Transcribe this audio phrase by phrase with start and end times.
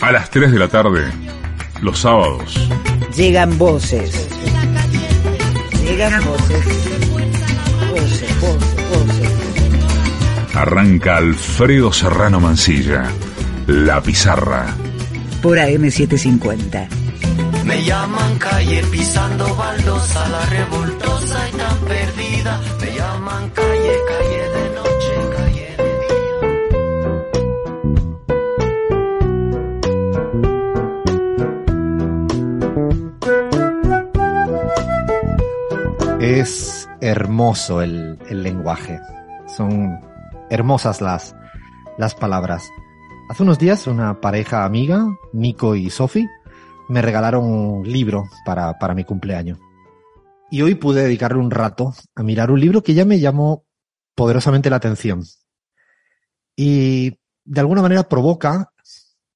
[0.00, 1.10] A las 3 de la tarde,
[1.80, 2.54] los sábados.
[3.16, 4.28] Llegan voces.
[5.82, 6.64] Llegan voces.
[7.90, 10.54] Voces, voces, voces.
[10.54, 13.04] Arranca Alfredo Serrano Mancilla.
[13.66, 14.66] La pizarra.
[15.42, 16.88] Por AM750.
[17.64, 22.60] Me llaman calle pisando baldosa, la revoltosa y tan perdida.
[22.80, 24.35] Me llaman calle, calle
[36.26, 38.98] Es hermoso el, lenguaje.
[39.46, 40.00] Son
[40.50, 41.36] hermosas las,
[41.98, 42.68] las palabras.
[43.30, 46.28] Hace unos días una pareja amiga, Nico y Sophie,
[46.88, 49.60] me regalaron un libro para, para mi cumpleaños.
[50.50, 53.64] Y hoy pude dedicarle un rato a mirar un libro que ya me llamó
[54.16, 55.22] poderosamente la atención.
[56.56, 58.72] Y de alguna manera provoca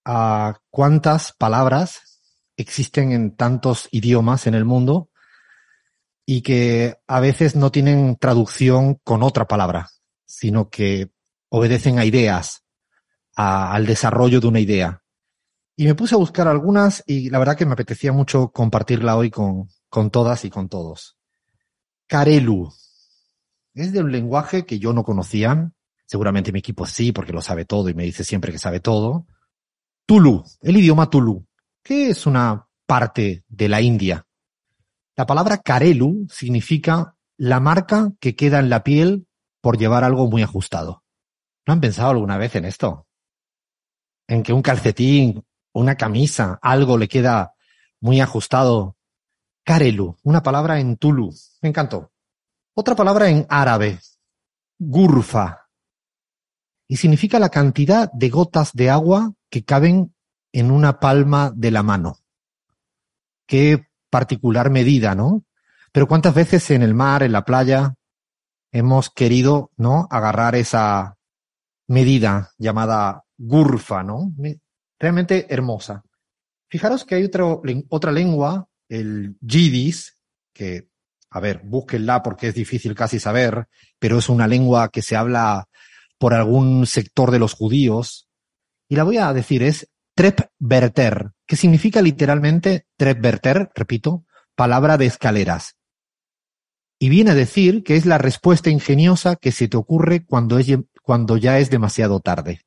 [0.05, 2.21] a cuántas palabras
[2.57, 5.10] existen en tantos idiomas en el mundo
[6.33, 9.91] y que a veces no tienen traducción con otra palabra,
[10.27, 11.11] sino que
[11.49, 12.63] obedecen a ideas,
[13.35, 15.03] al desarrollo de una idea.
[15.75, 19.29] Y me puse a buscar algunas y la verdad que me apetecía mucho compartirla hoy
[19.29, 21.19] con, con todas y con todos.
[22.07, 22.73] Karelu.
[23.75, 25.73] Es de un lenguaje que yo no conocía.
[26.07, 29.27] Seguramente mi equipo sí, porque lo sabe todo y me dice siempre que sabe todo.
[30.07, 31.45] Tulu, el idioma Tulu,
[31.83, 34.25] que es una parte de la India.
[35.21, 39.29] La palabra Karelu significa la marca que queda en la piel
[39.61, 41.05] por llevar algo muy ajustado.
[41.67, 43.07] ¿No han pensado alguna vez en esto?
[44.27, 47.53] En que un calcetín, una camisa, algo le queda
[48.01, 48.97] muy ajustado.
[49.63, 51.35] Karelu, una palabra en Tulu.
[51.61, 52.11] Me encantó.
[52.73, 53.99] Otra palabra en árabe.
[54.79, 55.69] Gurfa.
[56.89, 60.15] Y significa la cantidad de gotas de agua que caben
[60.51, 62.17] en una palma de la mano.
[63.47, 65.45] Qué particular medida, ¿no?
[65.93, 67.95] Pero cuántas veces en el mar, en la playa,
[68.73, 70.07] hemos querido, ¿no?
[70.11, 71.17] Agarrar esa
[71.89, 74.33] medida llamada gurfa, ¿no?
[74.37, 74.61] Me-
[74.99, 76.03] Realmente hermosa.
[76.69, 80.19] Fijaros que hay otro, otra lengua, el yidis,
[80.53, 80.89] que,
[81.31, 83.67] a ver, búsquenla porque es difícil casi saber,
[83.99, 85.67] pero es una lengua que se habla
[86.19, 88.29] por algún sector de los judíos.
[88.89, 94.25] Y la voy a decir, es trepverter, que significa literalmente trepverter, repito,
[94.55, 95.75] palabra de escaleras.
[96.97, 100.69] Y viene a decir que es la respuesta ingeniosa que se te ocurre cuando, es,
[101.03, 102.61] cuando ya es demasiado tarde.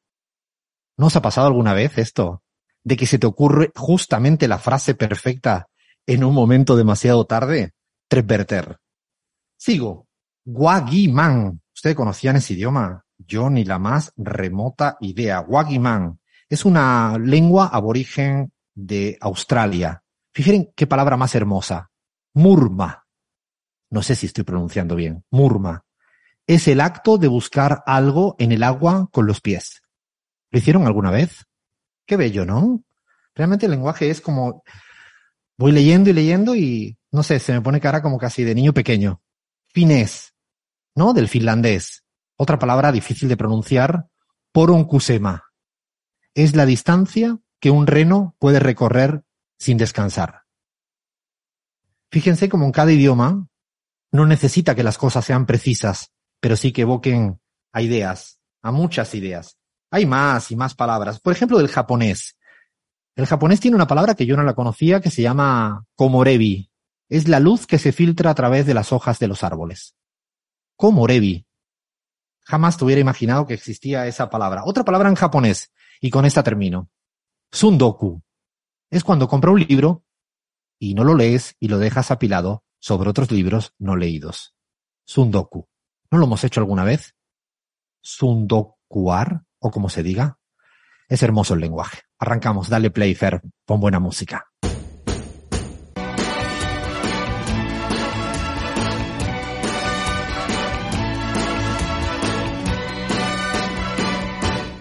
[0.97, 2.43] ¿No os ha pasado alguna vez esto?
[2.83, 5.69] De que se te ocurre justamente la frase perfecta
[6.05, 7.71] en un momento demasiado tarde.
[8.09, 8.79] Trepverter.
[9.55, 10.09] Sigo.
[10.43, 11.61] Guagiman.
[11.73, 13.05] ¿Ustedes conocían ese idioma?
[13.17, 15.39] Yo ni la más remota idea.
[15.39, 16.19] Guagiman.
[16.49, 20.03] Es una lengua aborigen de Australia.
[20.33, 21.91] Fíjense qué palabra más hermosa.
[22.33, 23.05] Murma.
[23.89, 25.23] No sé si estoy pronunciando bien.
[25.29, 25.85] Murma.
[26.47, 29.81] Es el acto de buscar algo en el agua con los pies.
[30.51, 31.45] ¿Lo hicieron alguna vez?
[32.05, 32.83] Qué bello, ¿no?
[33.35, 34.63] Realmente el lenguaje es como
[35.57, 38.73] voy leyendo y leyendo y no sé, se me pone cara como casi de niño
[38.73, 39.21] pequeño.
[39.67, 40.33] Finés,
[40.95, 41.13] ¿no?
[41.13, 42.03] Del finlandés.
[42.35, 44.07] Otra palabra difícil de pronunciar,
[44.51, 45.43] poronkusema.
[46.33, 49.23] Es la distancia que un reno puede recorrer
[49.57, 50.41] sin descansar.
[52.11, 53.47] Fíjense como en cada idioma
[54.11, 57.39] no necesita que las cosas sean precisas, pero sí que evoquen
[57.71, 59.59] a ideas, a muchas ideas.
[59.91, 61.21] Hay más y más palabras.
[61.21, 62.37] Por ejemplo, del japonés.
[63.15, 66.69] El japonés tiene una palabra que yo no la conocía que se llama komorebi.
[67.07, 69.95] Es la luz que se filtra a través de las hojas de los árboles.
[70.75, 71.47] Komorebi.
[72.41, 74.63] Jamás te hubiera imaginado que existía esa palabra.
[74.65, 76.89] Otra palabra en japonés, y con esta termino.
[77.53, 78.23] Sundoku.
[78.89, 80.03] Es cuando compra un libro
[80.79, 84.55] y no lo lees y lo dejas apilado sobre otros libros no leídos.
[85.05, 85.69] Sundoku.
[86.09, 87.15] ¿No lo hemos hecho alguna vez?
[88.01, 90.39] Sundokuar, o como se diga.
[91.07, 92.01] Es hermoso el lenguaje.
[92.17, 94.47] Arrancamos, dale play, Fer, pon buena música.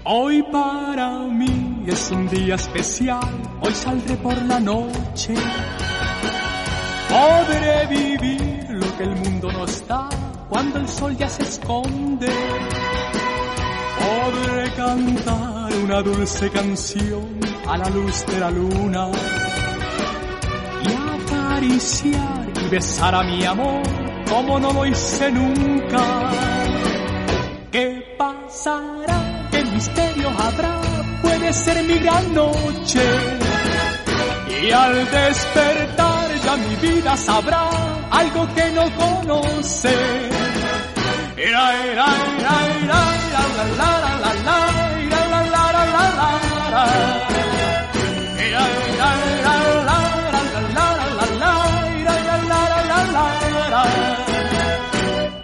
[0.04, 0.42] Hoy
[1.82, 3.28] mí es un día especial,
[3.60, 5.34] hoy saldré por la noche.
[7.08, 10.08] Podré vivir lo que el mundo nos da
[10.48, 12.28] cuando el sol ya se esconde.
[13.98, 19.08] Podré cantar una dulce canción a la luz de la luna
[20.84, 23.82] y acariciar y besar a mi amor
[24.28, 26.30] como no lo hice nunca.
[27.70, 29.48] ¿Qué pasará?
[29.50, 33.04] ¿Qué misterio habrá puede ser mi gran noche.
[34.62, 37.68] Y al despertar ya mi vida sabrá
[38.10, 39.96] algo que no conoce.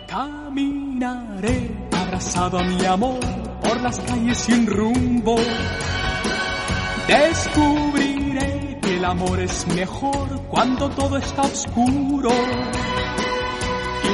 [0.06, 5.37] Caminaré abrazado a mi amor por las calles sin rumbo.
[7.06, 12.31] Descubriré que el amor es mejor cuando todo está oscuro.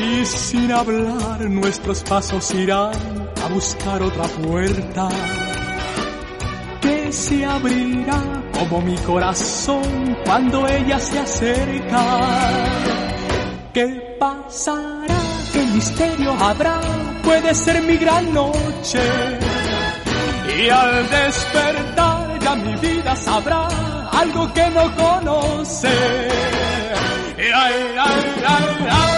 [0.02, 5.08] Y sin hablar nuestros pasos irán a buscar otra puerta
[6.80, 12.02] que se abrirá como mi corazón cuando ella se acerca.
[13.72, 15.20] ¿Qué pasará?
[15.52, 17.13] ¿Qué misterio habrá?
[17.24, 19.00] Puede ser mi gran noche.
[20.56, 23.68] Y al despertar ya mi vida sabrá
[24.12, 25.88] algo que no conoce.
[27.36, 27.52] Ay,
[27.98, 29.13] ay, ay,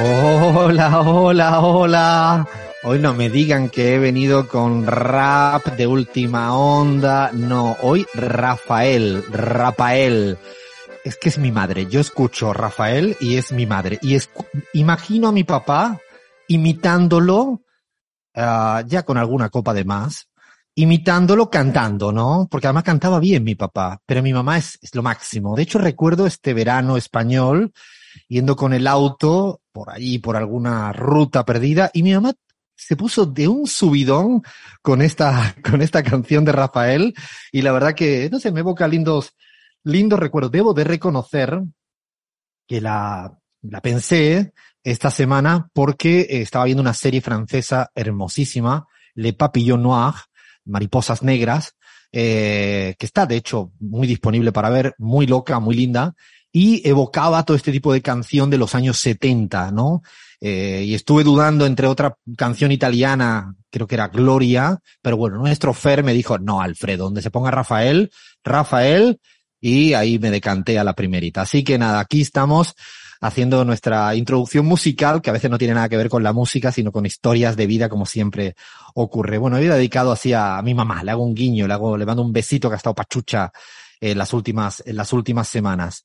[0.00, 2.48] Hola, hola, hola.
[2.84, 7.30] Hoy no me digan que he venido con rap de última onda.
[7.32, 10.38] No, hoy Rafael, Rafael.
[11.04, 11.86] Es que es mi madre.
[11.86, 13.98] Yo escucho Rafael y es mi madre.
[14.00, 15.98] Y escu- imagino a mi papá
[16.46, 17.62] imitándolo,
[18.36, 20.28] ah, ya con alguna copa de más,
[20.76, 22.46] imitándolo cantando, ¿no?
[22.48, 25.56] Porque además cantaba bien mi papá, pero mi mamá es, es lo máximo.
[25.56, 27.72] De hecho, recuerdo este verano español
[28.28, 32.34] yendo con el auto por ahí, por alguna ruta perdida, y mi mamá
[32.74, 34.42] se puso de un subidón
[34.82, 37.14] con esta, con esta canción de Rafael,
[37.52, 39.34] y la verdad que, no sé, me evoca lindos,
[39.84, 40.52] lindos recuerdos.
[40.52, 41.60] Debo de reconocer
[42.66, 44.52] que la, la pensé
[44.84, 50.14] esta semana porque eh, estaba viendo una serie francesa hermosísima, Le Papillon Noir,
[50.64, 51.74] Mariposas Negras,
[52.12, 56.14] eh, que está de hecho muy disponible para ver, muy loca, muy linda,
[56.52, 60.02] y evocaba todo este tipo de canción de los años 70, ¿no?
[60.40, 65.74] Eh, y estuve dudando entre otra canción italiana, creo que era Gloria, pero bueno, nuestro
[65.74, 68.10] Fer me dijo, no, Alfredo, donde se ponga Rafael,
[68.44, 69.20] Rafael,
[69.60, 71.42] y ahí me decanté a la primerita.
[71.42, 72.74] Así que nada, aquí estamos
[73.20, 76.70] haciendo nuestra introducción musical, que a veces no tiene nada que ver con la música,
[76.70, 78.54] sino con historias de vida, como siempre
[78.94, 79.38] ocurre.
[79.38, 82.22] Bueno, he dedicado así a, mi mamá, le hago un guiño, le hago, le mando
[82.22, 83.50] un besito que ha estado pachucha
[84.00, 86.04] en las últimas, en las últimas semanas.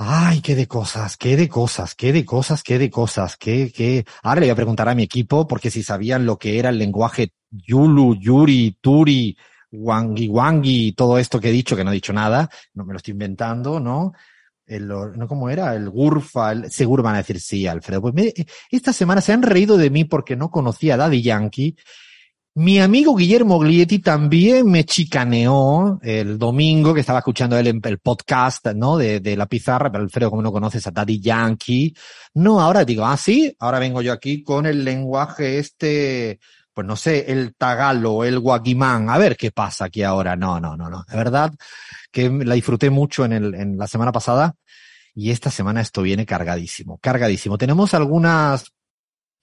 [0.00, 4.04] Ay, qué de cosas, qué de cosas, qué de cosas, qué de cosas, qué, qué.
[4.22, 6.78] Ahora le voy a preguntar a mi equipo, porque si sabían lo que era el
[6.78, 9.36] lenguaje Yulu, Yuri, Turi,
[9.72, 12.98] Wangi, Wangi, todo esto que he dicho, que no he dicho nada, no me lo
[12.98, 14.12] estoy inventando, ¿no?
[14.66, 15.74] El, no, ¿cómo era?
[15.74, 18.00] El Gurfa, el, seguro van a decir sí, Alfredo.
[18.00, 18.32] Pues me,
[18.70, 21.74] esta semana se han reído de mí porque no conocía a Daddy Yankee.
[22.58, 28.66] Mi amigo Guillermo Glietti también me chicaneó el domingo que estaba escuchando el, el podcast,
[28.74, 28.96] ¿no?
[28.96, 31.94] De, la pizarra, pero Alfredo, como no conoces a Daddy Yankee.
[32.34, 36.40] No, ahora digo, ah, sí, ahora vengo yo aquí con el lenguaje este,
[36.74, 39.08] pues no sé, el tagalo, el guaguimán.
[39.08, 40.34] A ver qué pasa aquí ahora.
[40.34, 41.04] No, no, no, no.
[41.08, 41.54] De verdad
[42.10, 44.56] que la disfruté mucho en, el, en la semana pasada
[45.14, 47.56] y esta semana esto viene cargadísimo, cargadísimo.
[47.56, 48.72] Tenemos algunas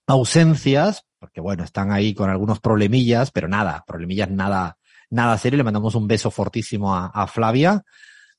[0.05, 4.77] ausencias, porque bueno, están ahí con algunos problemillas, pero nada, problemillas nada,
[5.09, 5.57] nada serio.
[5.57, 7.83] Le mandamos un beso fortísimo a, a Flavia.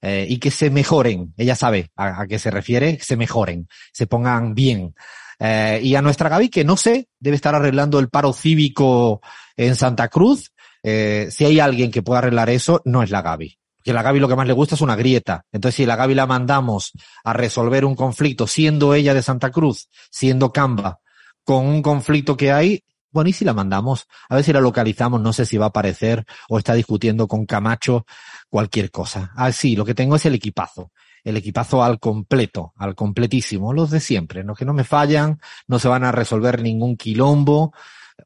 [0.02, 4.06] Eh, y que se mejoren, ella sabe a, a, qué se refiere, se mejoren, se
[4.06, 4.94] pongan bien.
[5.40, 9.20] Eh, y a nuestra Gaby, que no sé, debe estar arreglando el paro cívico
[9.56, 10.52] en Santa Cruz.
[10.82, 13.58] Eh, si hay alguien que pueda arreglar eso, no es la Gaby.
[13.82, 15.44] Que la Gaby lo que más le gusta es una grieta.
[15.50, 16.92] Entonces, si la Gaby la mandamos
[17.24, 21.00] a resolver un conflicto, siendo ella de Santa Cruz, siendo Camba,
[21.46, 24.08] con un conflicto que hay, bueno, ¿y si la mandamos?
[24.28, 27.46] A ver si la localizamos, no sé si va a aparecer o está discutiendo con
[27.46, 28.04] Camacho
[28.50, 29.32] cualquier cosa.
[29.36, 30.90] Ah, sí, lo que tengo es el equipazo.
[31.22, 35.78] El equipazo al completo, al completísimo, los de siempre, los que no me fallan, no
[35.78, 37.72] se van a resolver ningún quilombo.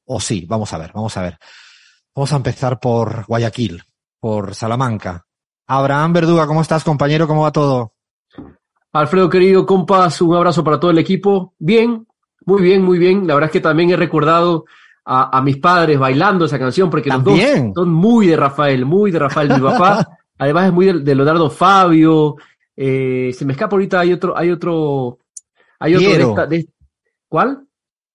[0.06, 1.38] O sí, vamos a ver, vamos a ver.
[2.14, 3.82] Vamos a empezar por Guayaquil,
[4.18, 5.26] por Salamanca.
[5.66, 7.28] Abraham Verduga, ¿cómo estás, compañero?
[7.28, 7.94] ¿Cómo va todo?
[8.92, 11.54] Alfredo, querido compas, un abrazo para todo el equipo.
[11.58, 12.06] Bien,
[12.46, 13.26] muy bien, muy bien.
[13.26, 14.64] La verdad es que también he recordado
[15.04, 17.66] a, a mis padres bailando esa canción porque ¿También?
[17.66, 19.48] los dos son muy de Rafael, muy de Rafael.
[19.48, 20.06] Mi papá,
[20.38, 22.36] además es muy de, de Leonardo Fabio.
[22.76, 25.18] Eh, se me escapa ahorita, hay otro, hay otro,
[25.78, 26.68] hay otro de esta, de-
[27.28, 27.66] ¿cuál?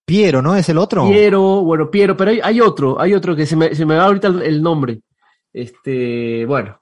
[0.06, 0.56] Piero, ¿no?
[0.56, 1.08] ¿Es el otro?
[1.08, 4.06] Piero, bueno, Piero, pero hay, hay otro, hay otro que se me, se me va
[4.06, 5.02] ahorita el, el nombre.
[5.52, 6.80] Este, bueno.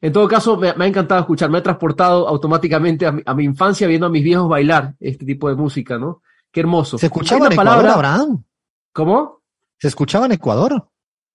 [0.00, 3.34] En todo caso, me, me, ha encantado escuchar, me ha transportado automáticamente a mi, a
[3.34, 6.22] mi, infancia viendo a mis viejos bailar este tipo de música, ¿no?
[6.56, 6.96] Qué hermoso.
[6.96, 7.92] ¿Se escuchaba en Ecuador, palabra...
[7.92, 8.42] Abraham?
[8.94, 9.42] ¿Cómo?
[9.78, 10.88] ¿Se escuchaba en Ecuador?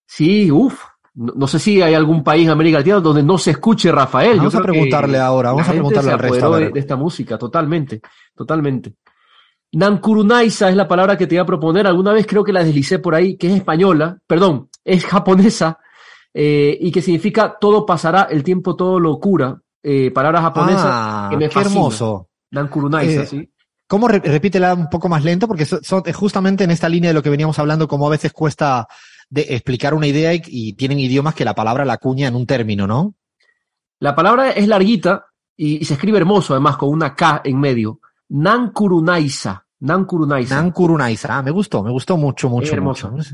[0.04, 0.84] Sí, uff.
[1.14, 4.38] No, no, sé si hay algún país en América Latina donde no se escuche Rafael.
[4.38, 6.56] Vamos Yo a preguntarle ahora, vamos a preguntarle al resto.
[6.56, 8.02] De, de esta música, totalmente,
[8.36, 8.96] totalmente.
[9.74, 11.86] Nankurunaisa es la palabra que te iba a proponer.
[11.86, 15.78] Alguna vez creo que la deslicé por ahí, que es española, perdón, es japonesa,
[16.34, 19.62] eh, y que significa todo pasará, el tiempo todo lo cura.
[19.84, 22.28] Eh, palabra japonesa ah, que me qué hermoso.
[22.50, 23.52] Nankurunaisa, Eh, sí.
[23.92, 24.08] ¿Cómo?
[24.08, 25.82] Re- Repítela un poco más lento, porque so-
[26.14, 28.88] justamente en esta línea de lo que veníamos hablando, como a veces cuesta
[29.30, 32.46] de explicar una idea y, y tienen idiomas que la palabra la cuña en un
[32.46, 33.16] término, ¿no?
[34.00, 35.26] La palabra es larguita
[35.58, 38.00] y, y se escribe hermoso, además, con una K en medio.
[38.30, 39.66] Nankurunaisa.
[39.82, 40.56] Nankurunaisa.
[40.56, 41.38] Nankurunaisa.
[41.38, 43.10] Ah, me gustó, me gustó mucho, mucho, Es hermosa.
[43.10, 43.30] mucho.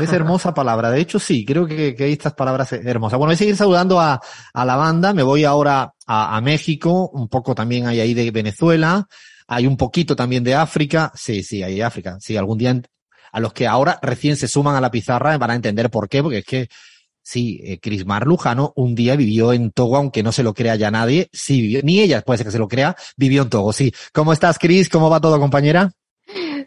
[0.00, 0.88] Es- hermosa palabra.
[0.90, 3.18] De hecho, sí, creo que, que estas palabras hermosas.
[3.18, 4.20] Bueno, voy a seguir saludando a,
[4.54, 5.12] a la banda.
[5.12, 7.10] Me voy ahora a, a México.
[7.12, 9.08] Un poco también hay ahí de Venezuela.
[9.52, 11.10] Hay un poquito también de África.
[11.16, 12.18] Sí, sí, hay África.
[12.20, 12.80] Sí, algún día
[13.32, 16.22] a los que ahora recién se suman a la pizarra van a entender por qué,
[16.22, 16.68] porque es que
[17.20, 20.92] sí, eh, Crismar Lujano un día vivió en Togo, aunque no se lo crea ya
[20.92, 21.28] nadie.
[21.32, 23.92] Sí, vivió, ni ella puede ser que se lo crea, vivió en Togo, sí.
[24.12, 24.88] ¿Cómo estás, Cris?
[24.88, 25.90] ¿Cómo va todo, compañera?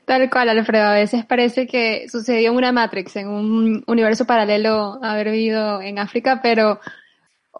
[0.06, 0.88] Tal cual, Alfredo.
[0.88, 6.00] A veces parece que sucedió en una Matrix, en un universo paralelo, haber vivido en
[6.00, 6.82] África, pero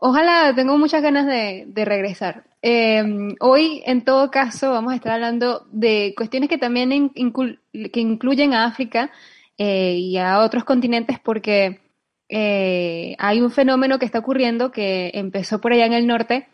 [0.06, 2.44] ojalá tengo muchas ganas de, regresar.
[2.62, 3.02] Eh,
[3.40, 9.12] hoy, en todo caso, vamos a estar hablando de cuestiones que también incluyen a África
[9.58, 11.80] eh, y a otros continentes, porque
[12.28, 16.50] eh, hay un fenómeno que está ocurriendo que empezó por allá en el norte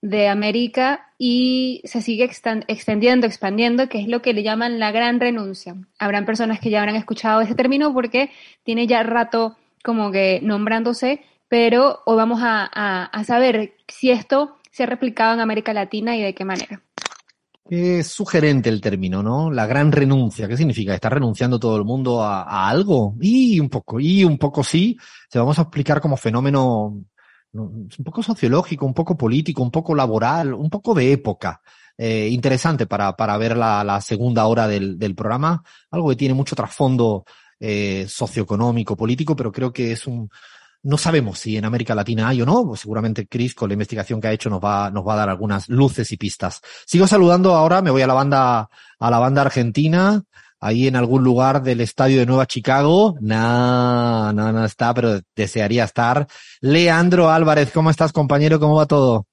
[0.00, 2.22] de América y se sigue
[2.68, 5.74] extendiendo, expandiendo, que es lo que le llaman la gran renuncia.
[5.98, 8.30] Habrán personas que ya habrán escuchado ese término porque
[8.62, 11.22] tiene ya rato como que nombrándose,
[11.54, 16.16] pero hoy vamos a, a- a saber si esto se ha replicado en América Latina
[16.16, 16.82] y de qué manera.
[17.70, 19.52] Es sugerente el término, ¿no?
[19.52, 20.48] La gran renuncia.
[20.48, 20.92] ¿Qué significa?
[20.92, 23.14] ¿Está renunciando todo el mundo a, a algo?
[23.20, 24.96] Y un poco, y un poco sí.
[25.28, 27.04] Se vamos a explicar como fenómeno
[27.52, 31.60] un poco sociológico, un poco político, un poco laboral, un poco de época.
[31.96, 35.62] Eh, interesante para, para ver la, la segunda hora del, del programa.
[35.92, 37.24] Algo que tiene mucho trasfondo
[37.60, 40.28] eh, socioeconómico, político, pero creo que es un,
[40.84, 44.20] no sabemos si en América Latina hay o no, pues seguramente Chris con la investigación
[44.20, 46.60] que ha hecho nos va, nos va a dar algunas luces y pistas.
[46.86, 50.22] Sigo saludando ahora, me voy a la banda, a la banda argentina,
[50.60, 53.16] ahí en algún lugar del estadio de Nueva Chicago.
[53.20, 56.26] No, no, no está, pero desearía estar.
[56.60, 58.60] Leandro Álvarez, ¿cómo estás, compañero?
[58.60, 59.26] ¿Cómo va todo?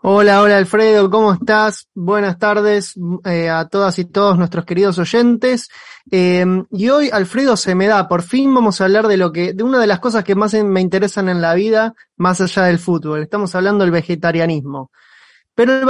[0.00, 1.88] Hola, hola Alfredo, ¿cómo estás?
[1.92, 5.68] Buenas tardes eh, a todas y todos nuestros queridos oyentes.
[6.08, 9.54] Eh, y hoy, Alfredo, se me da, por fin vamos a hablar de lo que,
[9.54, 12.78] de una de las cosas que más me interesan en la vida, más allá del
[12.78, 13.22] fútbol.
[13.22, 14.92] Estamos hablando del vegetarianismo.
[15.58, 15.86] Pero el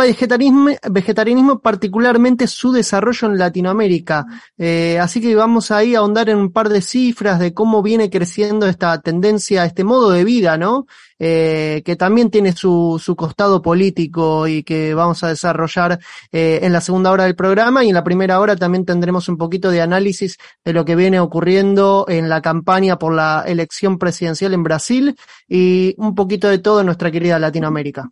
[0.91, 4.25] vegetarianismo, particularmente su desarrollo en Latinoamérica.
[4.57, 8.09] Eh, así que vamos ahí a ahondar en un par de cifras de cómo viene
[8.09, 10.87] creciendo esta tendencia, este modo de vida, ¿no?
[11.19, 15.99] Eh, que también tiene su, su costado político y que vamos a desarrollar
[16.33, 19.37] eh, en la segunda hora del programa y en la primera hora también tendremos un
[19.37, 24.55] poquito de análisis de lo que viene ocurriendo en la campaña por la elección presidencial
[24.55, 25.15] en Brasil
[25.47, 28.09] y un poquito de todo en nuestra querida Latinoamérica.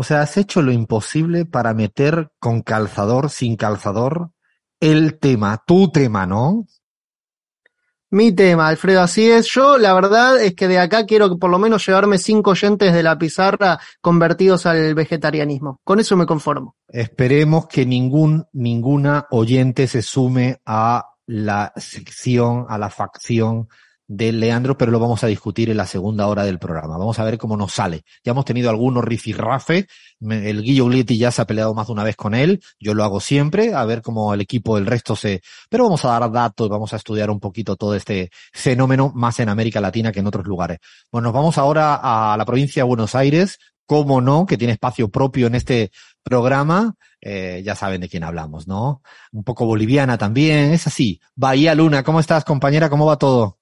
[0.00, 4.30] O sea, has hecho lo imposible para meter con calzador, sin calzador,
[4.80, 6.64] el tema, tu tema, ¿no?
[8.08, 9.46] Mi tema, Alfredo, así es.
[9.52, 12.94] Yo, la verdad es que de acá quiero que por lo menos llevarme cinco oyentes
[12.94, 15.82] de la pizarra convertidos al vegetarianismo.
[15.84, 16.76] Con eso me conformo.
[16.88, 23.68] Esperemos que ningún, ninguna oyente se sume a la sección, a la facción
[24.12, 26.98] de Leandro, pero lo vamos a discutir en la segunda hora del programa.
[26.98, 28.02] Vamos a ver cómo nos sale.
[28.24, 29.86] Ya hemos tenido algunos rifirrafe.
[30.18, 32.60] Me- El Guillo Glietti ya se ha peleado más de una vez con él.
[32.80, 35.42] Yo lo hago siempre, a ver cómo el equipo del resto se...
[35.68, 39.48] Pero vamos a dar datos, vamos a estudiar un poquito todo este fenómeno más en
[39.48, 40.78] América Latina que en otros lugares.
[41.12, 45.08] Bueno, nos vamos ahora a la provincia de Buenos Aires, cómo no, que tiene espacio
[45.08, 45.92] propio en este
[46.24, 46.96] programa.
[47.20, 49.02] Eh, ya saben de quién hablamos, ¿no?
[49.30, 51.20] Un poco boliviana también, es así.
[51.36, 52.90] Bahía Luna, ¿cómo estás, compañera?
[52.90, 53.59] ¿Cómo va todo?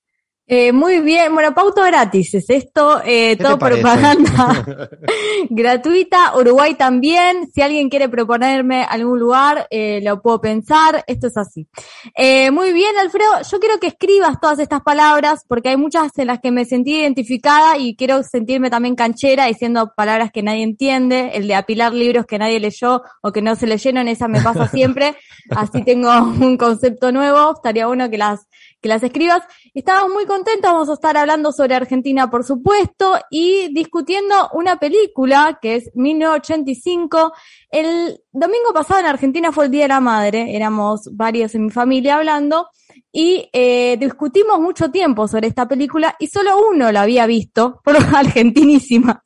[0.50, 4.64] Eh, muy bien, bueno, pauto gratis es esto, eh, ¿Qué todo propaganda.
[5.50, 11.37] Gratuita, Uruguay también, si alguien quiere proponerme algún lugar, eh, lo puedo pensar, esto es
[11.37, 11.69] así.
[12.17, 16.28] Eh, muy bien, Alfredo, yo quiero que escribas todas estas palabras, porque hay muchas en
[16.28, 21.33] las que me sentí identificada y quiero sentirme también canchera diciendo palabras que nadie entiende,
[21.35, 24.67] el de apilar libros que nadie leyó o que no se leyeron, esa me pasa
[24.67, 25.14] siempre,
[25.50, 28.47] así tengo un concepto nuevo, estaría bueno que las
[28.81, 29.43] que las escribas.
[29.78, 35.61] Estamos muy contentos, vamos a estar hablando sobre Argentina, por supuesto, y discutiendo una película
[35.62, 37.32] que es 1985.
[37.70, 41.70] El domingo pasado en Argentina fue el Día de la Madre, éramos varios en mi
[41.70, 42.66] familia hablando,
[43.12, 47.94] y eh, discutimos mucho tiempo sobre esta película y solo uno la había visto, por
[48.16, 49.23] argentinísima.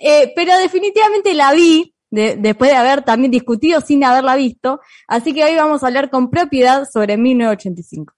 [0.00, 5.34] Eh, pero definitivamente la vi, de- después de haber también discutido sin haberla visto, así
[5.34, 8.14] que hoy vamos a hablar con propiedad sobre 1985.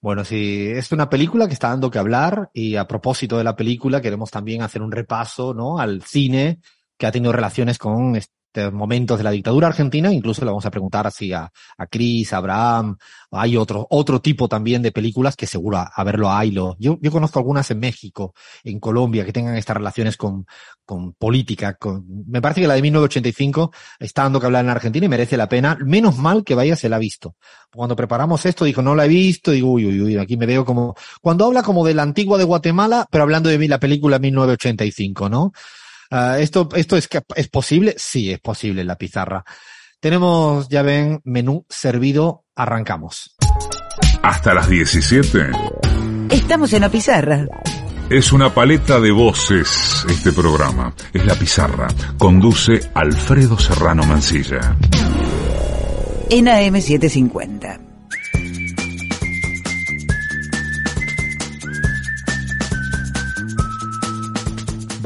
[0.00, 3.56] Bueno, sí, es una película que está dando que hablar y a propósito de la
[3.56, 5.80] película queremos también hacer un repaso, ¿no?
[5.80, 6.60] Al cine
[6.96, 8.14] que ha tenido relaciones con
[8.48, 12.32] este momentos de la dictadura argentina, incluso le vamos a preguntar así a, a Chris,
[12.32, 12.96] a Abraham,
[13.30, 16.98] hay otro, otro tipo también de películas que seguro a, a verlo hay, lo, yo,
[17.02, 20.46] yo conozco algunas en México, en Colombia, que tengan estas relaciones con,
[20.86, 21.76] con política,
[22.26, 25.48] me parece que la de 1985 está dando que hablar en Argentina y merece la
[25.48, 27.36] pena, menos mal que vaya se la ha visto.
[27.70, 30.64] Cuando preparamos esto, dijo, no la he visto, digo, uy, uy, uy, aquí me veo
[30.64, 35.28] como, cuando habla como de la antigua de Guatemala, pero hablando de la película 1985,
[35.28, 35.52] ¿no?
[36.10, 39.44] Ah, esto, esto es, que- es posible, sí, es posible en la pizarra.
[40.00, 43.36] Tenemos, ya ven, menú servido, arrancamos.
[44.22, 45.50] Hasta las 17.
[46.30, 47.46] Estamos en la pizarra.
[48.10, 50.94] Es una paleta de voces este programa.
[51.12, 51.88] Es la pizarra.
[52.16, 54.76] Conduce Alfredo Serrano Mancilla.
[56.30, 57.87] En AM750.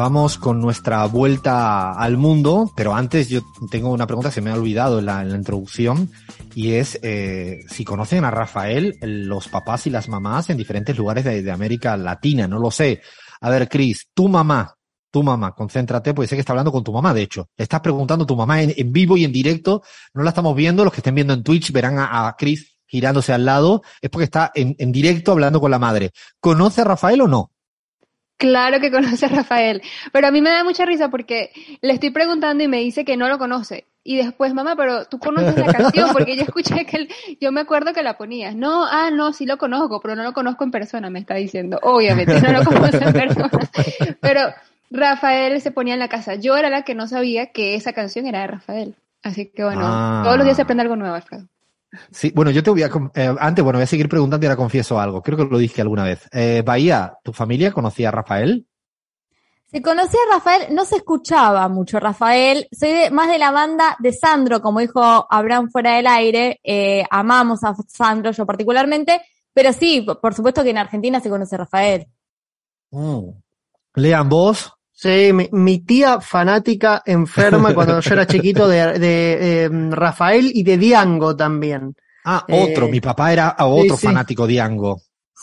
[0.03, 4.55] Vamos con nuestra vuelta al mundo, pero antes yo tengo una pregunta, se me ha
[4.55, 6.11] olvidado en la, introducción,
[6.57, 11.25] y es eh, si conocen a Rafael, los papás y las mamás en diferentes lugares
[11.25, 13.01] de, América Latina, no lo sé.
[13.43, 14.75] A ver, Cris, tu mamá,
[15.09, 17.51] tu mamá, concéntrate, porque sé que está hablando con tu mamá, de hecho.
[17.57, 20.83] Le estás preguntando a tu mamá en, vivo y en directo, no la estamos viendo,
[20.83, 24.25] los que estén viendo en Twitch verán a, a Cris girándose al lado, es porque
[24.25, 26.11] está en directo hablando con la madre.
[26.41, 27.53] ¿Conoce a Rafael o no?
[28.43, 29.81] Claro que conoce a Rafael,
[30.13, 33.17] pero a mí me da mucha risa porque le estoy preguntando y me dice que
[33.17, 33.87] no lo conoce.
[34.05, 37.09] Y después, mamá, pero tú conoces la canción porque yo escuché que él-
[37.41, 38.57] yo me acuerdo que la ponías.
[38.57, 41.79] No, ah, no, sí lo conozco, pero no lo conozco en persona, me está diciendo.
[41.83, 43.51] Obviamente, no lo conozco en persona.
[44.21, 44.41] Pero
[44.91, 46.35] Rafael se ponía en la casa.
[46.35, 48.95] Yo era la que no sabía que esa canción era de Rafael.
[49.23, 50.23] Así que bueno, Ah.
[50.25, 51.47] todos los días se aprende algo nuevo, Alfredo.
[52.11, 54.57] Sí, bueno, yo te voy a, eh, antes, bueno, voy a seguir preguntando y ahora
[54.57, 55.23] confieso algo.
[55.23, 56.27] Creo que lo dije alguna vez.
[56.33, 58.67] Eh, Bahía, ¿tu familia conocía a Rafael?
[59.71, 62.69] Se conocía a Rafael, no se escuchaba mucho Rafael.
[62.73, 65.01] Soy de- más de la banda de Sandro, como dijo
[65.31, 66.61] Abraham fuera del aire.
[66.63, 69.23] Eh, amamos a Sandro, yo particularmente.
[69.55, 72.07] Pero sí, por por supuesto que en Argentina se conoce a Rafael.
[72.91, 73.31] Mm.
[73.95, 74.73] Lean vos.
[75.03, 80.63] Sí, mi, mi tía fanática enferma cuando yo era chiquito de, de, em, Rafael y
[80.63, 81.97] de Diango también.
[82.25, 82.87] Ah, Eh, otro.
[82.87, 84.07] Mi papá era otro sí, sí.
[84.07, 85.01] fanático Diango.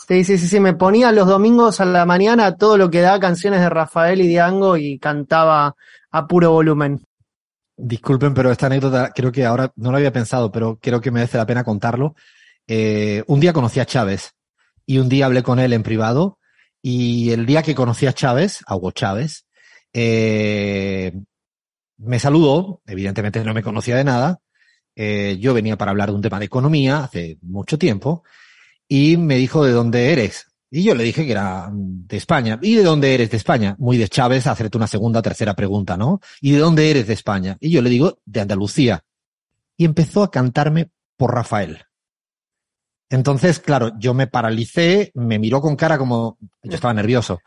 [0.08, 3.20] Sí, sí, sí, sí, me ponía los domingos a la mañana todo lo que da
[3.20, 5.74] canciones de Rafael y Diango y cantaba
[6.10, 7.04] a puro volumen.
[7.76, 11.36] Disculpen, pero esta anécdota creo que ahora no lo había pensado, pero creo que merece
[11.36, 12.14] la pena contarlo.
[12.66, 14.32] Eh, un día conocí a Chávez
[14.86, 16.38] y un día hablé con él en privado
[16.80, 19.44] y el día que conocí a Chávez, a Hugo Chávez,
[19.92, 21.12] eh,
[21.98, 24.40] me saludó, evidentemente no me conocía de nada,
[24.96, 28.24] eh, yo venía para hablar de un tema de economía hace mucho tiempo
[28.88, 30.46] y me dijo de dónde eres.
[30.70, 32.58] Y yo le dije que era de España.
[32.62, 33.74] ¿Y de dónde eres de España?
[33.78, 36.20] Muy de Chávez hacerte una segunda, tercera pregunta, ¿no?
[36.40, 37.56] ¿Y de dónde eres de España?
[37.60, 39.02] Y yo le digo, de Andalucía.
[39.76, 41.84] Y empezó a cantarme por Rafael.
[43.08, 47.40] Entonces, claro, yo me paralicé, me miró con cara como, yo estaba nervioso,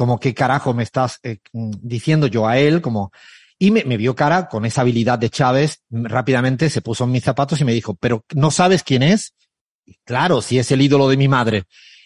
[0.00, 3.12] como qué carajo me estás eh, diciendo yo a él, como,
[3.58, 7.10] y me, me vio cara con esa habilidad de Chávez, mm, rápidamente se puso en
[7.10, 9.34] mis zapatos y me dijo, pero ¿no sabes quién es?
[9.84, 11.64] Y claro, si es el ídolo de mi madre.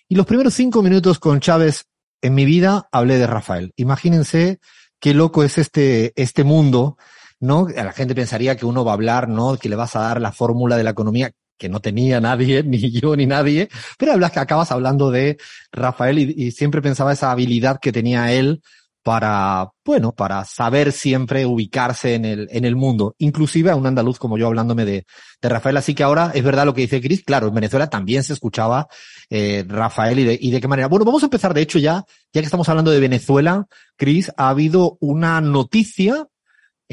[0.09, 1.85] Y los primeros cinco minutos con Chávez
[2.21, 3.73] en mi vida hablé de Rafael.
[3.77, 4.59] Imagínense
[4.99, 6.99] qué loco es este, este mundo,
[7.39, 7.69] ¿no?
[7.69, 9.57] La gente pensaría que uno va a hablar, ¿no?
[9.57, 12.91] Que le vas a dar la fórmula de la economía que no tenía nadie, ni
[12.91, 15.39] yo ni nadie, pero hablas que acabas hablando de
[15.73, 18.63] Rafael y, siempre pensaba esa habilidad que tenía él
[19.03, 24.19] para, bueno, para saber siempre ubicarse en el, en el mundo, inclusive a un andaluz
[24.19, 25.05] como yo hablándome de,
[25.43, 25.77] de Rafael.
[25.77, 28.89] Así que ahora es verdad lo que dice Chris, claro, en Venezuela también se escuchaba
[29.29, 30.89] eh, Rafael y de, y de qué manera.
[30.89, 34.49] Bueno, vamos a empezar de hecho ya, ya que estamos hablando de Venezuela, Chris, ha
[34.49, 36.27] habido una noticia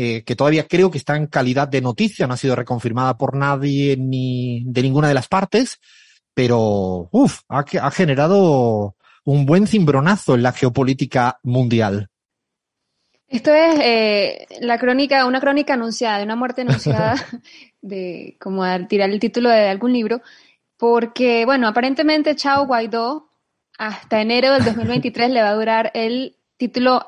[0.04, 3.36] eh, que todavía creo que está en calidad de noticia, no ha sido reconfirmada por
[3.36, 5.80] nadie ni de ninguna de las partes,
[6.34, 12.10] pero uf, ha, ha generado un buen cimbronazo en la geopolítica mundial.
[13.28, 17.14] Esto es eh, la crónica, una crónica anunciada, de una muerte anunciada,
[17.84, 20.24] de como al tirar el título de algún libro,
[20.78, 23.30] porque, bueno, aparentemente Chao Guaidó
[23.78, 27.04] hasta enero del 2023 le va a durar el título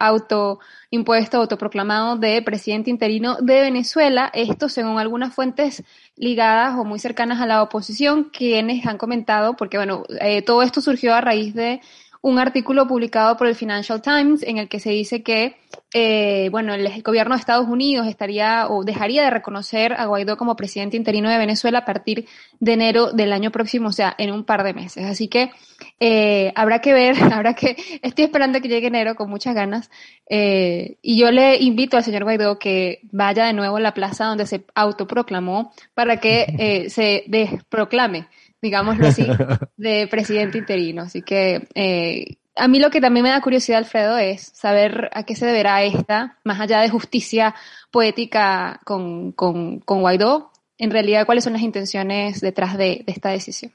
[0.93, 4.29] autoimpuesto, autoproclamado de presidente interino de Venezuela.
[4.31, 5.83] Esto según algunas fuentes
[6.15, 10.81] ligadas o muy cercanas a la oposición, quienes han comentado, porque bueno, eh, todo esto
[10.81, 11.81] surgió a raíz de
[12.23, 15.57] un artículo publicado por el Financial Times en el que se dice que,
[15.93, 20.55] eh, bueno, el gobierno de Estados Unidos estaría o dejaría de reconocer a Guaidó como
[20.55, 22.25] presidente interino de Venezuela a partir
[22.61, 25.05] de enero del año próximo, o sea, en un par de meses.
[25.05, 25.51] Así que
[25.99, 29.91] eh, habrá que ver, habrá que, estoy esperando que llegue enero con muchas ganas.
[30.29, 34.27] Eh, y yo le invito al señor Guaidó que vaya de nuevo a la plaza
[34.27, 38.27] donde se autoproclamó para que eh, se desproclame
[38.63, 39.27] digámoslo así,
[39.77, 41.03] de presidente interino.
[41.03, 45.23] Así que eh, a mí lo que también me da curiosidad, Alfredo, es saber a
[45.23, 47.53] qué se deberá esta, más allá de justicia
[47.91, 53.29] poética con, con, con Guaidó, en realidad cuáles son las intenciones detrás de, de esta
[53.29, 53.73] decisión.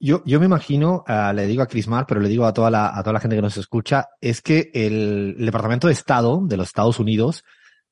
[0.00, 2.96] Yo, yo me imagino, uh, le digo a Crismar, pero le digo a toda, la,
[2.96, 6.56] a toda la gente que nos escucha, es que el, el Departamento de Estado de
[6.56, 7.44] los Estados Unidos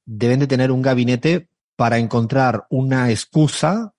[0.04, 3.95] deben de tener un gabinete para encontrar una excusa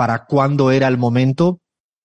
[0.00, 1.60] para cuándo era el momento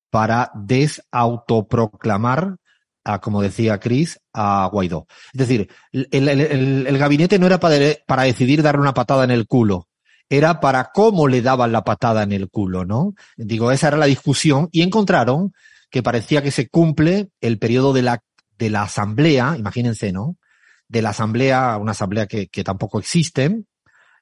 [0.09, 2.57] para desautoproclamar,
[3.05, 5.07] a, como decía Chris, a Guaidó.
[5.31, 9.87] Es decir, el, gabinete no era para, para decidir darle una patada en el culo,
[10.27, 13.13] era para cómo le daban la patada en el culo, ¿no?
[13.37, 15.53] Digo, esa era la discusión y encontraron
[15.89, 18.21] que parecía que se cumple el periodo de la,
[18.57, 20.35] de la asamblea, imagínense, ¿no?
[20.89, 23.63] De la asamblea, una asamblea que, que tampoco existe,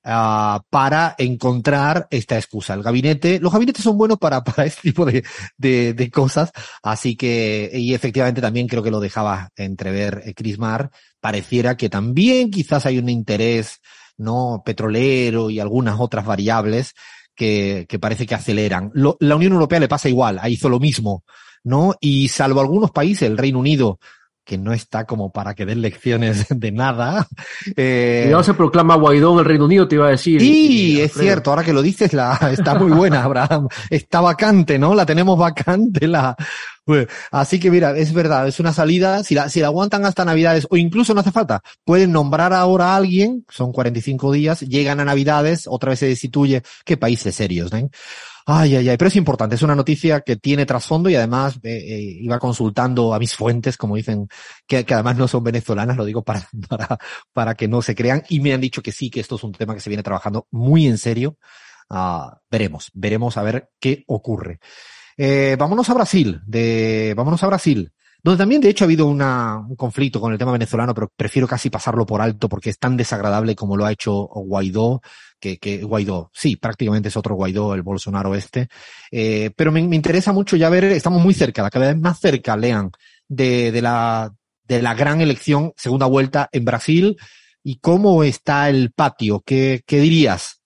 [0.05, 2.73] uh, para encontrar esta excusa.
[2.73, 5.23] El gabinete, los gabinetes son buenos para, para este tipo de,
[5.57, 10.89] de, de cosas, así que, y efectivamente también creo que lo dejaba entrever eh, Crismar,
[11.19, 13.79] pareciera que también quizás hay un interés,
[14.17, 14.61] ¿no?
[14.65, 16.93] Petrolero y algunas otras variables
[17.35, 18.91] que, que parece que aceleran.
[18.93, 21.23] Lo, la Unión Europea le pasa igual, hizo lo mismo,
[21.63, 21.95] ¿no?
[21.99, 23.99] Y salvo algunos países, el Reino Unido,
[24.45, 27.27] que no está como para que den lecciones de nada.
[27.75, 30.41] Eh, Cuidado se proclama Guaidó en el Reino Unido, te iba a decir.
[30.41, 33.67] Sí, es cierto, ahora que lo dices, la, está muy buena, Abraham.
[33.89, 34.93] Está vacante, ¿no?
[34.95, 36.35] La tenemos vacante, la,
[36.85, 40.25] pues, así que mira, es verdad, es una salida, si la, si la aguantan hasta
[40.25, 44.99] Navidades, o incluso no hace falta, pueden nombrar ahora a alguien, son 45 días, llegan
[44.99, 47.87] a Navidades, otra vez se destituye, qué países serios, ¿eh?
[48.45, 52.17] Ay, ay, ay, pero es importante, es una noticia que tiene trasfondo y además eh,
[52.19, 54.27] iba consultando a mis fuentes, como dicen,
[54.67, 56.97] que, además no son venezolanas, lo digo para, para,
[57.31, 59.53] para que no se crean, y me han dicho que sí, que esto es un
[59.53, 61.37] tema que se viene trabajando muy en serio.
[61.89, 64.59] Uh, veremos, veremos a ver qué ocurre.
[65.17, 67.91] Eh, vámonos a Brasil, de, vámonos a Brasil,
[68.23, 71.69] donde también de hecho ha habido un conflicto con el tema venezolano, pero prefiero casi
[71.69, 75.01] pasarlo por alto porque es tan desagradable como lo ha hecho Guaidó,
[75.43, 78.69] que, que Guaidó, sí, prácticamente es otro Guaidó, el Bolsonaro este,
[79.11, 82.55] eh, pero me, me, interesa mucho ya ver, estamos muy cerca, cada vez más cerca,
[82.55, 82.91] lean,
[83.27, 87.17] de, de la, de la gran elección, segunda vuelta en Brasil,
[87.61, 90.61] y cómo está el patio, ¿qué, qué dirías?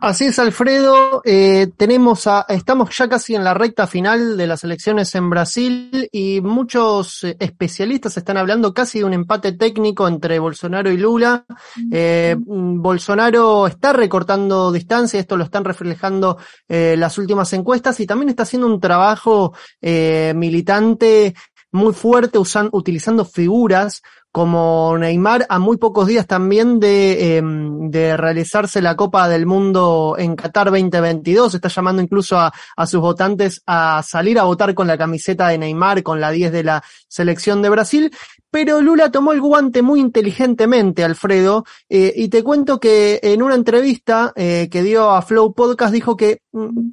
[0.00, 1.22] Así es, Alfredo.
[1.24, 6.08] Eh, tenemos a, estamos ya casi en la recta final de las elecciones en Brasil
[6.12, 11.44] y muchos eh, especialistas están hablando casi de un empate técnico entre Bolsonaro y Lula.
[11.90, 18.28] Eh, Bolsonaro está recortando distancia, esto lo están reflejando eh, las últimas encuestas y también
[18.28, 21.34] está haciendo un trabajo eh, militante
[21.72, 22.38] muy fuerte
[22.72, 29.28] utilizando figuras como Neymar a muy pocos días también de, eh, de, realizarse la Copa
[29.28, 31.54] del Mundo en Qatar 2022.
[31.54, 35.58] Está llamando incluso a, a, sus votantes a salir a votar con la camiseta de
[35.58, 38.12] Neymar, con la 10 de la selección de Brasil.
[38.50, 43.54] Pero Lula tomó el guante muy inteligentemente, Alfredo, eh, y te cuento que en una
[43.54, 46.40] entrevista eh, que dio a Flow Podcast dijo que,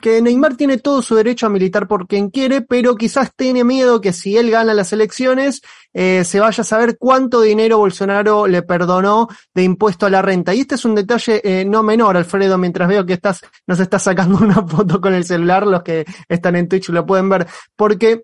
[0.02, 4.02] que Neymar tiene todo su derecho a militar por quien quiere, pero quizás tiene miedo
[4.02, 5.62] que si él gana las elecciones,
[5.94, 10.54] eh, se vaya a saber cuánto dinero Bolsonaro le perdonó de impuesto a la renta.
[10.54, 14.38] Y este es un detalle no menor, Alfredo, mientras veo que estás, nos estás sacando
[14.44, 18.24] una foto con el celular, los que están en Twitch lo pueden ver, porque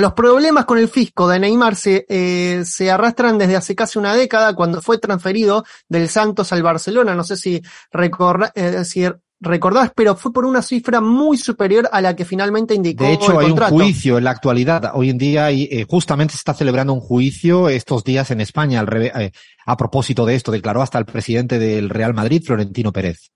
[0.00, 4.14] Los problemas con el fisco de Neymar se, eh, se arrastran desde hace casi una
[4.14, 7.14] década cuando fue transferido del Santos al Barcelona.
[7.14, 7.60] No sé si,
[7.92, 9.06] recorda, eh, si
[9.40, 13.04] recordás, pero fue por una cifra muy superior a la que finalmente indicó.
[13.04, 13.74] De hecho, el hay contrato.
[13.74, 14.90] un juicio en la actualidad.
[14.94, 18.86] Hoy en día, eh, justamente se está celebrando un juicio estos días en España al
[18.86, 19.32] reve- eh,
[19.66, 20.50] a propósito de esto.
[20.52, 23.30] Declaró hasta el presidente del Real Madrid, Florentino Pérez.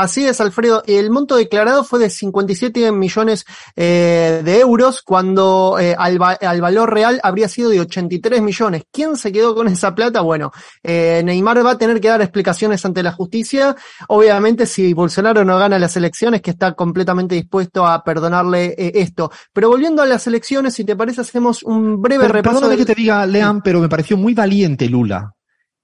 [0.00, 0.82] Así es, Alfredo.
[0.86, 6.60] El monto declarado fue de 57 millones eh, de euros, cuando eh, al, va- al
[6.60, 8.84] valor real habría sido de 83 millones.
[8.92, 10.20] ¿Quién se quedó con esa plata?
[10.20, 13.74] Bueno, eh, Neymar va a tener que dar explicaciones ante la justicia.
[14.06, 19.32] Obviamente, si Bolsonaro no gana las elecciones, que está completamente dispuesto a perdonarle eh, esto.
[19.52, 22.54] Pero volviendo a las elecciones, si te parece, hacemos un breve Pero, repaso.
[22.60, 25.34] perdóname del- que te diga, Lean, pero me pareció muy valiente Lula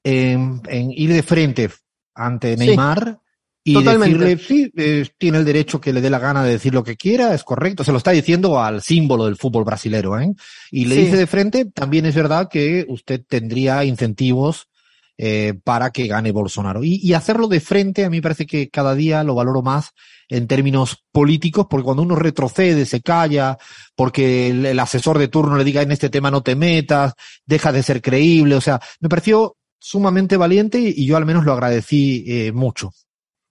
[0.04, 1.70] en, en ir de frente
[2.14, 3.18] ante Sí, Neymar
[3.64, 4.24] y totalmente.
[4.24, 6.96] decirle, sí, eh, tiene el derecho que le dé la gana de decir lo que
[6.96, 7.82] quiera, es correcto.
[7.82, 10.30] Se lo está diciendo al símbolo del fútbol brasilero, ¿eh?
[10.70, 11.00] Y le Sí.
[11.02, 14.68] dice de frente, también es verdad que usted tendría incentivos
[15.16, 16.82] eh, para que gane Bolsonaro.
[16.82, 19.90] Y, y hacerlo de frente, a mí me parece que cada día lo valoro más
[20.28, 23.56] en términos políticos, porque cuando uno retrocede, se calla,
[23.94, 27.12] porque el, el asesor de turno le diga en este tema no te metas,
[27.46, 31.52] deja de ser creíble, o sea, me pareció sumamente valiente y yo al menos lo
[31.52, 32.90] agradecí eh, mucho.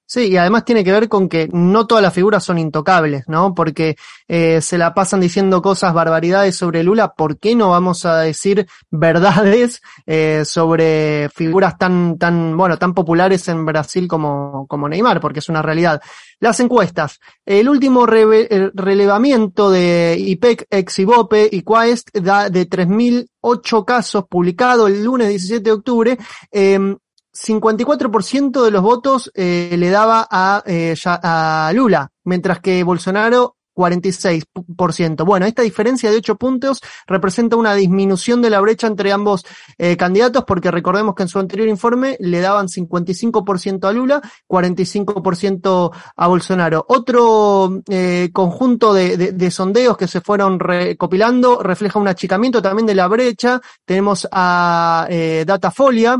[0.05, 3.55] Sí, y además tiene que ver con que no todas las figuras son intocables, ¿no?
[3.55, 3.95] Porque
[4.27, 8.67] eh, se la pasan diciendo cosas, barbaridades sobre Lula, ¿por qué no vamos a decir
[8.91, 15.19] verdades eh, sobre figuras tan, tan, bueno, tan populares en Brasil como, como Neymar?
[15.19, 15.99] Porque es una realidad.
[16.39, 17.19] Las encuestas.
[17.45, 24.85] El último reve- el relevamiento de IPEC, Exibope y Quaest da de 3.008 casos publicado
[24.87, 26.17] el lunes 17 de octubre.
[26.51, 26.97] Eh,
[27.33, 35.25] 54% de los votos eh, le daba a, eh, a Lula, mientras que Bolsonaro 46%.
[35.25, 39.43] Bueno, esta diferencia de 8 puntos representa una disminución de la brecha entre ambos
[39.79, 45.91] eh, candidatos, porque recordemos que en su anterior informe le daban 55% a Lula, 45%
[46.15, 46.85] a Bolsonaro.
[46.87, 52.85] Otro eh, conjunto de, de- de sondeos que se fueron recopilando refleja un achicamiento también
[52.85, 53.59] de la brecha.
[53.85, 56.19] Tenemos a eh, Datafolia,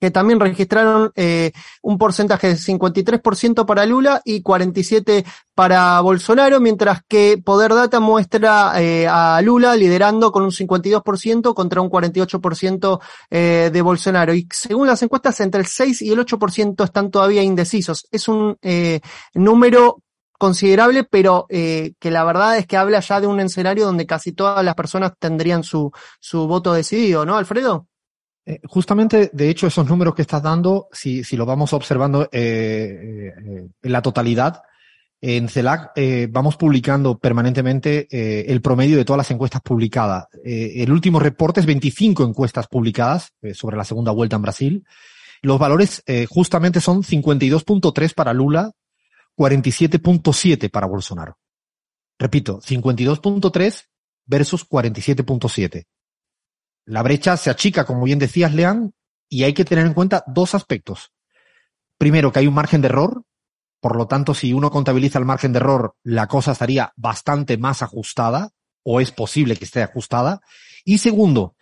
[0.00, 7.02] que también registraron eh, un porcentaje de 53% para Lula y 47% para Bolsonaro, mientras
[7.06, 13.70] que Poder Data muestra eh, a Lula liderando con un 52% contra un 48% eh,
[13.70, 14.32] de Bolsonaro.
[14.32, 18.06] Y según las encuestas, entre el 6 y el 8% están todavía indecisos.
[18.10, 19.00] Es un eh,
[19.34, 20.02] número
[20.40, 24.32] considerable, pero eh, que la verdad es que habla ya de un escenario donde casi
[24.32, 27.89] todas las personas tendrían su, su voto decidido, ¿no, Alfredo?
[28.50, 33.32] Eh, justamente, de hecho, esos números que estás dando, si, si lo vamos observando eh,
[33.38, 34.62] eh, en la totalidad,
[35.20, 40.26] en CELAC eh, vamos publicando permanentemente eh, el promedio de todas las encuestas publicadas.
[40.44, 44.84] Eh, el último reporte es 25 encuestas publicadas eh, sobre la segunda vuelta en Brasil.
[45.42, 48.72] Los valores justamente son 52.3 para Lula,
[49.38, 51.38] 47.7 para Bolsonaro.
[52.18, 53.86] Repito, 52.3
[54.26, 55.86] versus 47.7.
[56.84, 58.92] La brecha se achica, como bien decías, Lean,
[59.28, 61.12] y hay que tener en cuenta dos aspectos.
[61.98, 63.22] Primero, que hay un margen de error,
[63.80, 67.82] por lo tanto, si uno contabiliza el margen de error, la cosa estaría bastante más
[67.82, 68.50] ajustada,
[68.82, 70.40] o es posible que esté ajustada.
[70.84, 71.54] Y segundo,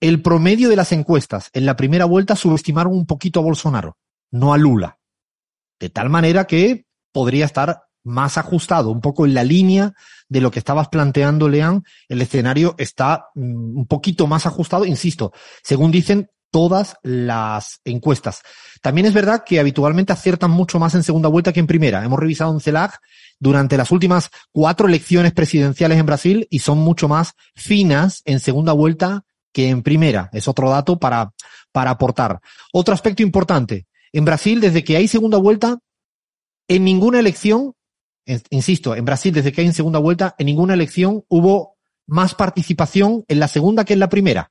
[0.00, 3.98] el promedio de las encuestas en la primera vuelta subestimaron un poquito a Bolsonaro,
[4.30, 4.98] no a Lula.
[5.78, 9.92] De tal manera que podría estar más ajustado, un poco en la línea
[10.28, 15.32] de lo que estabas planteando, Lean, el escenario está mm, un poquito más ajustado, insisto,
[15.62, 18.42] según dicen todas las encuestas.
[18.80, 22.04] También es verdad que habitualmente aciertan mucho más en segunda vuelta que en primera.
[22.04, 22.98] Hemos revisado en CELAC
[23.38, 28.72] durante las últimas cuatro elecciones presidenciales en Brasil y son mucho más finas en segunda
[28.72, 30.30] vuelta que en primera.
[30.32, 31.32] Es otro dato para,
[31.72, 32.40] para aportar.
[32.72, 33.86] Otro aspecto importante.
[34.12, 35.78] En Brasil, desde que hay segunda vuelta,
[36.68, 37.74] en ninguna elección
[38.50, 43.24] insisto, en Brasil, desde que hay en segunda vuelta, en ninguna elección hubo más participación
[43.28, 44.50] en la segunda que en la primera.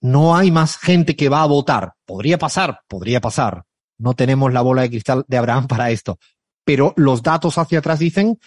[0.00, 1.94] No hay más gente que va a votar.
[2.06, 3.64] Podría pasar, podría pasar.
[3.98, 6.18] No tenemos la bola de cristal de Abraham para esto.
[6.64, 8.38] Pero los datos hacia atrás dicen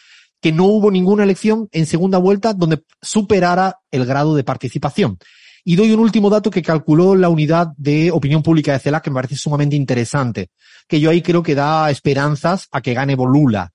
[0.41, 5.17] que no hubo ninguna elección en segunda vuelta donde superara el grado de participación.
[5.63, 9.10] Y doy un último dato que calculó la unidad de opinión pública de CELAC que
[9.10, 10.49] me parece sumamente interesante,
[10.88, 13.71] que yo ahí creo que da esperanzas a que gane Bolula.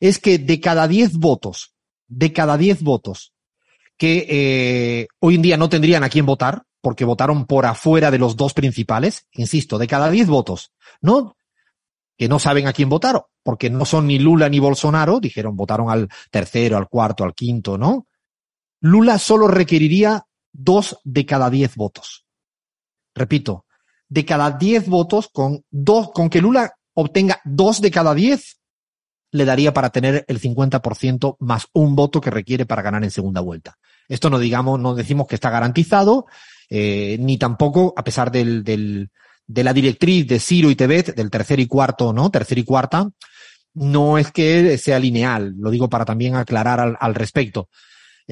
[0.00, 1.74] Es que de cada 10 votos,
[2.08, 3.32] de cada 10 votos
[3.96, 8.18] que eh, hoy en día no tendrían a quién votar, porque votaron por afuera de
[8.18, 10.72] los dos principales, insisto, de cada 10 votos,
[11.02, 11.36] ¿no?
[12.16, 15.90] Que no saben a quién votar, porque no son ni Lula ni Bolsonaro, dijeron, votaron
[15.90, 18.06] al tercero, al cuarto, al quinto, ¿no?
[18.80, 22.26] Lula solo requeriría dos de cada diez votos.
[23.14, 23.66] Repito,
[24.08, 28.60] de cada diez votos, con dos, con que Lula obtenga dos de cada diez,
[29.32, 33.40] le daría para tener el 50% más un voto que requiere para ganar en segunda
[33.40, 33.78] vuelta.
[34.08, 36.26] Esto no digamos, no decimos que está garantizado,
[36.68, 39.10] eh, ni tampoco, a pesar del, del,
[39.46, 42.30] de la directriz de Ciro y Tebet, del tercer y cuarto, ¿no?
[42.30, 43.08] Tercer y cuarta,
[43.74, 47.68] no es que sea lineal, lo digo para también aclarar al, al respecto.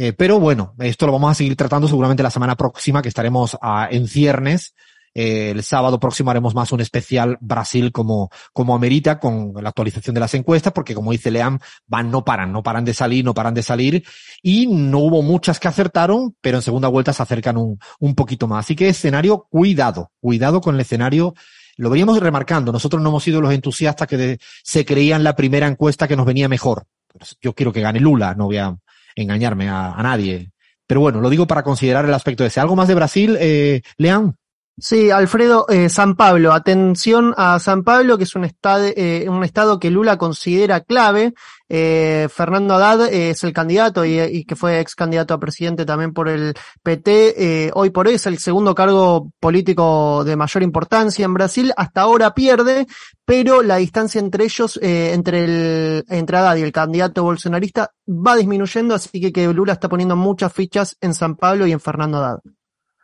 [0.01, 3.59] Eh, pero bueno, esto lo vamos a seguir tratando seguramente la semana próxima, que estaremos
[3.61, 4.77] a, en ciernes.
[5.13, 10.15] Eh, el sábado próximo haremos más un especial Brasil como, como amerita con la actualización
[10.15, 11.59] de las encuestas, porque como dice Leam,
[11.89, 14.05] van, no paran, no paran de salir, no paran de salir,
[14.41, 18.47] y no hubo muchas que acertaron, pero en segunda vuelta se acercan un, un poquito
[18.47, 18.67] más.
[18.67, 21.35] Así que escenario, cuidado, cuidado con el escenario
[21.77, 22.71] lo veníamos remarcando.
[22.71, 26.49] Nosotros no hemos sido los entusiastas que se creían la primera encuesta que nos venía
[26.49, 26.85] mejor.
[27.09, 28.77] Pues yo quiero que gane Lula, no voy a
[29.15, 30.51] engañarme a, a nadie.
[30.87, 32.61] Pero bueno, lo digo para considerar el aspecto ese.
[32.61, 34.37] ¿Algo más de Brasil, eh, Leán?
[34.81, 39.43] Sí, Alfredo, eh, San Pablo, atención a San Pablo, que es un estado, eh, un
[39.43, 41.35] estado que Lula considera clave.
[41.69, 46.13] Eh, Fernando Haddad es el candidato y, y, que fue ex candidato a presidente también
[46.13, 47.67] por el PT.
[47.67, 51.73] Eh, hoy por hoy es el segundo cargo político de mayor importancia en Brasil.
[51.77, 52.87] Hasta ahora pierde,
[53.25, 58.37] pero la distancia entre ellos, eh, entre el, entre Haddad y el candidato bolsonarista va
[58.37, 62.19] disminuyendo, así que, que Lula está poniendo muchas fichas en San Pablo y en Fernando
[62.19, 62.39] Haddad.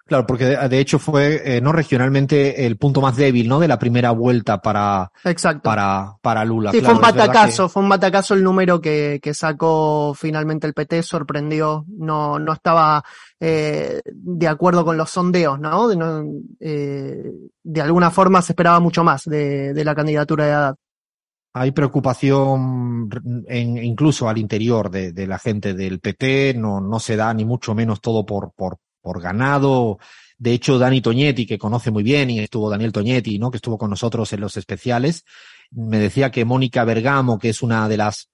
[0.07, 3.59] Claro, porque de, hecho fue eh, no regionalmente el punto más débil, ¿no?
[3.59, 5.63] De la primera vuelta para Exacto.
[5.63, 6.73] para para Lula.
[6.73, 7.69] Sí, claro, fue un batacazo, que...
[7.71, 13.03] fue un batacazo el número que, que sacó finalmente el PT, sorprendió, no no estaba
[13.41, 15.89] eh, de acuerdo con los sondeos, ¿no?
[15.89, 16.23] De, no,
[16.61, 20.77] eh, de alguna forma se esperaba mucho más de, de la candidatura de Haddad.
[21.55, 23.09] Hay preocupación
[23.47, 27.45] en, incluso al interior de, de, la gente del PT, no, no se da ni
[27.45, 29.99] mucho menos todo por, por, por ganado.
[30.39, 33.51] De hecho, Dani Toñetti, que conoce muy bien, y estuvo Daniel Toñetti, ¿no?
[33.51, 35.25] Que estuvo con nosotros en los especiales,
[35.71, 38.31] me decía que Mónica Bergamo, que es una de las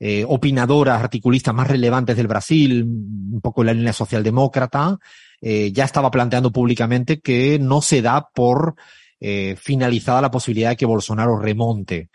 [0.00, 4.98] eh, opinadoras, articulistas más relevantes del Brasil, un poco en la línea socialdemócrata,
[5.42, 8.74] eh, ya estaba planteando públicamente que no se da por
[9.20, 12.08] eh, finalizada la posibilidad de que Bolsonaro remonte,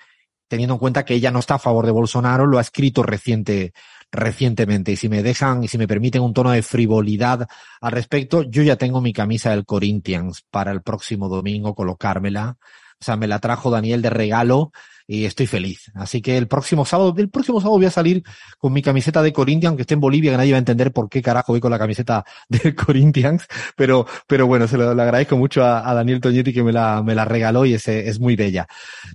[0.51, 3.71] teniendo en cuenta que ella no está a favor de Bolsonaro, lo ha escrito reciente,
[4.11, 4.91] recientemente.
[4.91, 7.47] Y si me dejan y si me permiten un tono de frivolidad
[7.79, 12.57] al respecto, yo ya tengo mi camisa del Corinthians para el próximo domingo colocármela.
[12.99, 14.73] O sea, me la trajo Daniel de regalo
[15.07, 15.89] y estoy feliz.
[15.95, 18.21] Así que el próximo sábado, el próximo sábado voy a salir
[18.57, 21.07] con mi camiseta de Corinthians, aunque esté en Bolivia, que nadie va a entender por
[21.07, 23.47] qué carajo voy con la camiseta de Corinthians.
[23.77, 27.23] Pero, pero bueno, se lo, agradezco mucho a, Daniel Toñetti que me la, me la
[27.23, 28.67] regaló y es, es muy bella.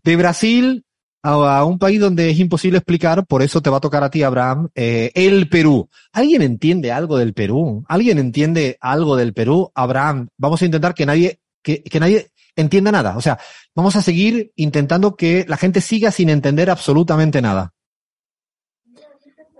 [0.02, 0.86] De Brasil,
[1.22, 4.22] a, un país donde es imposible explicar, por eso te va a tocar a ti,
[4.22, 5.88] Abraham, eh, el Perú.
[6.12, 7.84] ¿Alguien entiende algo del Perú?
[7.88, 9.70] ¿Alguien entiende algo del Perú?
[9.74, 13.16] Abraham, vamos a intentar que nadie, que, nadie entienda nada.
[13.16, 13.38] O sea,
[13.74, 17.72] vamos a seguir intentando que la gente siga sin entender absolutamente nada.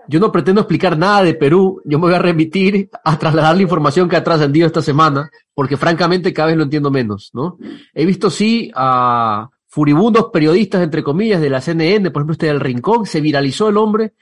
[0.09, 3.61] Yo no pretendo explicar nada de Perú, yo me voy a remitir a trasladar la
[3.61, 7.57] información que ha trascendido esta semana, porque francamente cada vez lo entiendo menos, ¿no?
[7.93, 12.59] He visto sí a furibundos periodistas, entre comillas, de la CNN, por ejemplo, este del
[12.59, 14.13] Rincón, se viralizó el hombre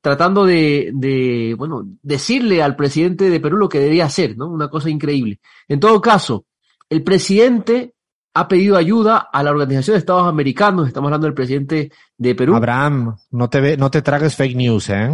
[0.00, 4.48] tratando de, de, bueno, decirle al presidente de Perú lo que debía hacer, ¿no?
[4.48, 5.40] Una cosa increíble.
[5.66, 6.44] En todo caso,
[6.90, 7.94] el presidente
[8.34, 12.54] ha pedido ayuda a la Organización de Estados Americanos, estamos hablando del presidente de Perú.
[12.54, 15.08] Abraham, no te, ve, no te tragues fake news, ¿eh?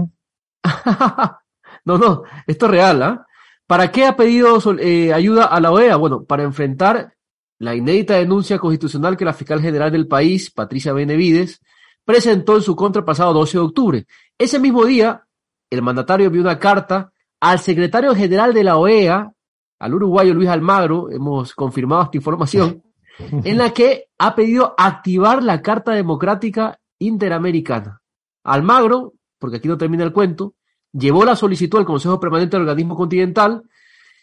[1.85, 3.21] no, no, esto es real, ¿ah?
[3.21, 3.27] ¿eh?
[3.67, 5.95] ¿Para qué ha pedido eh, ayuda a la OEA?
[5.95, 7.15] Bueno, para enfrentar
[7.61, 11.61] la inédita denuncia constitucional que la fiscal general del país, Patricia Benevides,
[12.07, 14.07] presentó en su contra el pasado 12 de octubre.
[14.39, 15.27] Ese mismo día,
[15.69, 19.33] el mandatario envió una carta al secretario general de la OEA,
[19.79, 22.83] al uruguayo Luis Almagro, hemos confirmado esta información,
[23.19, 28.01] en la que ha pedido activar la Carta Democrática Interamericana.
[28.43, 30.55] Almagro, porque aquí no termina el cuento,
[30.93, 33.65] llevó la solicitud al Consejo Permanente del Organismo Continental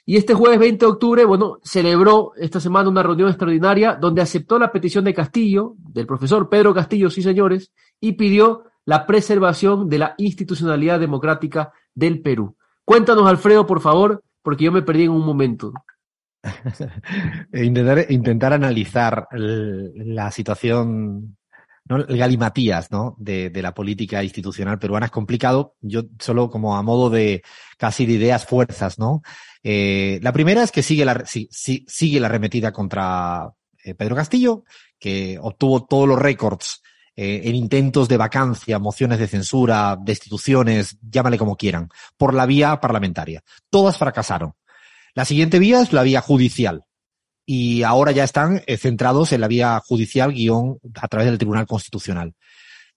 [0.10, 4.58] y este jueves 20 de octubre, bueno, celebró esta semana una reunión extraordinaria donde aceptó
[4.58, 9.98] la petición de Castillo, del profesor Pedro Castillo, sí señores, y pidió la preservación de
[9.98, 12.56] la institucionalidad democrática del Perú.
[12.86, 15.74] Cuéntanos, Alfredo, por favor, porque yo me perdí en un momento.
[17.52, 21.36] intentar, intentar analizar la situación
[21.84, 21.98] ¿no?
[21.98, 23.17] el galimatías ¿no?
[23.20, 25.76] De, de, la política institucional peruana es complicado.
[25.82, 27.43] Yo solo como a modo de
[27.78, 29.22] casi de ideas fuerzas, ¿no?
[29.63, 33.50] Eh, la primera es que sigue la, sí, sí, sigue la arremetida contra
[33.84, 34.63] eh, Pedro Castillo,
[35.00, 36.82] que obtuvo todos los récords
[37.15, 42.79] eh, en intentos de vacancia, mociones de censura, destituciones, llámale como quieran, por la vía
[42.79, 43.44] parlamentaria.
[43.69, 44.54] Todas fracasaron.
[45.13, 46.84] La siguiente vía es la vía judicial.
[47.46, 52.36] Y ahora ya están centrados en la vía judicial guion a través del Tribunal Constitucional.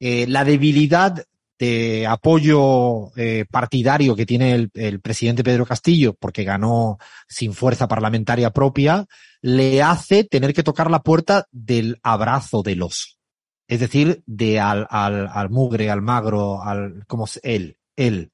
[0.01, 1.25] La debilidad
[1.61, 6.99] de apoyo eh, partidario que tiene el, el, presidente Pedro Castillo, porque ganó
[7.29, 9.07] sin fuerza parlamentaria propia,
[9.43, 13.09] le hace tener que tocar la puerta del abrazo del oso.
[13.69, 18.33] Es decir, de al, al, al mugre, al magro, al, como él, él.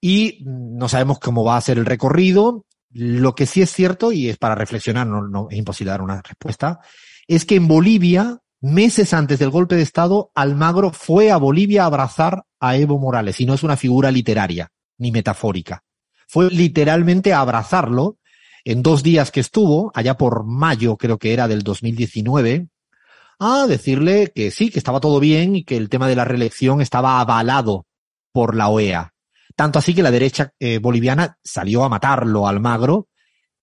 [0.00, 2.64] Y no sabemos cómo va a ser el recorrido.
[2.90, 6.22] Lo que sí es cierto, y es para reflexionar, no, no es imposible dar una
[6.22, 6.78] respuesta,
[7.26, 11.86] es que en Bolivia meses antes del golpe de Estado, Almagro fue a Bolivia a
[11.86, 15.84] abrazar a Evo Morales, y no es una figura literaria ni metafórica.
[16.26, 18.18] Fue literalmente a abrazarlo
[18.64, 22.68] en dos días que estuvo, allá por mayo creo que era del 2019,
[23.38, 26.80] a decirle que sí, que estaba todo bien y que el tema de la reelección
[26.80, 27.86] estaba avalado
[28.32, 29.14] por la OEA.
[29.54, 33.08] Tanto así que la derecha eh, boliviana salió a matarlo Almagro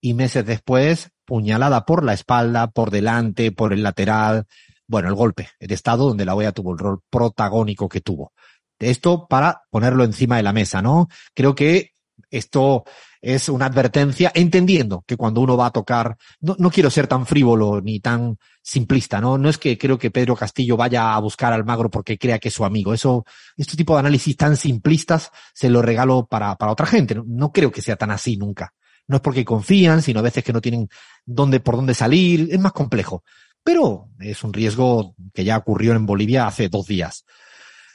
[0.01, 4.45] y meses después puñalada por la espalda, por delante, por el lateral,
[4.87, 8.33] bueno, el golpe de Estado donde la OEA tuvo el rol protagónico que tuvo.
[8.79, 11.07] Esto para ponerlo encima de la mesa, ¿no?
[11.33, 11.91] Creo que
[12.29, 12.83] esto
[13.21, 17.25] es una advertencia, entendiendo que cuando uno va a tocar, no, no quiero ser tan
[17.25, 19.37] frívolo ni tan simplista, ¿no?
[19.37, 22.49] No es que creo que Pedro Castillo vaya a buscar al magro porque crea que
[22.49, 22.93] es su amigo.
[22.93, 23.25] Eso,
[23.57, 27.15] este tipo de análisis tan simplistas se lo regalo para, para otra gente.
[27.15, 28.73] No, no creo que sea tan así nunca.
[29.07, 30.89] No es porque confían, sino a veces que no tienen
[31.25, 32.49] dónde, por dónde salir.
[32.51, 33.23] Es más complejo
[33.65, 37.25] pero es un riesgo que ya ocurrió en Bolivia hace dos días.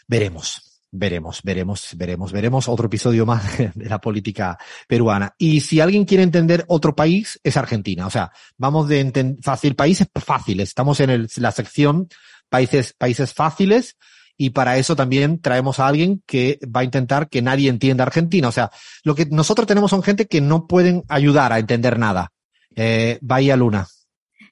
[0.08, 4.58] Veremos, veremos, veremos, veremos, veremos otro episodio más de la política
[4.88, 5.32] peruana.
[5.38, 8.08] Y si alguien quiere entender otro país, es Argentina.
[8.08, 10.70] O sea, vamos de fácil, países fáciles.
[10.70, 12.08] Estamos en la sección
[12.48, 13.96] países, países fáciles.
[14.36, 18.48] Y para eso también traemos a alguien que va a intentar que nadie entienda Argentina.
[18.48, 18.72] O sea,
[19.04, 22.32] lo que nosotros tenemos son gente que no pueden ayudar a entender nada.
[22.74, 23.86] Eh, Bahía Luna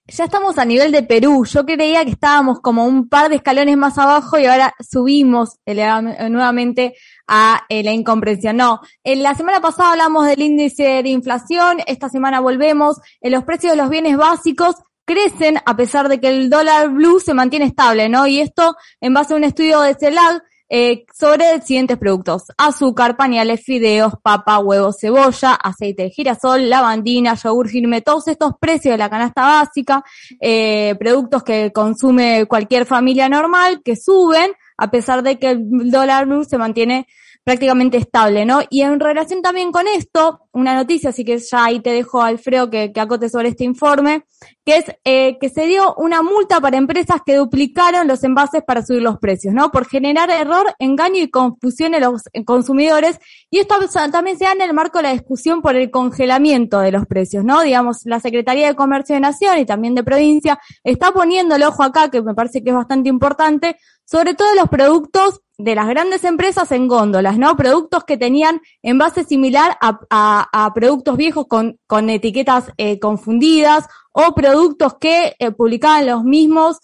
[0.09, 1.45] ya estamos a nivel de Perú.
[1.45, 6.95] Yo creía que estábamos como un par de escalones más abajo y ahora subimos nuevamente
[7.27, 8.57] a eh, la incomprensión.
[8.57, 13.45] No, en la semana pasada hablamos del índice de inflación, esta semana volvemos, en los
[13.45, 17.65] precios de los bienes básicos crecen a pesar de que el dólar blue se mantiene
[17.65, 18.27] estable, ¿no?
[18.27, 22.45] Y esto en base a un estudio de CELAG eh, sobre siguientes productos.
[22.57, 28.93] Azúcar, pañales, fideos, papa, huevo, cebolla, aceite de girasol, lavandina, yogur firme, todos estos precios
[28.93, 30.05] de la canasta básica,
[30.41, 36.29] eh, productos que consume cualquier familia normal, que suben, a pesar de que el dólar
[36.49, 37.07] se mantiene
[37.49, 38.61] prácticamente estable, ¿no?
[38.69, 42.69] Y en relación también con esto, una noticia, así que ya ahí te dejo, Alfredo,
[42.69, 44.27] que, acote sobre este informe,
[44.67, 48.85] que es eh, que se dio una multa para empresas que duplicaron los envases para
[48.85, 49.71] subir los precios, ¿no?
[49.71, 53.19] Por generar error, engaño y confusión en los consumidores.
[53.49, 53.77] Y esto
[54.13, 57.47] también se da en el marco de la discusión por el congelamiento de los precios,
[57.47, 57.63] ¿no?
[57.63, 61.83] Digamos, la Secretaría de Comercio de Nación y también de Provincia está poniendo el ojo
[61.83, 66.25] acá, que me parece que es bastante importante, sobre todo los productos de las grandes
[66.25, 67.57] empresas en góndolas, ¿no?
[67.57, 73.87] Productos que tenían envase similar a, a, a productos viejos con, con etiquetas eh, confundidas
[74.13, 76.79] o productos que eh, publicaban los mismos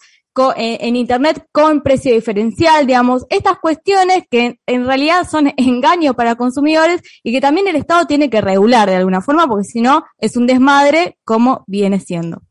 [0.57, 6.35] eh, en Internet con precio diferencial, digamos, estas cuestiones que en realidad son engaños para
[6.35, 10.03] consumidores y que también el Estado tiene que regular de alguna forma, porque si no
[10.17, 12.41] es un desmadre como viene siendo.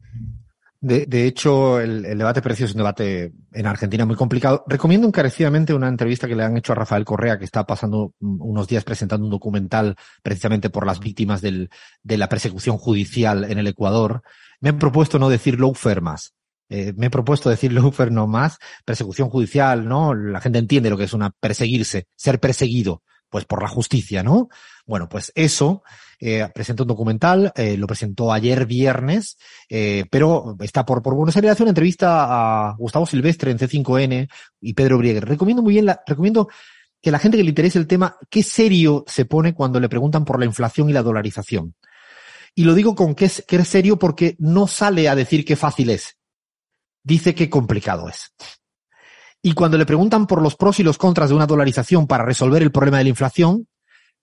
[0.87, 4.65] De, hecho, el, debate de precios es un debate en Argentina muy complicado.
[4.67, 8.69] Recomiendo encarecidamente una entrevista que le han hecho a Rafael Correa, que está pasando unos
[8.69, 11.71] días presentando un documental precisamente por las víctimas del,
[12.03, 14.21] de la persecución judicial en el Ecuador.
[14.61, 16.35] Me he propuesto no decir lawfare más.
[16.69, 18.59] Eh, me he propuesto decir lawfare no más.
[18.85, 20.15] Persecución judicial, ¿no?
[20.15, 24.49] La gente entiende lo que es una perseguirse, ser perseguido pues por la justicia, ¿no?
[24.87, 25.83] Bueno, pues eso,
[26.27, 29.37] eh, presentó un documental, eh, lo presentó ayer viernes,
[29.69, 34.31] eh, pero está por, por Buenos Aires, hace una entrevista a Gustavo Silvestre en C5N
[34.63, 35.29] y Pedro Brieger.
[35.29, 36.49] Recomiendo muy bien, la, recomiendo
[37.03, 40.25] que la gente que le interese el tema, qué serio se pone cuando le preguntan
[40.25, 41.75] por la inflación y la dolarización.
[42.55, 45.57] Y lo digo con que es, que es serio porque no sale a decir qué
[45.57, 46.17] fácil es.
[47.03, 48.33] Dice qué complicado es.
[49.43, 52.63] Y cuando le preguntan por los pros y los contras de una dolarización para resolver
[52.63, 53.69] el problema de la inflación,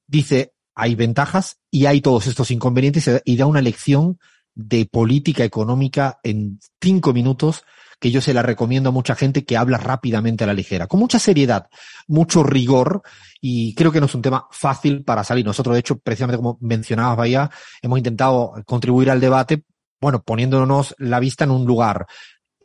[0.07, 4.17] dice, hay ventajas y hay todos estos inconvenientes y da una lección
[4.55, 7.63] de política económica en cinco minutos
[7.99, 10.99] que yo se la recomiendo a mucha gente que habla rápidamente a la ligera, con
[10.99, 11.67] mucha seriedad,
[12.07, 13.03] mucho rigor
[13.39, 15.45] y creo que no es un tema fácil para salir.
[15.45, 17.51] Nosotros, de hecho, precisamente como mencionabas, Bahía,
[17.83, 19.63] hemos intentado contribuir al debate,
[20.01, 22.07] bueno, poniéndonos la vista en un lugar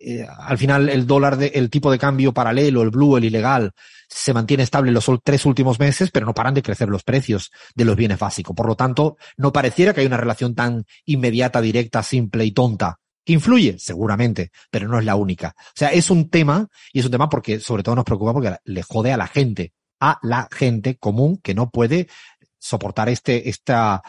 [0.01, 3.73] eh, al final el dólar, de, el tipo de cambio paralelo, el blue, el ilegal,
[4.09, 7.51] se mantiene estable los ul- tres últimos meses, pero no paran de crecer los precios
[7.75, 8.55] de los bienes básicos.
[8.55, 12.99] Por lo tanto, no pareciera que hay una relación tan inmediata, directa, simple y tonta.
[13.25, 13.77] ¿Que influye?
[13.79, 15.55] Seguramente, pero no es la única.
[15.59, 18.55] O sea, es un tema, y es un tema porque sobre todo nos preocupa porque
[18.65, 22.07] le jode a la gente, a la gente común que no puede
[22.59, 24.03] soportar este, esta,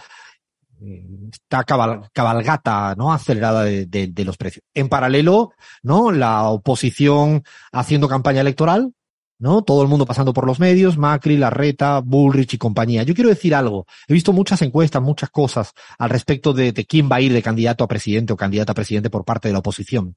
[1.32, 4.64] esta cabal- cabalgata no acelerada de, los precios.
[4.74, 5.52] En paralelo,
[5.84, 6.12] ¿no?
[6.12, 8.94] La oposición haciendo campaña electoral,
[9.40, 9.64] ¿no?
[9.64, 13.04] Todo el mundo pasando por los medios, Macri, Larreta, Bullrich y compañía.
[13.04, 13.86] Yo quiero decir algo.
[14.08, 17.42] He visto muchas encuestas, muchas cosas al respecto de, de quién va a ir de
[17.42, 20.16] candidato a presidente o candidata a presidente por parte de la oposición.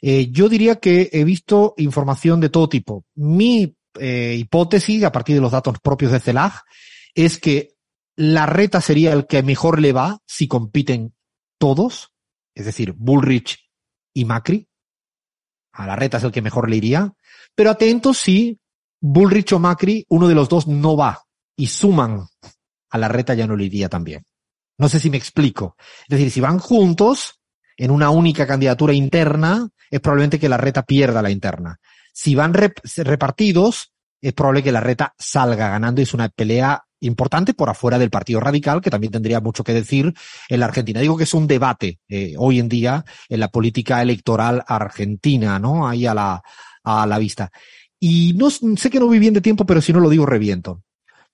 [0.00, 3.04] Eh, yo diría que he visto información de todo tipo.
[3.16, 6.62] Mi eh, hipótesis, a partir de los datos propios de CELAG,
[7.14, 7.74] es que
[8.18, 11.14] la reta sería el que mejor le va si compiten
[11.56, 12.12] todos,
[12.52, 13.70] es decir, Bullrich
[14.12, 14.68] y Macri.
[15.72, 17.12] A la reta es el que mejor le iría.
[17.54, 18.58] Pero atentos si
[19.00, 21.22] Bullrich o Macri, uno de los dos no va
[21.56, 22.26] y suman
[22.90, 24.24] a la reta ya no le iría también.
[24.78, 25.76] No sé si me explico.
[26.08, 27.38] Es decir, si van juntos
[27.76, 31.78] en una única candidatura interna, es probablemente que la reta pierda la interna.
[32.12, 36.82] Si van rep- repartidos, es probable que la reta salga ganando y es una pelea
[37.00, 40.12] importante por afuera del Partido Radical, que también tendría mucho que decir
[40.48, 41.00] en la Argentina.
[41.00, 45.88] Digo que es un debate eh, hoy en día en la política electoral argentina, ¿no?
[45.88, 46.42] Ahí a la,
[46.82, 47.50] a la vista.
[48.00, 50.82] Y no sé que no vi bien de tiempo, pero si no lo digo reviento.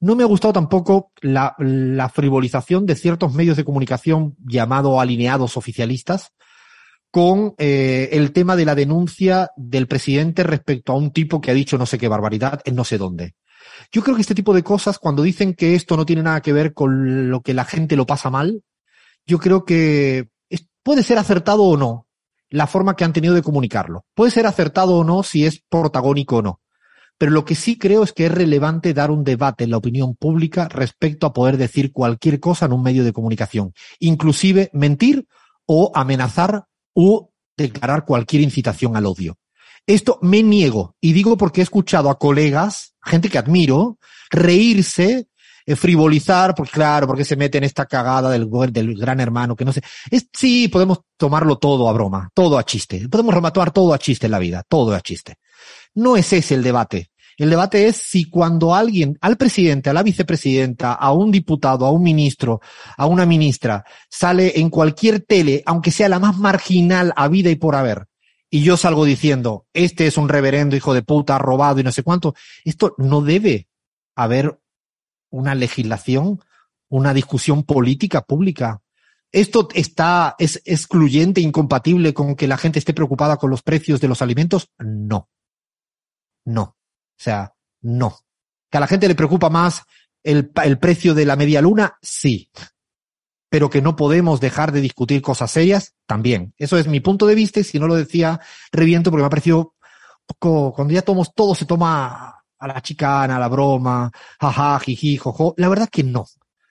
[0.01, 5.57] No me ha gustado tampoco la, la frivolización de ciertos medios de comunicación llamado alineados
[5.57, 6.33] oficialistas
[7.15, 11.55] con eh, el tema de la denuncia del presidente respecto a un tipo que ha
[11.55, 13.35] dicho no sé qué barbaridad en no sé dónde.
[13.93, 16.53] Yo creo que este tipo de cosas, cuando dicen que esto no tiene nada que
[16.53, 18.63] ver con lo que la gente lo pasa mal,
[19.27, 20.29] yo creo que
[20.83, 22.07] puede ser acertado o no
[22.51, 24.05] la forma que han tenido de comunicarlo.
[24.15, 26.61] Puede ser acertado o no si es protagónico o no.
[27.19, 30.15] Pero lo que sí creo es que es relevante dar un debate en la opinión
[30.15, 35.27] pública respecto a poder decir cualquier cosa en un medio de comunicación, inclusive mentir
[35.67, 39.37] o amenazar o declarar cualquier incitación al odio.
[39.87, 43.99] Esto me niego y digo porque he escuchado a colegas, gente que admiro,
[44.31, 45.29] reírse,
[45.67, 49.65] eh, frivolizar, porque claro, porque se mete en esta cagada del, del gran hermano, que
[49.65, 49.83] no sé.
[50.11, 53.09] Es, sí, podemos tomarlo todo a broma, todo a chiste.
[53.09, 55.37] Podemos rematar todo a chiste en la vida, todo a chiste.
[55.95, 57.11] No es ese el debate.
[57.37, 61.91] El debate es si cuando alguien, al presidente, a la vicepresidenta, a un diputado, a
[61.91, 62.61] un ministro,
[62.97, 67.57] a una ministra, sale en cualquier tele, aunque sea la más marginal a vida y
[67.57, 68.07] por haber,
[68.55, 72.05] y yo salgo diciendo, este es un reverendo hijo de puta, robado y no sé
[72.05, 73.67] cuánto, esto no debe
[74.15, 74.61] haber
[75.31, 76.39] una legislación,
[76.89, 78.81] una discusión política pública.
[79.33, 84.07] ¿Esto está, es excluyente, incompatible con que la gente esté preocupada con los precios de
[84.07, 84.71] los alimentos?
[84.79, 85.29] No.
[86.45, 86.63] No.
[86.63, 86.77] O
[87.17, 88.21] sea, no.
[88.71, 89.83] ¿Que a la gente le preocupa más
[90.23, 91.99] el, el precio de la media luna?
[92.01, 92.49] Sí.
[93.55, 96.53] Pero que no podemos dejar de discutir cosas serias, también.
[96.59, 98.41] Eso es mi punto de vista y si no lo decía,
[98.73, 99.75] reviento porque me ha parecido
[100.27, 105.19] poco, cuando ya tomos, todo se toma a la chicana, a la broma, jaja, jiji,
[105.19, 105.55] jojo.
[105.57, 106.27] La verdad que no.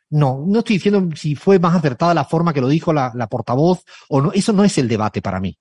[0.10, 3.28] No, no estoy diciendo si fue más acertada la forma que lo dijo la, la
[3.28, 4.34] portavoz o no.
[4.34, 5.58] Eso no es el debate para mí.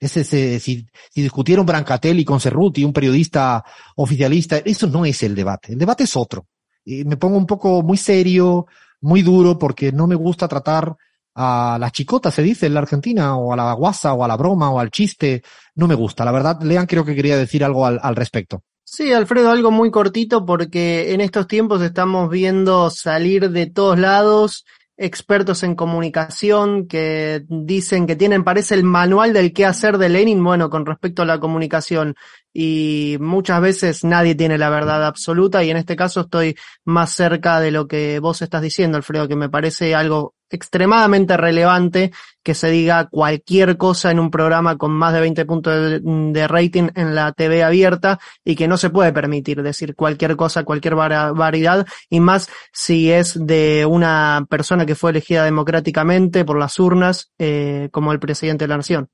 [0.00, 3.62] Ese, ese- si, si discutieron Brancatelli con Cerruti, un periodista
[3.96, 5.74] oficialista, eso no es el debate.
[5.74, 6.46] El debate es otro.
[6.82, 8.66] Y me pongo un poco muy serio,
[9.00, 10.96] muy duro, porque no me gusta tratar
[11.34, 14.36] a la chicota, se dice en la Argentina, o a la guasa, o a la
[14.36, 15.42] broma, o al chiste.
[15.74, 16.24] No me gusta.
[16.24, 18.62] La verdad, Lean creo que quería decir algo al, al respecto.
[18.84, 24.64] Sí, Alfredo, algo muy cortito porque en estos tiempos estamos viendo salir de todos lados
[24.96, 30.42] expertos en comunicación que dicen que tienen, parece el manual del qué hacer de Lenin,
[30.42, 32.14] bueno, con respecto a la comunicación.
[32.52, 37.60] Y muchas veces nadie tiene la verdad absoluta y en este caso estoy más cerca
[37.60, 42.70] de lo que vos estás diciendo, Alfredo, que me parece algo extremadamente relevante que se
[42.70, 47.32] diga cualquier cosa en un programa con más de 20 puntos de, rating en la
[47.32, 52.48] TV abierta y que no se puede permitir decir cualquier cosa, cualquier variedad y más
[52.72, 58.20] si es de una persona que fue elegida democráticamente por las urnas eh, como el
[58.20, 59.08] presidente de la nación.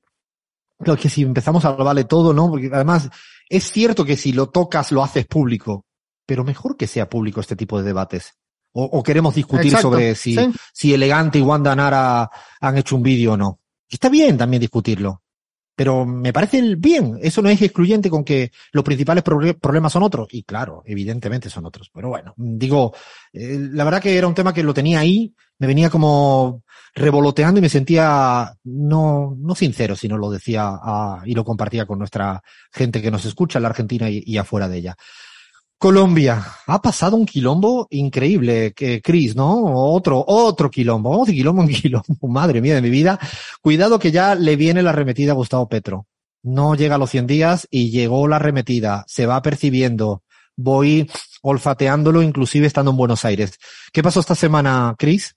[0.79, 2.49] Claro, que si empezamos a vale todo, ¿no?
[2.49, 3.09] Porque además
[3.49, 5.85] es cierto que si lo tocas lo haces público,
[6.25, 8.37] pero mejor que sea público este tipo de debates.
[8.73, 10.51] O, o queremos discutir Exacto, sobre si, sí.
[10.73, 13.59] si Elegante y Wanda Nara han hecho un vídeo o no.
[13.89, 15.21] Está bien también discutirlo.
[15.75, 17.17] Pero me parece bien.
[17.21, 20.27] Eso no es excluyente con que los principales proble- problemas son otros.
[20.31, 21.89] Y claro, evidentemente son otros.
[21.91, 22.93] Pero bueno, digo,
[23.31, 25.33] eh, la verdad que era un tema que lo tenía ahí.
[25.57, 26.61] Me venía como
[26.93, 31.97] revoloteando y me sentía no, no sincero, sino lo decía ah, y lo compartía con
[31.97, 34.95] nuestra gente que nos escucha en la Argentina y, y afuera de ella.
[35.83, 39.63] Colombia, ha pasado un quilombo increíble, que Cris, ¿no?
[39.91, 43.19] Otro, otro quilombo, vamos de quilombo en quilombo, madre mía de mi vida.
[43.59, 46.05] Cuidado que ya le viene la arremetida a Gustavo Petro.
[46.41, 50.23] No llega a los 100 días y llegó la arremetida, se va percibiendo.
[50.55, 51.11] Voy
[51.41, 53.59] olfateándolo, inclusive estando en Buenos Aires.
[53.91, 55.35] ¿Qué pasó esta semana, Cris?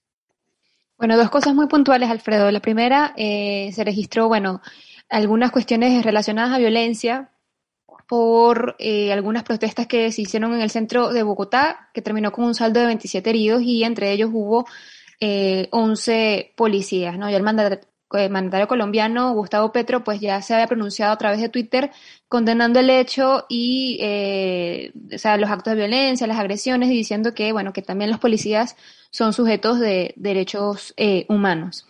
[0.97, 2.49] Bueno, dos cosas muy puntuales, Alfredo.
[2.51, 4.61] La primera, eh, se registró, bueno,
[5.09, 7.31] algunas cuestiones relacionadas a violencia
[8.07, 12.45] por eh, algunas protestas que se hicieron en el centro de Bogotá, que terminó con
[12.45, 14.65] un saldo de 27 heridos y entre ellos hubo
[15.19, 17.29] eh, 11 policías, ¿no?
[17.29, 21.91] Ya el mandatario, colombiano, Gustavo Petro, pues ya se había pronunciado a través de Twitter
[22.29, 27.33] condenando el hecho y, eh, o sea, los actos de violencia, las agresiones y diciendo
[27.33, 28.77] que, bueno, que también los policías
[29.11, 31.85] son sujetos de derechos eh, humanos.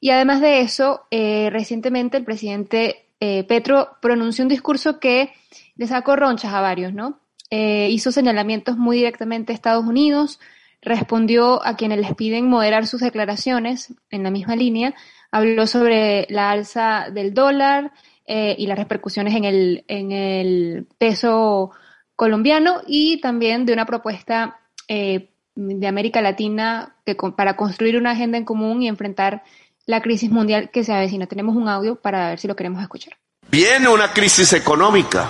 [0.00, 5.32] Y además de eso, eh, recientemente el presidente eh, Petro pronunció un discurso que
[5.76, 7.20] le sacó ronchas a varios, ¿no?
[7.48, 10.40] Eh, hizo señalamientos muy directamente a Estados Unidos,
[10.82, 14.94] respondió a quienes les piden moderar sus declaraciones en la misma línea,
[15.30, 17.92] habló sobre la alza del dólar
[18.26, 21.70] eh, y las repercusiones en el, en el peso
[22.16, 26.96] colombiano y también de una propuesta eh, de América Latina
[27.38, 29.44] para construir una agenda en común y enfrentar
[29.86, 31.26] la crisis mundial que se avecina.
[31.26, 33.14] Tenemos un audio para ver si lo queremos escuchar.
[33.50, 35.28] Viene una crisis económica,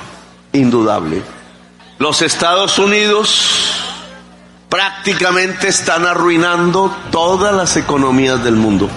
[0.53, 1.23] indudable.
[1.99, 3.85] Los Estados Unidos
[4.69, 8.89] prácticamente están arruinando todas las economías del mundo.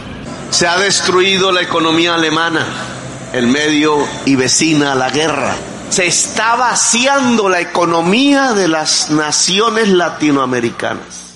[0.50, 2.66] Se ha destruido la economía alemana,
[3.34, 5.56] el medio y vecina a la guerra.
[5.90, 11.27] Se está vaciando la economía de las naciones latinoamericanas.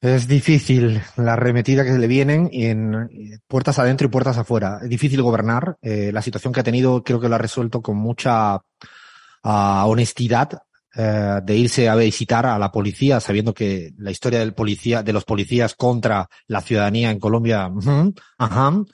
[0.00, 4.78] Es difícil la arremetida que le vienen en puertas adentro y puertas afuera.
[4.82, 5.76] Es difícil gobernar.
[5.82, 10.62] Eh, la situación que ha tenido creo que lo ha resuelto con mucha uh, honestidad
[10.96, 15.12] eh, de irse a visitar a la policía, sabiendo que la historia del policía, de
[15.12, 18.86] los policías contra la ciudadanía en Colombia, uh -huh,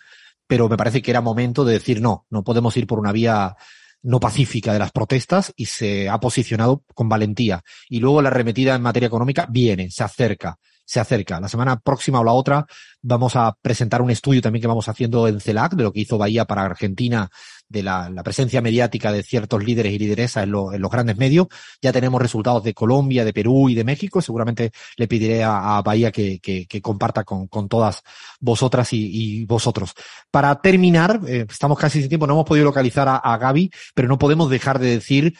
[0.44, 3.54] pero me parece que era momento de decir no, no podemos ir por una vía
[4.02, 7.62] no pacífica de las protestas y se ha posicionado con valentía.
[7.88, 11.40] Y luego la arremetida en materia económica viene, se acerca se acerca.
[11.40, 12.66] La semana próxima o la otra
[13.02, 16.16] vamos a presentar un estudio también que vamos haciendo en CELAC de lo que hizo
[16.16, 17.28] Bahía para Argentina,
[17.68, 21.48] de la, presencia mediática de ciertos líderes y lideresas en, en, los grandes medios.
[21.82, 24.22] Ya tenemos resultados de Colombia, de Perú y de México.
[24.22, 28.02] Seguramente le pediré a, Bahía que, comparta con, todas
[28.40, 29.92] vosotras y, vosotros.
[30.30, 34.08] Para terminar, eh, estamos casi sin tiempo, no hemos podido localizar a, a Gaby, pero
[34.08, 35.36] no podemos dejar de decir,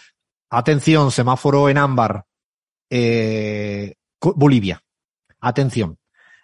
[0.51, 2.24] atención, semáforo en ámbar,
[2.90, 4.82] eh, Bolivia
[5.47, 5.97] Atención.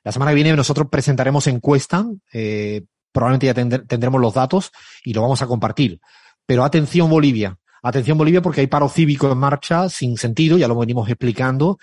[0.05, 4.71] La semana que viene nosotros presentaremos encuesta, eh, probablemente ya tendr tendremos los datos
[5.05, 6.01] y lo vamos a compartir.
[6.47, 10.79] Pero atención Bolivia, atención Bolivia porque hay paro cívico en marcha sin sentido, ya lo
[10.79, 11.81] venimos explicando.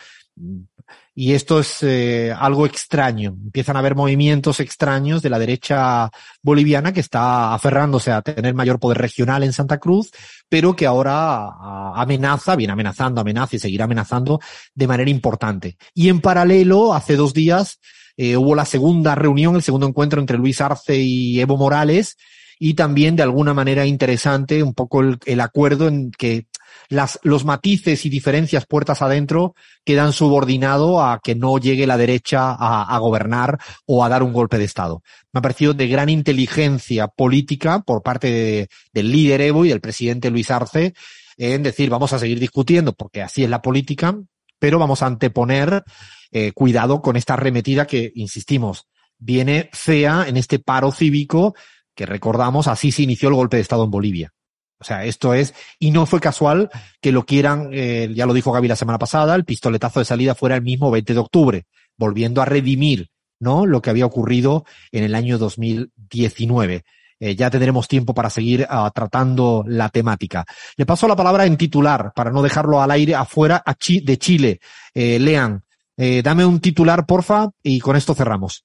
[1.16, 3.32] Y esto es eh, algo extraño.
[3.32, 6.10] Empiezan a haber movimientos extraños de la derecha
[6.42, 10.12] boliviana que está aferrándose a tener mayor poder regional en Santa Cruz,
[10.48, 11.50] pero que ahora
[11.94, 14.40] amenaza, viene amenazando, amenaza y seguirá amenazando
[14.74, 15.78] de manera importante.
[15.94, 17.80] Y en paralelo, hace dos días,
[18.16, 22.18] eh, hubo la segunda reunión, el segundo encuentro entre Luis Arce y Evo Morales,
[22.60, 26.46] y también de alguna manera interesante un poco el acuerdo en que
[26.90, 32.52] las, los matices y diferencias puertas adentro quedan subordinados a que no llegue la derecha
[32.52, 35.02] a, a, gobernar o a dar un golpe de Estado.
[35.32, 39.82] Me ha parecido de gran inteligencia política por parte de, del líder Evo y del
[39.82, 40.94] presidente Luis Arce
[41.38, 44.18] en decir vamos a seguir discutiendo porque así es la política,
[44.60, 45.84] pero vamos a anteponer
[46.32, 48.88] eh, cuidado con esta arremetida que, insistimos,
[49.18, 51.56] viene fea en este paro cívico
[51.96, 54.34] que recordamos, así se inició el golpe de Estado en Bolivia.
[54.80, 56.70] O sea, esto es, y no fue casual
[57.02, 60.36] que lo quieran, eh, ya lo dijo Gaby la semana pasada, el pistoletazo de salida
[60.36, 61.66] fuera el mismo 20 de octubre,
[61.98, 63.10] volviendo a redimir,
[63.40, 63.66] ¿no?
[63.66, 66.84] Lo que había ocurrido en el año 2019.
[67.22, 70.46] Eh, ya tendremos tiempo para seguir uh, tratando la temática.
[70.78, 74.18] Le paso la palabra en titular, para no dejarlo al aire afuera a Chi de
[74.18, 74.62] Chile.
[74.94, 75.62] Eh, Lean,
[75.98, 78.64] eh, dame un titular, porfa, y con esto cerramos.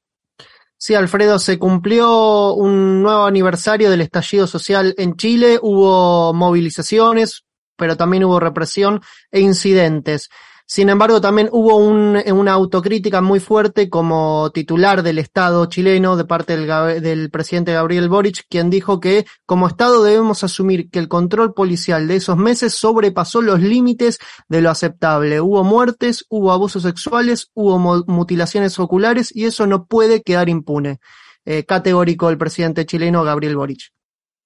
[0.76, 7.44] Sí, Alfredo, se cumplió un nuevo aniversario del estallido social en Chile, hubo movilizaciones,
[7.76, 9.00] pero también hubo represión
[9.30, 10.28] e incidentes.
[10.66, 16.24] Sin embargo, también hubo un, una autocrítica muy fuerte como titular del Estado chileno de
[16.24, 21.08] parte del, del, presidente Gabriel Boric, quien dijo que como Estado debemos asumir que el
[21.08, 25.40] control policial de esos meses sobrepasó los límites de lo aceptable.
[25.42, 30.98] Hubo muertes, hubo abusos sexuales, hubo mutilaciones oculares y eso no puede quedar impune.
[31.44, 33.92] eh, categórico el presidente chileno Gabriel Boric.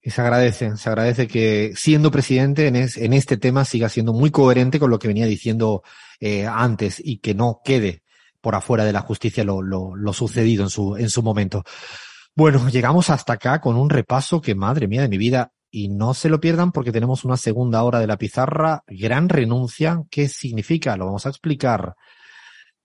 [0.03, 4.31] Se agradece, se agradece que siendo presidente en, es- en este tema siga siendo muy
[4.31, 5.83] coherente con lo que venía diciendo
[6.19, 8.03] eh, antes y que no quede
[8.41, 11.63] por afuera de la justicia lo, lo, lo sucedido en su, en su momento.
[12.35, 16.13] Bueno, llegamos hasta acá con un repaso que, madre mía de mi vida, y no
[16.13, 20.01] se lo pierdan porque tenemos una segunda hora de la pizarra, gran renuncia.
[20.09, 20.95] ¿Qué significa?
[20.97, 21.95] Lo vamos a explicar.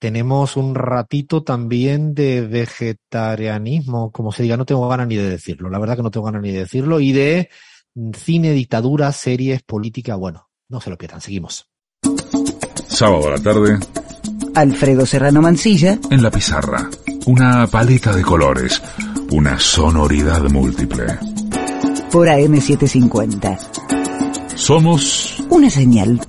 [0.05, 5.71] Tenemos un ratito también de vegetarianismo, como se diga, no tengo ganas ni de decirlo,
[5.71, 7.49] la verdad que no tengo ganas ni de decirlo, y de
[8.15, 11.71] cine, dictadura, series, política, bueno, no se lo pierdan, seguimos.
[12.87, 13.79] Sábado a la tarde,
[14.55, 16.87] Alfredo Serrano Mancilla, en la pizarra.
[17.25, 18.83] Una paleta de colores,
[19.31, 21.07] una sonoridad múltiple.
[22.13, 23.59] por AM750.
[24.55, 26.21] Somos Una señal.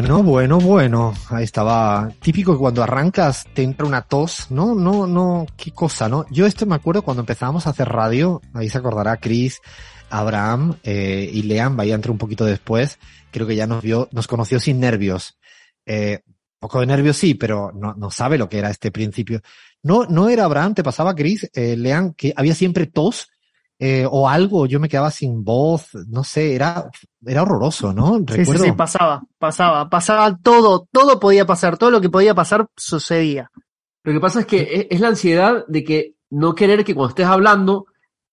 [0.00, 1.14] Bueno, bueno, bueno.
[1.28, 2.10] Ahí estaba.
[2.22, 4.50] Típico que cuando arrancas te entra una tos.
[4.50, 5.44] No, no, no.
[5.58, 6.24] Qué cosa, ¿no?
[6.30, 8.40] Yo esto me acuerdo cuando empezábamos a hacer radio.
[8.54, 9.60] Ahí se acordará Chris,
[10.08, 11.76] Abraham eh, y Lean.
[11.76, 12.98] Vaya entre un poquito después.
[13.30, 15.38] Creo que ya nos vio, nos conoció sin nervios.
[15.84, 16.20] Eh,
[16.58, 19.42] poco de nervios sí, pero no, no sabe lo que era este principio.
[19.82, 23.28] No, no era Abraham, te pasaba Chris, eh, Lean, que había siempre tos.
[23.82, 26.90] Eh, o algo, yo me quedaba sin voz, no sé, era,
[27.26, 28.18] era horroroso, ¿no?
[28.18, 28.64] Sí, sí, Recuerdo.
[28.64, 33.50] sí, pasaba, pasaba, pasaba todo, todo podía pasar, todo lo que podía pasar sucedía.
[34.04, 37.08] Lo que pasa es que es, es la ansiedad de que no querer que cuando
[37.10, 37.86] estés hablando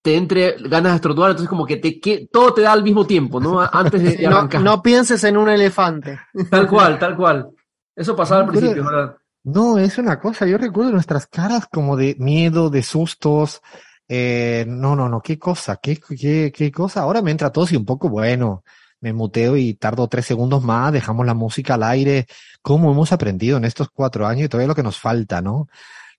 [0.04, 3.06] te entre ganas de estornudar, entonces como que te que todo te da al mismo
[3.08, 3.60] tiempo, ¿no?
[3.62, 4.62] Antes de, de No, arrancar.
[4.62, 6.20] no pienses en un elefante.
[6.52, 7.50] Tal cual, tal cual.
[7.96, 9.16] Eso pasaba al Pero- principio, ¿verdad?
[9.44, 13.62] No, es una cosa, yo recuerdo nuestras caras como de miedo, de sustos.
[14.10, 17.02] Eh, no, no, no, qué cosa, qué, qué, qué cosa.
[17.02, 18.64] Ahora me entra tos y un poco, bueno,
[19.02, 22.26] me muteo y tardo tres segundos más, dejamos la música al aire.
[22.62, 25.68] ¿Cómo hemos aprendido en estos cuatro años y todavía lo que nos falta, ¿no?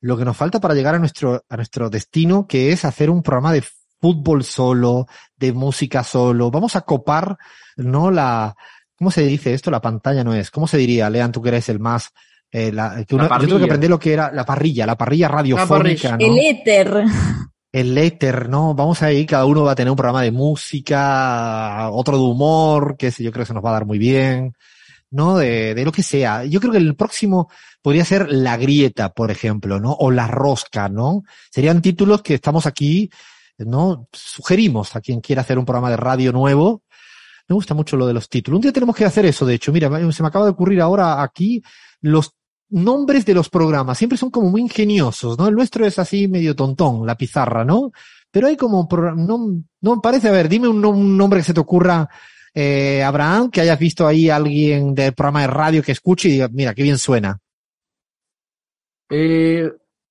[0.01, 3.23] Lo que nos falta para llegar a nuestro, a nuestro destino, que es hacer un
[3.23, 3.65] programa de
[4.01, 6.51] fútbol solo, de música solo.
[6.53, 7.37] Vamos a copar,
[7.77, 8.11] ¿no?
[8.13, 8.55] La,
[8.97, 9.73] ¿cómo se dice esto?
[9.73, 10.51] La pantalla no es.
[10.53, 12.11] ¿Cómo se diría, Lean, tú que eres el más,
[12.53, 14.97] eh, la, que La uno- yo tengo que aprender lo que era la parrilla, la
[14.97, 16.19] parrilla radiofónica, ¿no?
[16.19, 17.05] El éter.
[17.71, 18.75] El éter, ¿no?
[18.75, 23.11] Vamos ahí, cada uno va a tener un programa de música, otro de humor, que
[23.11, 24.55] yo creo que se nos va a dar muy bien,
[25.11, 25.37] ¿no?
[25.39, 26.45] De, de lo que sea.
[26.45, 27.51] Yo creo que el próximo
[27.83, 29.93] podría ser La Grieta, por ejemplo, ¿no?
[29.93, 31.23] O La Rosca, ¿no?
[31.51, 33.11] Serían títulos que estamos aquí,
[33.59, 34.09] ¿no?
[34.13, 36.83] Sugerimos a quien quiera hacer un programa de radio nuevo.
[37.49, 38.59] Me gusta mucho lo de los títulos.
[38.59, 39.73] Un día tenemos que hacer eso, de hecho.
[39.73, 41.63] Mira, se me acaba de ocurrir ahora aquí
[42.01, 42.35] los
[42.71, 43.99] nombres de los programas.
[43.99, 45.49] Siempre son como muy ingeniosos, ¿no?
[45.49, 47.93] El nuestro es así medio tontón, la pizarra, ¿no?
[48.31, 52.09] Pero hay como, no, no parece, a ver, dime un nombre que se te ocurra,
[52.55, 56.33] eh, Abraham, que hayas visto ahí a alguien del programa de radio que escuche y
[56.33, 57.39] diga, mira, qué bien suena.
[59.11, 59.71] Eh,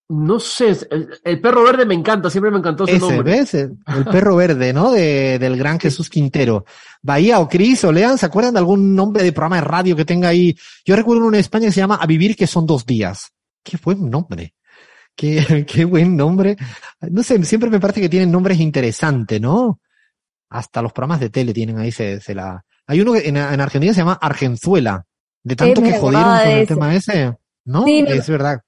[0.09, 3.23] no sé, el, el perro verde me encanta, siempre me encantó ese, Ese, nombre.
[3.23, 3.53] ¿ves?
[3.53, 4.91] El, el perro verde, ¿no?
[4.91, 6.65] De, del gran Jesús Quintero.
[7.01, 10.05] Bahía o Cris o Lean, ¿se acuerdan de algún nombre de programa de radio que
[10.05, 10.55] tenga ahí?
[10.85, 13.33] Yo recuerdo uno en España que se llama A Vivir que son dos días.
[13.63, 14.53] Qué buen nombre.
[15.13, 16.55] Qué, qué buen nombre.
[17.01, 19.81] No sé, siempre me parece que tienen nombres interesantes, ¿no?
[20.49, 22.63] Hasta los programas de tele tienen ahí, se, se la...
[22.85, 25.05] Hay uno que en, en Argentina se llama Argenzuela.
[25.43, 27.33] De tanto que jodieron con el tema ese.
[27.65, 27.83] ¿No?
[27.83, 28.61] Sí, es verdad.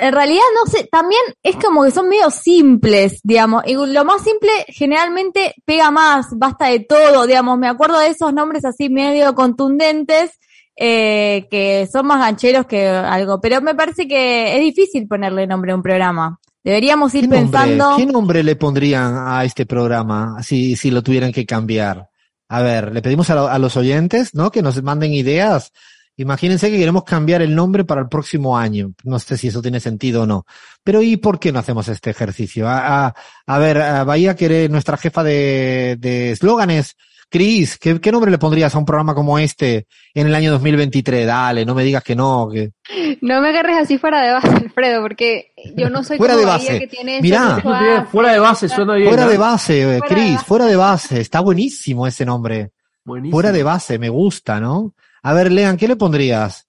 [0.00, 3.62] En realidad, no sé, también es como que son medio simples, digamos.
[3.66, 7.58] Y lo más simple generalmente pega más, basta de todo, digamos.
[7.58, 10.32] Me acuerdo de esos nombres así medio contundentes,
[10.76, 13.40] eh, que son más gancheros que algo.
[13.40, 16.38] Pero me parece que es difícil ponerle nombre a un programa.
[16.62, 17.96] Deberíamos ir ¿Qué nombre, pensando.
[17.96, 22.08] ¿Qué nombre le pondrían a este programa si, si lo tuvieran que cambiar?
[22.48, 24.50] A ver, le pedimos a, lo- a los oyentes, ¿no?
[24.50, 25.72] Que nos manden ideas.
[26.18, 28.92] Imagínense que queremos cambiar el nombre para el próximo año.
[29.04, 30.44] No sé si eso tiene sentido o no.
[30.84, 32.68] Pero ¿y por qué no hacemos este ejercicio?
[32.68, 33.14] A, a-
[33.46, 36.96] a ver, a Bahía, que eres nuestra jefa de de eslóganes.
[37.30, 41.26] Cris, ¿qué, ¿qué nombre le pondrías a un programa como este en el año 2023?
[41.26, 42.48] Dale, no me digas que no.
[42.50, 42.72] Que...
[43.20, 46.52] No me agarres así fuera de base, Alfredo, porque yo no soy Fuera como de
[46.52, 46.78] Bahía base.
[46.80, 47.56] que tiene ese Mirá.
[47.56, 49.08] de- fuera de base suena bien.
[49.08, 49.30] Fuera ¿no?
[49.30, 50.44] de base, eh, Fuera de Cris, base.
[50.46, 51.20] fuera de base.
[51.20, 52.70] Está buenísimo ese nombre.
[53.04, 53.36] Buenísimo.
[53.36, 54.94] Fuera de base, me gusta, ¿no?
[55.22, 56.66] A ver, Lean, ¿qué le pondrías?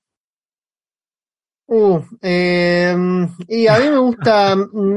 [1.67, 2.95] Uh, eh,
[3.47, 4.55] y a mí me gusta,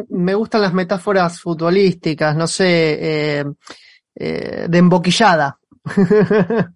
[0.08, 3.44] me gustan las metáforas futbolísticas, no sé, eh,
[4.14, 5.58] eh, de emboquillada.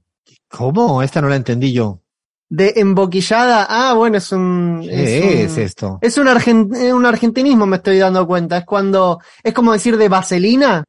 [0.51, 1.03] ¿Cómo?
[1.03, 2.03] Esta no la entendí yo.
[2.49, 4.83] De emboquillada, ah, bueno, es un...
[4.85, 5.99] ¿Qué es, un- esto?
[6.03, 8.59] Es un, argen- eh, un argentinismo, me estoy dando cuenta.
[8.59, 10.85] Es cuando, es como decir de vaselina.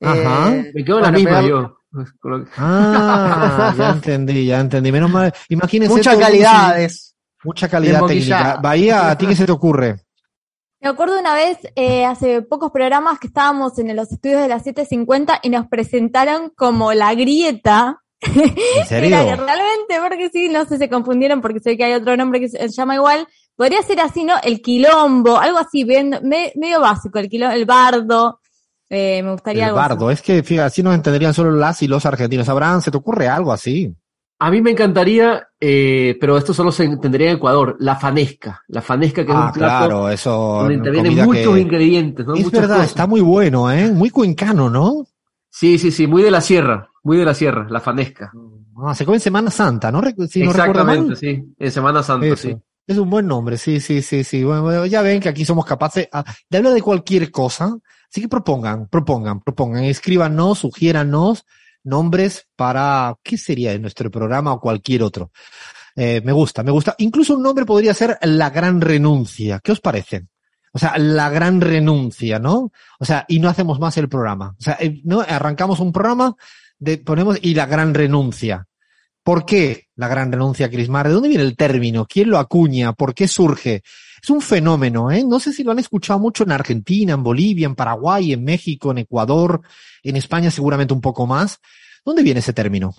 [0.00, 0.54] Ajá.
[0.54, 1.78] Eh, Me quedo en la misma yo.
[2.04, 4.92] Que- Ah, ya entendí, ya entendí.
[4.92, 5.32] Menos mal.
[5.48, 5.94] Imagínense.
[5.94, 7.16] Muchas calidades.
[7.44, 8.58] Mucha calidad técnica.
[8.62, 9.96] Bahía, ¿a ti qué se te ocurre?
[10.80, 14.62] Me acuerdo una vez, eh, hace pocos programas, que estábamos en los estudios de las
[14.62, 18.00] 750 y nos presentaron como la grieta.
[18.20, 18.32] ¿En
[18.88, 19.16] serio?
[19.16, 22.40] Era que realmente, porque sí, no sé, se confundieron porque sé que hay otro nombre
[22.40, 23.26] que se llama igual.
[23.56, 24.34] Podría ser así, ¿no?
[24.42, 28.40] El quilombo, algo así, bien, me- medio básico, el quilombo, el bardo.
[28.88, 29.88] Eh, me gustaría El algo así.
[29.88, 30.10] bardo.
[30.10, 32.48] Es que, fíjate, así nos entenderían solo las y los argentinos.
[32.48, 33.94] Abraham, ¿se te ocurre algo así?
[34.38, 38.62] A mí me encantaría, eh, pero esto solo se entendería en Ecuador, la fanesca.
[38.68, 40.30] La fanesca que es Ah, un plato claro, eso.
[40.60, 42.34] donde intervienen muchos que- ingredientes, ¿no?
[42.34, 42.90] Es Muchas verdad, cosas.
[42.90, 43.90] está muy bueno, ¿eh?
[43.90, 45.06] Muy cuencano, ¿no?
[45.48, 48.30] Sí, sí, sí, muy de la sierra, muy de la sierra, la fanesca.
[48.84, 50.02] Ah, se come en Semana Santa, ¿no?
[50.06, 52.36] Exactamente, sí, en Semana Santa, Eso.
[52.48, 52.56] sí.
[52.86, 54.44] Es un buen nombre, sí, sí, sí, sí.
[54.44, 57.76] Bueno, bueno, ya ven que aquí somos capaces ah, de hablar de cualquier cosa.
[58.16, 61.44] Así que propongan, propongan, propongan, escríbanos, sugiéranos
[61.84, 65.32] nombres para, ¿qué sería de nuestro programa o cualquier otro?
[65.94, 66.94] Eh, me gusta, me gusta.
[66.96, 69.60] Incluso un nombre podría ser La Gran Renuncia.
[69.62, 70.28] ¿Qué os parece?
[70.72, 72.72] O sea, La Gran Renuncia, ¿no?
[72.98, 74.56] O sea, y no hacemos más el programa.
[74.58, 76.36] O sea, eh, no arrancamos un programa,
[76.78, 78.66] de, ponemos y La Gran Renuncia.
[79.22, 81.08] ¿Por qué la gran renuncia Crismar?
[81.08, 82.06] ¿De dónde viene el término?
[82.06, 82.94] ¿Quién lo acuña?
[82.94, 83.82] ¿Por qué surge?
[84.26, 85.22] Es un fenómeno, ¿eh?
[85.24, 88.90] No sé si lo han escuchado mucho en Argentina, en Bolivia, en Paraguay, en México,
[88.90, 89.60] en Ecuador,
[90.02, 91.60] en España seguramente un poco más.
[92.04, 92.92] ¿Dónde viene ese término?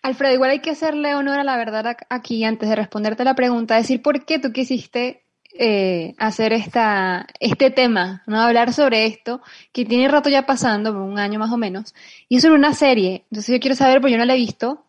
[0.00, 3.76] Alfredo, igual hay que hacerle honor a la verdad aquí antes de responderte la pregunta,
[3.76, 8.40] decir por qué tú quisiste eh, hacer esta, este tema, ¿no?
[8.40, 9.42] Hablar sobre esto,
[9.74, 11.94] que tiene rato ya pasando, un año más o menos,
[12.30, 13.26] y es sobre una serie.
[13.30, 14.86] Entonces yo quiero saber, porque yo no la he visto,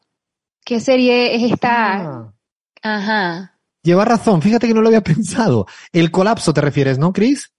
[0.64, 1.98] ¿qué serie es esta?
[1.98, 2.34] Ah,
[2.82, 3.57] Ajá.
[3.88, 5.66] Lleva razón, fíjate que no lo había pensado.
[5.92, 7.52] El colapso te refieres, ¿no, Chris?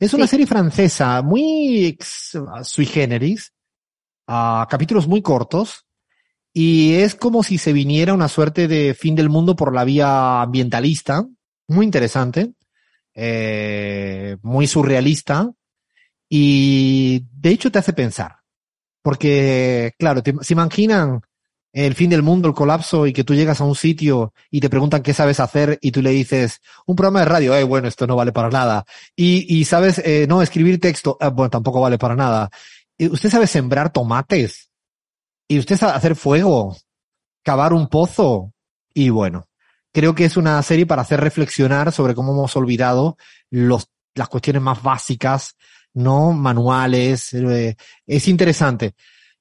[0.00, 0.30] Es una Sí.
[0.32, 3.52] serie francesa muy ex- sui generis,
[4.28, 5.84] a capítulos muy cortos,
[6.52, 10.42] y es como si se viniera una suerte de fin del mundo por la vía
[10.42, 11.24] ambientalista,
[11.68, 12.52] muy interesante,
[13.14, 15.50] eh, muy surrealista,
[16.28, 18.36] y de hecho te hace pensar,
[19.02, 21.20] porque claro, te- se imaginan
[21.72, 24.70] el fin del mundo, el colapso, y que tú llegas a un sitio y te
[24.70, 28.06] preguntan qué sabes hacer y tú le dices, un programa de radio, eh, bueno, esto
[28.06, 28.84] no vale para nada.
[29.14, 32.50] Y, y sabes, eh, no, escribir texto, ah, bueno, tampoco vale para nada.
[32.96, 34.70] Y usted sabe sembrar tomates
[35.46, 36.76] y usted sabe hacer fuego,
[37.42, 38.52] cavar un pozo
[38.92, 39.48] y bueno,
[39.92, 43.16] creo que es una serie para hacer reflexionar sobre cómo hemos olvidado
[43.50, 45.56] los, las cuestiones más básicas,
[45.94, 48.94] no manuales, eh, es interesante.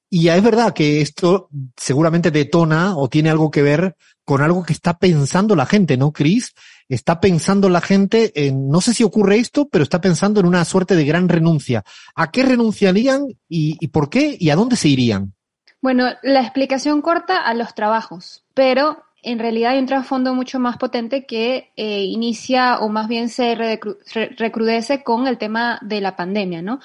[0.09, 4.63] Y ya es verdad que esto seguramente detona o tiene algo que ver con algo
[4.63, 6.53] que está pensando la gente, ¿no, Chris?
[6.89, 10.63] Está pensando la gente en, no sé si ocurre esto, pero está pensando en una
[10.65, 11.83] suerte de gran renuncia.
[12.15, 15.33] ¿A qué renunciarían y, por qué y a dónde se irían?
[15.81, 20.77] Bueno, la explicación corta a los trabajos, pero en realidad hay un trasfondo mucho más
[20.77, 26.01] potente que eh, inicia o más bien se recru- re- recrudece con el tema de
[26.01, 26.79] la pandemia, ¿no?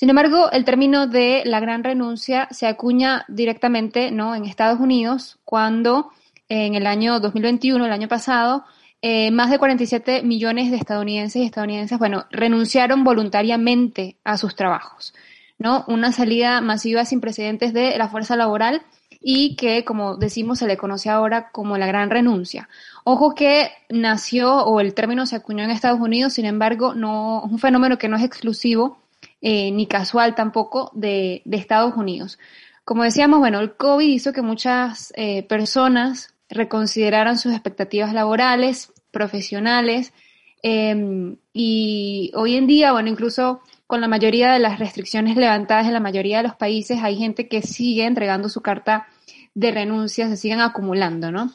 [0.00, 4.34] Sin embargo, el término de la gran renuncia se acuña directamente, ¿no?
[4.34, 6.10] En Estados Unidos, cuando
[6.48, 8.64] en el año 2021, el año pasado,
[9.02, 15.12] eh, más de 47 millones de estadounidenses y estadounidenses, bueno, renunciaron voluntariamente a sus trabajos.
[15.58, 15.84] ¿no?
[15.86, 18.80] Una salida masiva sin precedentes de la fuerza laboral
[19.20, 22.70] y que, como decimos, se le conoce ahora como la gran renuncia.
[23.04, 27.52] Ojo que nació o el término se acuñó en Estados Unidos, sin embargo, no es
[27.52, 28.99] un fenómeno que no es exclusivo
[29.40, 32.38] eh, ni casual tampoco de, Estados Unidos.
[32.84, 40.12] Como decíamos, bueno, el COVID hizo que muchas eh, personas reconsideraran sus expectativas laborales, profesionales,
[40.62, 45.94] eh, y hoy en día, bueno, incluso con la mayoría de las restricciones levantadas en
[45.94, 49.08] la mayoría de los países, hay gente que sigue entregando su carta
[49.54, 51.52] de renuncia, se siguen acumulando, ¿no?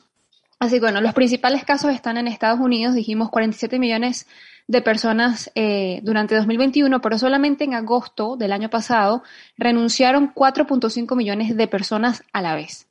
[0.60, 4.28] Así que bueno, los principales casos están en Estados Unidos, dijimos 47 millones
[4.68, 9.24] de personas eh, durante 2021, pero solamente en agosto del año pasado
[9.57, 12.88] renunciaron 4.5 millones de personas a la vez.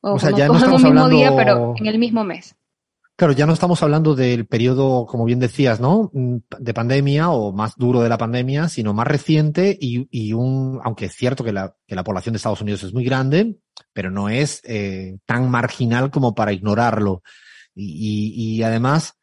[0.00, 1.16] O, o sea, ya no como en estamos un mismo hablando...
[1.16, 2.54] día, pero en el mismo mes.
[3.16, 6.10] Claro, ya no estamos hablando del periodo, como bien decías, ¿no?
[6.12, 11.06] De pandemia o más duro de la pandemia, sino más reciente y, y un, aunque
[11.06, 13.56] es cierto que la, que la población de Estados Unidos es muy grande,
[13.94, 17.22] pero no es eh, tan marginal como para ignorarlo.
[17.74, 19.15] Y, y, y además,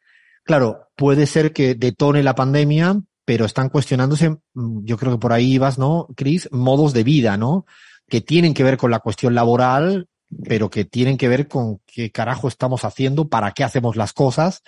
[0.44, 5.54] claro, puede ser que detone la pandemia, pero están cuestionándose, yo creo que por ahí
[5.54, 6.48] ibas, ¿no, Chris?
[6.52, 7.66] Modos de vida, ¿no?
[8.08, 10.08] Que tienen que ver con la cuestión laboral,
[10.46, 14.62] pero que tienen que ver con qué carajo estamos haciendo, para qué hacemos las cosas,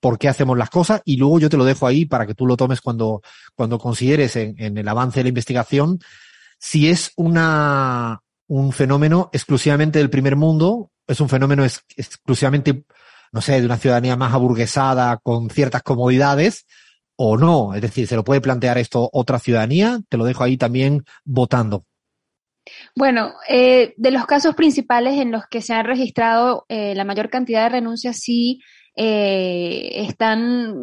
[0.00, 2.46] por qué hacemos las cosas, y luego yo te lo dejo ahí para que tú
[2.46, 3.20] lo tomes cuando,
[3.54, 5.98] cuando consideres en, en el avance de la investigación
[6.58, 12.84] si es una, un fenómeno exclusivamente del primer mundo, es un fenómeno ex- exclusivamente,
[13.32, 16.66] no sé, de una ciudadanía más aburguesada con ciertas comodidades,
[17.18, 17.74] o no.
[17.74, 21.84] Es decir, se lo puede plantear esto otra ciudadanía, te lo dejo ahí también votando.
[22.94, 27.28] Bueno, eh, de los casos principales en los que se han registrado eh, la mayor
[27.28, 28.60] cantidad de renuncias, sí
[28.94, 30.74] eh, están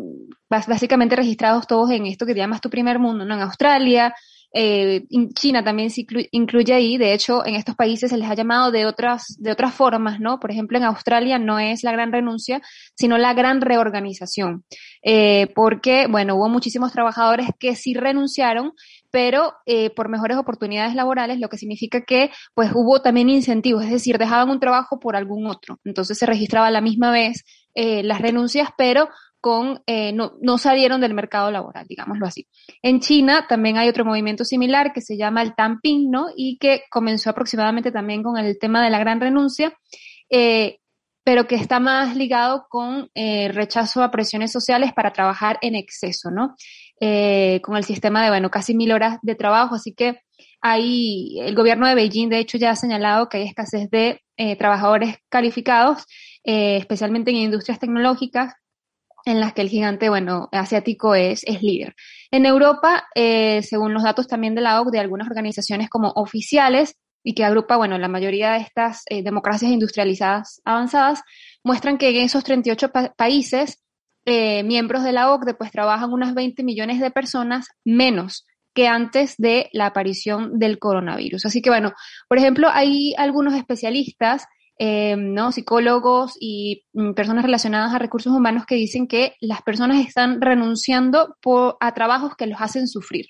[0.50, 3.36] básicamente registrados todos en esto que te llamas tu primer mundo, ¿no?
[3.36, 4.14] En Australia,
[4.58, 5.03] eh,
[5.34, 6.97] China también se inclu- incluye ahí.
[6.97, 10.39] De hecho, en estos países se les ha llamado de otras, de otras formas, ¿no?
[10.39, 12.62] Por ejemplo, en Australia no es la gran renuncia,
[12.95, 14.64] sino la gran reorganización.
[15.03, 18.72] Eh, porque, bueno, hubo muchísimos trabajadores que sí renunciaron,
[19.12, 23.91] pero eh, por mejores oportunidades laborales, lo que significa que pues hubo también incentivos, es
[23.91, 25.80] decir, dejaban un trabajo por algún otro.
[25.84, 27.43] Entonces se registraba a la misma vez
[27.78, 29.10] las renuncias, pero
[29.86, 32.48] eh, no, salieron del mercado laboral, digámoslo así.
[32.82, 36.28] En China también hay otro movimiento similar que se llama el Tamping, ¿no?
[36.36, 39.74] Y que comenzó aproximadamente también con el tema de la gran renuncia.
[40.30, 40.80] Eh,
[41.24, 46.30] pero que está más ligado con eh, rechazo a presiones sociales para trabajar en exceso,
[46.30, 46.56] ¿no?
[47.00, 50.20] Eh, con el sistema de, bueno, casi mil horas de trabajo, así que
[50.62, 54.22] hay, el gobierno de Beijing, de hecho, ya ha señalado que hay escasez de
[54.58, 56.06] trabajadores calificados,
[56.43, 58.54] especialmente en industrias tecnológicas,
[59.26, 61.96] en las que el gigante, bueno, asiático es, es líder.
[62.32, 66.96] En Europa, eh, según los datos también de la OCDE, de algunas organizaciones como oficiales,
[67.24, 71.24] y que agrupa, bueno, la mayoría de estas eh, democracias industrializadas avanzadas,
[71.64, 73.82] muestran que en esos 38 pa países,
[74.26, 78.46] eh, miembros de la OCDE, pues trabajan unas 20 millones de personas menos
[78.76, 81.46] que antes de la aparición del coronavirus.
[81.46, 81.94] Así que, bueno,
[82.28, 84.46] por ejemplo, hay algunos especialistas,
[84.78, 85.52] eh, ¿no?
[85.52, 91.36] psicólogos y mm, personas relacionadas a recursos humanos que dicen que las personas están renunciando
[91.80, 93.28] a trabajos que los hacen sufrir,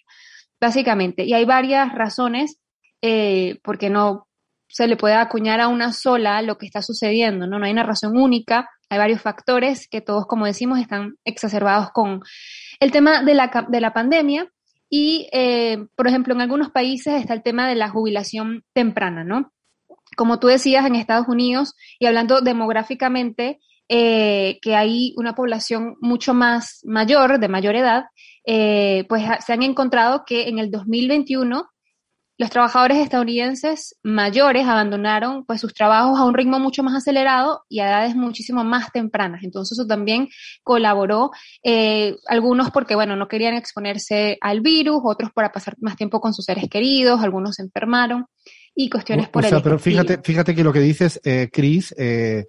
[0.60, 1.24] básicamente.
[1.24, 2.60] Y hay varias razones
[3.02, 4.28] eh, porque no
[4.68, 7.60] se le puede acuñar a una sola lo que está sucediendo, ¿no?
[7.60, 12.22] No hay una razón única, hay varios factores que todos, como decimos, están exacerbados con
[12.80, 14.52] el tema de la, de la pandemia
[14.90, 19.52] y, eh, por ejemplo, en algunos países está el tema de la jubilación temprana, ¿no?
[20.16, 26.34] Como tú decías, en Estados Unidos, y hablando demográficamente, eh, que hay una población mucho
[26.34, 28.06] más mayor, de mayor edad,
[28.46, 31.68] eh, pues se han encontrado que en el 2021
[32.38, 37.80] los trabajadores estadounidenses mayores abandonaron pues sus trabajos a un ritmo mucho más acelerado y
[37.80, 39.44] a edades muchísimo más tempranas.
[39.44, 40.28] Entonces eso también
[40.64, 41.32] colaboró,
[41.64, 46.34] eh, algunos porque bueno, no querían exponerse al virus, otros para pasar más tiempo con
[46.34, 48.26] sus seres queridos, algunos se enfermaron
[48.76, 52.46] y cuestiones por o sea, pero fíjate, fíjate que lo que dices, eh, Chris, eh,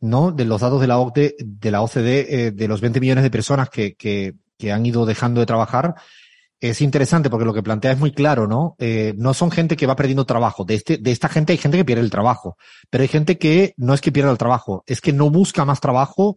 [0.00, 0.32] ¿no?
[0.32, 3.30] De los datos de la OCDE, de la OCDE, eh, de los 20 millones de
[3.30, 5.94] personas que, que, que han ido dejando de trabajar,
[6.60, 8.74] es interesante porque lo que plantea es muy claro, ¿no?
[8.78, 10.64] Eh, no son gente que va perdiendo trabajo.
[10.64, 12.56] De, este, de esta gente hay gente que pierde el trabajo.
[12.90, 15.80] Pero hay gente que no es que pierda el trabajo, es que no busca más
[15.80, 16.34] trabajo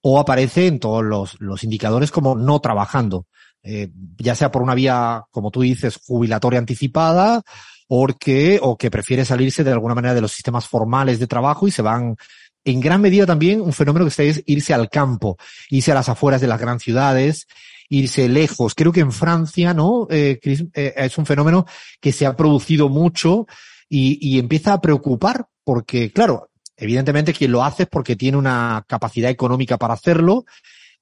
[0.00, 3.26] o aparece en todos los, los indicadores como no trabajando.
[3.62, 7.42] Eh, ya sea por una vía, como tú dices, jubilatoria anticipada,
[7.86, 11.70] porque, o que prefiere salirse de alguna manera de los sistemas formales de trabajo y
[11.70, 12.16] se van
[12.64, 15.36] en gran medida también un fenómeno que está es irse al campo,
[15.68, 17.46] irse a las afueras de las grandes ciudades,
[17.90, 18.74] irse lejos.
[18.74, 20.06] Creo que en Francia, ¿no?
[20.10, 21.66] Eh, Chris, eh, es un fenómeno
[22.00, 23.46] que se ha producido mucho
[23.88, 28.84] y, y, empieza a preocupar porque, claro, evidentemente quien lo hace es porque tiene una
[28.88, 30.46] capacidad económica para hacerlo,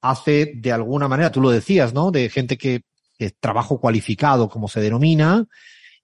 [0.01, 2.11] hace de alguna manera, tú lo decías, ¿no?
[2.11, 2.83] De gente que,
[3.17, 5.47] que trabajo cualificado, como se denomina,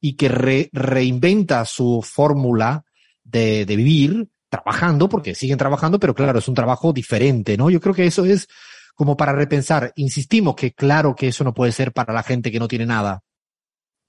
[0.00, 2.84] y que re, reinventa su fórmula
[3.24, 7.70] de, de vivir trabajando, porque siguen trabajando, pero claro, es un trabajo diferente, ¿no?
[7.70, 8.48] Yo creo que eso es
[8.94, 9.92] como para repensar.
[9.96, 13.22] Insistimos que claro que eso no puede ser para la gente que no tiene nada,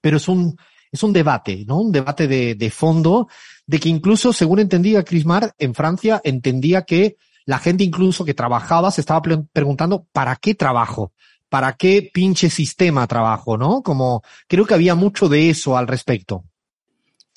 [0.02, 0.56] pero es un,
[0.92, 1.80] es un debate, ¿no?
[1.80, 3.28] Un debate de, de fondo,
[3.66, 8.92] de que incluso, según entendía Crismar, en Francia entendía que la gente incluso que trabajaba
[8.92, 11.14] se estaba preguntando, ¿para qué trabajo?
[11.50, 13.58] ¿Para qué pinche sistema trabajo?
[13.58, 13.82] ¿No?
[13.82, 16.46] Como, creo que había mucho de eso al respecto.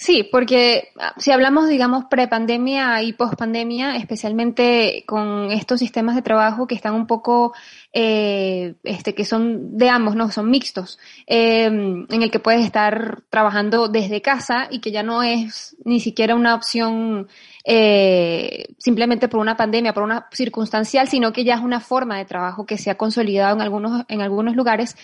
[0.02, 0.88] Sí, porque
[1.18, 7.06] si hablamos, digamos, prepandemia y pospandemia, especialmente con estos sistemas de trabajo que están un
[7.06, 7.54] poco,
[7.92, 10.32] eh, este, que son de ambos, ¿no?
[10.32, 10.98] Son mixtos,
[11.28, 16.00] eh, en el que puedes estar trabajando desde casa y que ya no es ni
[16.00, 17.28] siquiera una opción
[17.64, 22.24] eh, simplemente por una pandemia, por una circunstancial, sino que ya es una forma de
[22.24, 24.96] trabajo que se ha consolidado en algunos, en algunos lugares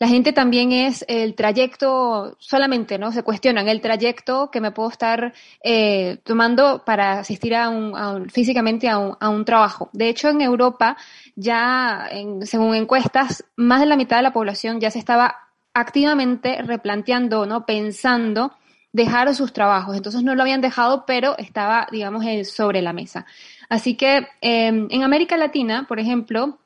[0.00, 3.10] La gente también es el trayecto, solamente, ¿no?
[3.10, 5.32] Se cuestionan el trayecto que me puedo estar
[5.64, 9.90] eh, tomando para asistir a un, a un- físicamente a un, a un trabajo.
[9.92, 10.96] De hecho, en Europa,
[11.34, 15.34] ya, en- según encuestas, más de la mitad de la población ya se estaba
[15.74, 17.66] activamente replanteando, ¿no?
[17.66, 18.52] Pensando
[18.92, 19.96] dejar sus trabajos.
[19.96, 23.26] Entonces no lo habían dejado, pero estaba, digamos, eh, sobre la mesa.
[23.68, 26.58] Así que eh, en América Latina, por ejemplo,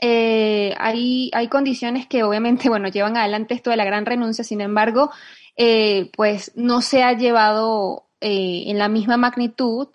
[0.00, 4.60] eh, hay, hay condiciones que obviamente, bueno, llevan adelante esto de la gran renuncia, sin
[4.60, 5.10] embargo,
[5.56, 9.88] eh, pues no se ha llevado eh, en la misma magnitud.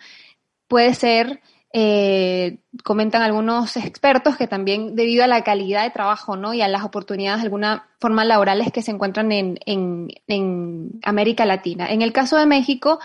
[0.67, 1.41] Puede ser,
[1.71, 6.53] eh, comentan algunos expertos, que también debido a la calidad de trabajo, ¿no?
[6.53, 11.45] Y a las oportunidades de alguna forma laborales que se encuentran en, en, en América
[11.45, 11.89] Latina.
[11.89, 12.99] En el caso de México,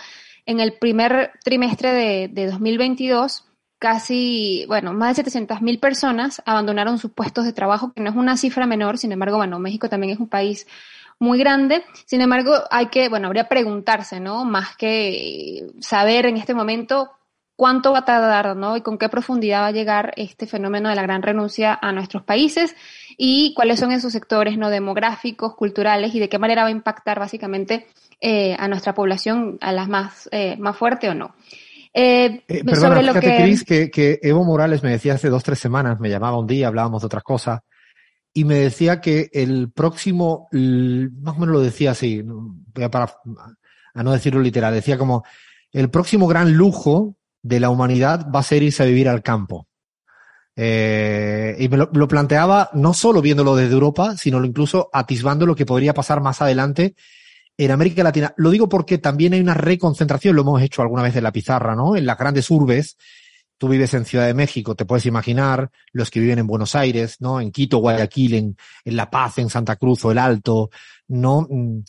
[0.45, 3.48] en el primer trimestre de, de 2022,
[3.79, 8.15] casi, bueno, más de 700 mil personas abandonaron sus puestos de trabajo, que no es
[8.15, 10.67] una cifra menor, sin embargo, bueno, México también es un país
[11.17, 11.83] muy grande.
[12.05, 14.45] Sin embargo, hay que, bueno, habría preguntarse, ¿no?
[14.45, 17.11] Más que saber en este momento
[17.55, 18.77] cuánto va a tardar, ¿no?
[18.77, 22.23] Y con qué profundidad va a llegar este fenómeno de la gran renuncia a nuestros
[22.23, 22.75] países
[23.17, 24.69] y cuáles son esos sectores, ¿no?
[24.69, 27.87] Demográficos, culturales y de qué manera va a impactar básicamente
[28.21, 31.35] eh, a nuestra población, a las más, eh, más fuerte o no.
[32.01, 33.43] Eh, Eh, sobre perdona, lo fíjate, que...
[33.43, 36.67] Cris, que, que Evo Morales me decía hace dos, tres semanas, me llamaba un día,
[36.67, 37.63] hablábamos de otra cosa,
[38.33, 42.23] y me decía que el próximo, más o menos lo decía así,
[42.89, 43.13] para,
[43.93, 45.23] a no decirlo literal, decía como,
[45.73, 49.67] el próximo gran lujo de la humanidad va a ser irse a vivir al campo.
[50.55, 55.55] Eh, y me lo, lo planteaba no solo viéndolo desde Europa, sino incluso atisbando lo
[55.55, 56.95] que podría pasar más adelante
[57.65, 58.33] en América Latina.
[58.37, 61.75] Lo digo porque también hay una reconcentración, lo hemos hecho alguna vez en la pizarra,
[61.75, 61.97] ¿no?
[61.97, 62.97] En las grandes urbes.
[63.57, 67.17] Tú vives en Ciudad de México, te puedes imaginar los que viven en Buenos Aires,
[67.19, 67.41] ¿no?
[67.41, 68.55] En Quito, Guayaquil, en,
[68.85, 70.69] La Paz, en Santa Cruz o El Alto,
[71.09, 71.45] ¿no?
[71.49, 71.81] Mm,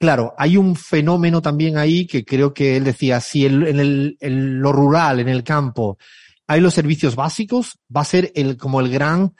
[0.00, 4.72] Claro, hay un fenómeno también ahí que creo que él decía, si en el, lo
[4.72, 5.98] rural, en el campo,
[6.46, 9.34] hay los servicios básicos, va a ser como el gran,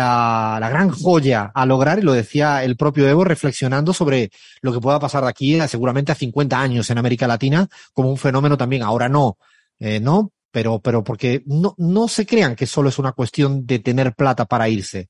[0.00, 4.30] la gran joya a lograr, y lo decía el propio Evo reflexionando sobre
[4.60, 8.10] lo que pueda pasar de aquí a, seguramente a 50 años en América Latina, como
[8.10, 9.38] un fenómeno también, ahora no,
[9.78, 10.32] eh, ¿no?
[10.50, 14.44] Pero, pero porque no, no se crean que solo es una cuestión de tener plata
[14.46, 15.08] para irse.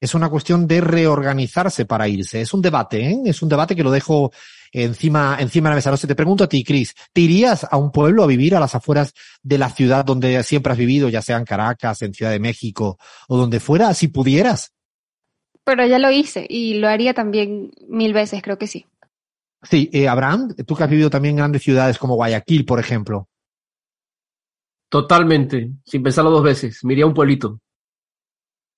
[0.00, 2.42] Es una cuestión de reorganizarse para irse.
[2.42, 3.18] Es un debate, ¿eh?
[3.24, 4.32] Es un debate que lo dejo
[4.72, 5.90] encima, encima de la mesa.
[5.90, 8.60] No sé, te pregunto a ti, Cris, ¿te irías a un pueblo a vivir a
[8.60, 9.12] las afueras
[9.42, 12.98] de la ciudad donde siempre has vivido, ya sea en Caracas, en Ciudad de México
[13.28, 14.72] o donde fuera, si pudieras?
[15.64, 18.86] Pero ya lo hice y lo haría también mil veces, creo que sí.
[19.62, 23.28] Sí, eh, Abraham, tú que has vivido también en grandes ciudades como Guayaquil, por ejemplo.
[24.88, 26.84] Totalmente, sin pensarlo dos veces.
[26.84, 27.60] Me iría a un pueblito.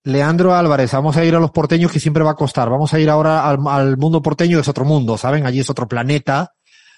[0.05, 2.71] Leandro Álvarez, vamos a ir a los porteños que siempre va a costar.
[2.71, 5.45] Vamos a ir ahora al, al mundo porteño, es otro mundo, ¿saben?
[5.47, 6.53] Allí es otro planeta.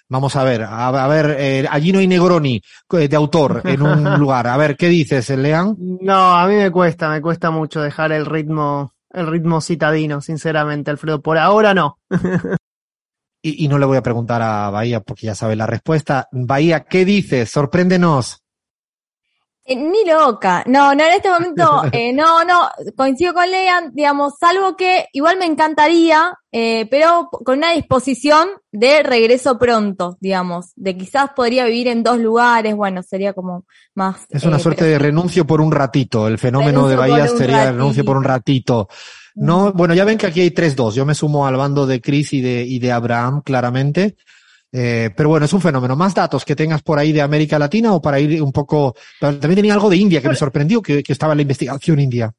[0.09, 2.61] Vamos a ver, a, a ver, eh, allí no hay Negroni
[2.93, 4.49] eh, de autor en un lugar.
[4.49, 5.77] A ver, ¿qué dices, Lean?
[5.79, 10.91] No, a mí me cuesta, me cuesta mucho dejar el ritmo, el ritmo citadino, sinceramente,
[10.91, 11.21] Alfredo.
[11.23, 11.99] Por ahora no.
[13.43, 16.29] Y, y no le voy a preguntar a Bahía porque ya sabe la respuesta.
[16.31, 17.51] Bahía, ¿qué dices?
[17.51, 18.43] Sorpréndenos.
[19.71, 20.65] Eh, ni loca.
[20.67, 25.39] No, no, en este momento, eh, no, no, coincido con Lean, digamos, salvo que igual
[25.39, 31.87] me encantaría, eh, pero con una disposición de regreso pronto, digamos, de quizás podría vivir
[31.87, 33.65] en dos lugares, bueno, sería como
[33.95, 34.27] más.
[34.29, 36.27] Es una eh, suerte pero de renuncio por un ratito.
[36.27, 38.89] El fenómeno de Renuncio Bahía por un sería renuncio por un ratito.
[39.37, 40.95] No, bueno, ya ven que aquí hay 3-2.
[40.95, 44.17] Yo me sumo al bando de Chris y de, y de Abraham, claramente.
[44.73, 45.97] Eh, pero bueno, es un fenómeno.
[45.97, 48.95] ¿Más datos que tengas por ahí de América Latina o para ir un poco?
[49.19, 52.33] También tenía algo de India que me sorprendió que, que estaba en la investigación india.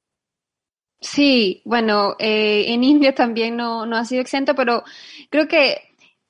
[1.02, 4.84] Sí, bueno, eh, en India también no, no ha sido exento, pero
[5.32, 5.82] creo que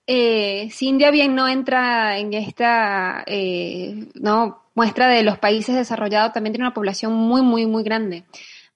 [0.08, 6.32] eh, si India bien no entra en esta eh, no muestra de los países desarrollados,
[6.32, 8.24] también tiene una población muy, muy, muy grande.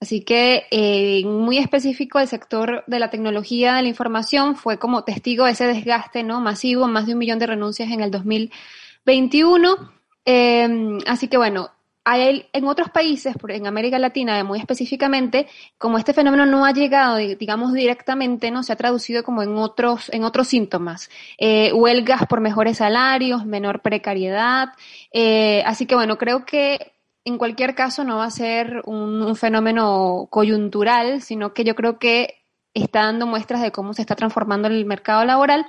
[0.02, 5.04] Así que eh, muy específico el sector de la tecnología de la información fue como
[5.04, 9.92] testigo de ese desgaste no masivo, más de un millón de renuncias en el 2021.
[10.26, 11.70] Eh, así que bueno,
[12.04, 15.48] hay en otros países, en América Latina muy específicamente,
[15.80, 19.56] como este fenómeno no ha llegado, di- digamos, directamente, no se ha traducido como en
[19.58, 21.10] otros, en otros síntomas.
[21.40, 24.70] Eh, huelgas por mejores salarios, menor precariedad.
[25.12, 26.92] Eh, así que bueno, creo que
[27.26, 32.46] en cualquier caso no va a ser un, fenómeno coyuntural, sino que yo creo que
[32.74, 35.66] está dando muestras de cómo se está transformando el mercado laboral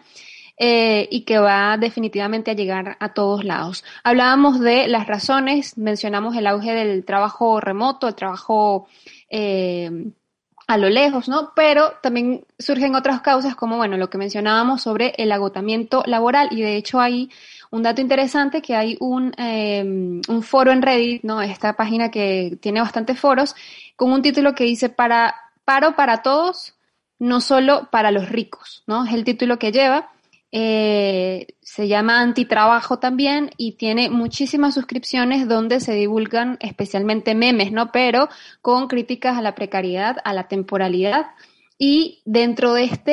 [0.58, 3.84] eh, y que va definitivamente a llegar a todos lados.
[4.04, 8.86] Hablábamos de las razones, mencionamos el auge del trabajo remoto, el trabajo
[9.30, 10.12] eh,
[10.66, 11.52] a lo lejos, ¿no?
[11.54, 16.60] Pero también surgen otras causas como, bueno, lo que mencionábamos sobre el agotamiento laboral y
[16.60, 17.30] de hecho hay
[17.70, 21.42] un dato interesante que hay un, eh, un foro en Reddit, ¿no?
[21.42, 23.54] Esta página que tiene bastantes foros,
[23.96, 25.34] con un título que dice para
[25.64, 26.74] paro para todos,
[27.18, 29.04] no solo para los ricos, ¿no?
[29.04, 30.10] Es el título que lleva.
[30.52, 37.90] Eh, se llama Antitrabajo también y tiene muchísimas suscripciones donde se divulgan especialmente memes, ¿no?
[37.90, 38.28] Pero
[38.62, 41.26] con críticas a la precariedad, a la temporalidad.
[41.78, 43.10] Y dentro de, este,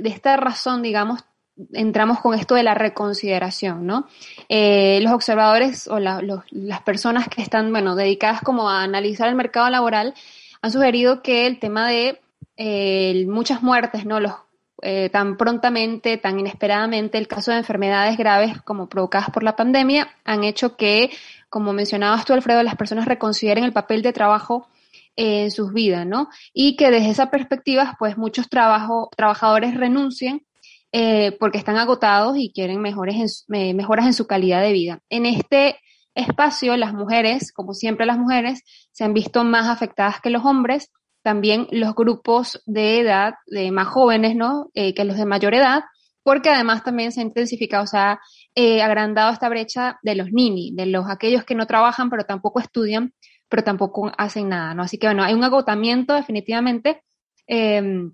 [0.00, 1.24] de esta razón, digamos,
[1.72, 4.06] entramos con esto de la reconsideración, ¿no?
[4.48, 9.68] Eh, los observadores o las personas que están, bueno, dedicadas como a analizar el mercado
[9.70, 10.14] laboral
[10.62, 12.20] han sugerido que el tema de
[12.56, 14.20] eh, muchas muertes, ¿no?
[14.20, 14.34] Los,
[14.82, 20.08] eh, tan prontamente, tan inesperadamente, el caso de enfermedades graves como provocadas por la pandemia,
[20.24, 21.10] han hecho que,
[21.48, 24.68] como mencionabas tú, Alfredo, las personas reconsideren el papel de trabajo
[25.16, 26.28] en sus vidas, ¿no?
[26.54, 30.46] Y que desde esa perspectiva, pues muchos trabajo, trabajadores renuncien
[30.92, 35.00] eh, porque están agotados y quieren mejores en, eh, mejoras en su calidad de vida.
[35.08, 35.78] En este
[36.14, 38.62] espacio, las mujeres, como siempre las mujeres,
[38.92, 40.90] se han visto más afectadas que los hombres,
[41.22, 44.70] también los grupos de edad de más jóvenes, ¿no?
[44.74, 45.84] Eh, que los de mayor edad,
[46.22, 48.20] porque además también se ha intensificado, o sea,
[48.54, 52.60] eh, agrandado esta brecha de los nini, de los aquellos que no trabajan pero tampoco
[52.60, 53.14] estudian,
[53.48, 54.82] pero tampoco hacen nada, ¿no?
[54.82, 57.02] Así que bueno, hay un agotamiento definitivamente.
[57.46, 58.10] Eh,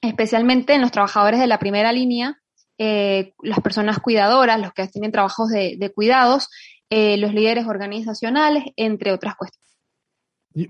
[0.00, 2.40] especialmente en los trabajadores de la primera línea,
[2.78, 6.48] eh, las personas cuidadoras, los que tienen trabajos de, de cuidados,
[6.88, 9.60] eh, los líderes organizacionales, entre otras cuestiones.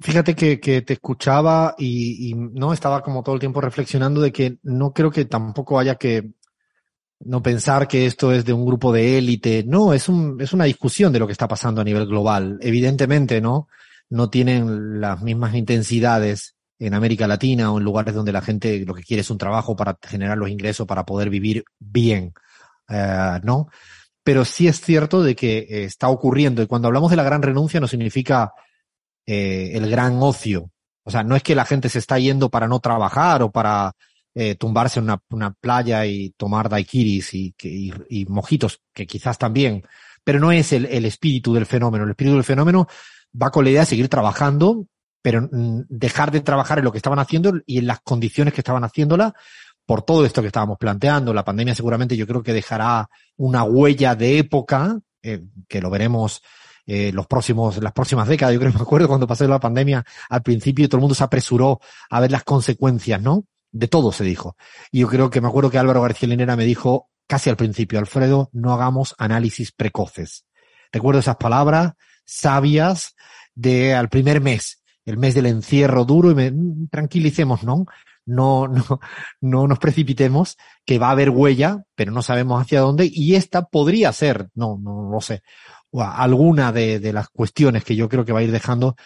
[0.03, 4.31] Fíjate que, que te escuchaba y, y, no estaba como todo el tiempo reflexionando de
[4.31, 6.33] que no creo que tampoco haya que
[7.21, 9.65] no pensar que esto es de un grupo de élite.
[9.67, 12.59] No, es un, es una discusión de lo que está pasando a nivel global.
[12.61, 13.69] Evidentemente, ¿no?
[14.09, 18.95] No tienen las mismas intensidades en América Latina o en lugares donde la gente lo
[18.95, 22.33] que quiere es un trabajo para generar los ingresos para poder vivir bien,
[22.89, 23.69] uh, ¿no?
[24.25, 27.43] Pero sí es cierto de que eh, está ocurriendo y cuando hablamos de la gran
[27.43, 28.53] renuncia no significa
[29.27, 30.71] eh, el gran ocio.
[31.05, 33.93] O sea, no es que la gente se está yendo para no trabajar o para
[34.35, 39.83] eh, tumbarse en una, playa y tomar daiquiris y, y, mojitos, que quizás también,
[40.23, 42.05] pero no es el espíritu del fenómeno.
[42.05, 42.87] El espíritu del fenómeno
[43.41, 44.87] va con la idea de seguir trabajando
[45.23, 48.61] pero mm, dejar de trabajar en lo que estaban haciendo y en las condiciones que
[48.61, 49.35] estaban haciéndola
[49.87, 51.35] por todo esto que estábamos planteando.
[51.35, 56.43] La pandemia seguramente yo creo que dejará una huella de época, eh, que lo veremos
[56.87, 58.55] eh, los próximos, las próximas décadas.
[58.55, 61.25] Yo creo que me acuerdo cuando pasó la pandemia al principio todo el mundo se
[61.25, 63.45] apresuró a ver las consecuencias, ¿no?
[63.73, 64.57] De todo se dijo.
[64.91, 67.99] Y yo creo que me acuerdo que Álvaro García Linera me dijo casi al principio,
[68.01, 70.47] Alfredo, no hagamos análisis precoces.
[70.91, 71.93] Recuerdo esas palabras
[72.25, 73.15] sabias
[73.55, 76.53] de al primer mes el mes del encierro duro y me,
[76.91, 77.87] tranquilicemos, ¿no?
[78.27, 79.01] No, no,
[79.41, 83.65] no nos precipitemos, que va a haber huella, pero no sabemos hacia dónde, y esta
[83.67, 85.43] podría ser, no, no lo sé,
[85.93, 88.97] alguna de, de las cuestiones que yo creo que va a ir dejando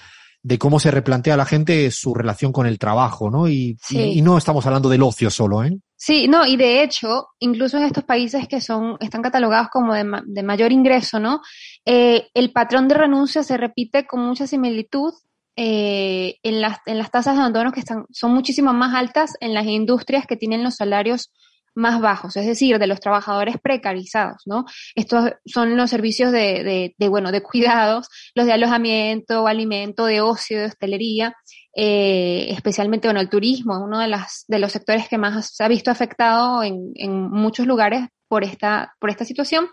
[0.45, 3.49] de cómo se replantea la gente su relación con el trabajo, ¿no?
[3.49, 3.99] Y, sí.
[3.99, 5.79] y, y, no estamos hablando del ocio solo, ¿eh?
[5.97, 10.05] Sí, no, y de hecho, incluso en estos países que son, están catalogados como de,
[10.27, 11.41] de mayor ingreso, ¿no?
[11.87, 15.15] Eh, el patrón de renuncia se repite con mucha similitud
[15.57, 19.55] eh, en, las, en las tasas de abandono que están, son muchísimo más altas en
[19.55, 21.31] las industrias que tienen los salarios
[21.77, 24.65] más bajos, es decir, de los trabajadores precarizados, ¿no?
[24.95, 30.21] Estos son los servicios de, de, de bueno, de cuidados, los de alojamiento, alimento, de
[30.21, 31.35] ocio, de hostelería,
[31.75, 35.69] eh, especialmente, bueno, el turismo, uno de, las, de los sectores que más se ha
[35.69, 39.67] visto afectado en, en muchos lugares por esta, por esta situación.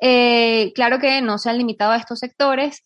[0.00, 2.84] Eh, claro que no se han limitado a estos sectores,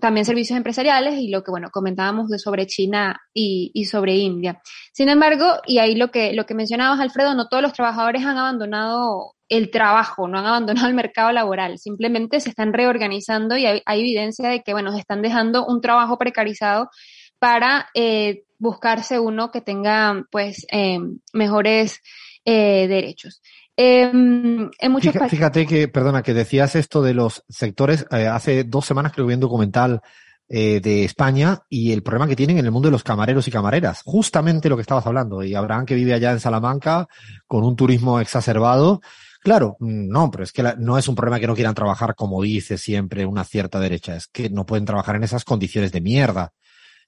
[0.00, 4.60] también servicios empresariales y lo que, bueno, comentábamos de sobre China y, y, sobre India.
[4.92, 8.38] Sin embargo, y ahí lo que, lo que mencionabas, Alfredo, no todos los trabajadores han
[8.38, 13.82] abandonado el trabajo, no han abandonado el mercado laboral, simplemente se están reorganizando y hay,
[13.86, 16.90] evidencia de que, bueno, se están dejando un trabajo precarizado
[17.38, 20.98] para eh, buscarse uno que tenga, pues, eh,
[21.32, 22.00] mejores
[22.44, 23.40] eh, derechos.
[23.80, 28.04] Eh, en muchos fíjate, fíjate, que, perdona, que decías esto de los sectores.
[28.10, 30.00] Eh, hace dos semanas creo que vi un documental
[30.48, 33.52] eh, de España y el problema que tienen en el mundo de los camareros y
[33.52, 34.02] camareras.
[34.04, 35.44] Justamente lo que estabas hablando.
[35.44, 37.06] Y Abraham que vive allá en Salamanca
[37.46, 39.00] con un turismo exacerbado.
[39.44, 42.42] Claro, no, pero es que la, no es un problema que no quieran trabajar como
[42.42, 44.16] dice siempre una cierta derecha.
[44.16, 46.52] Es que no pueden trabajar en esas condiciones de mierda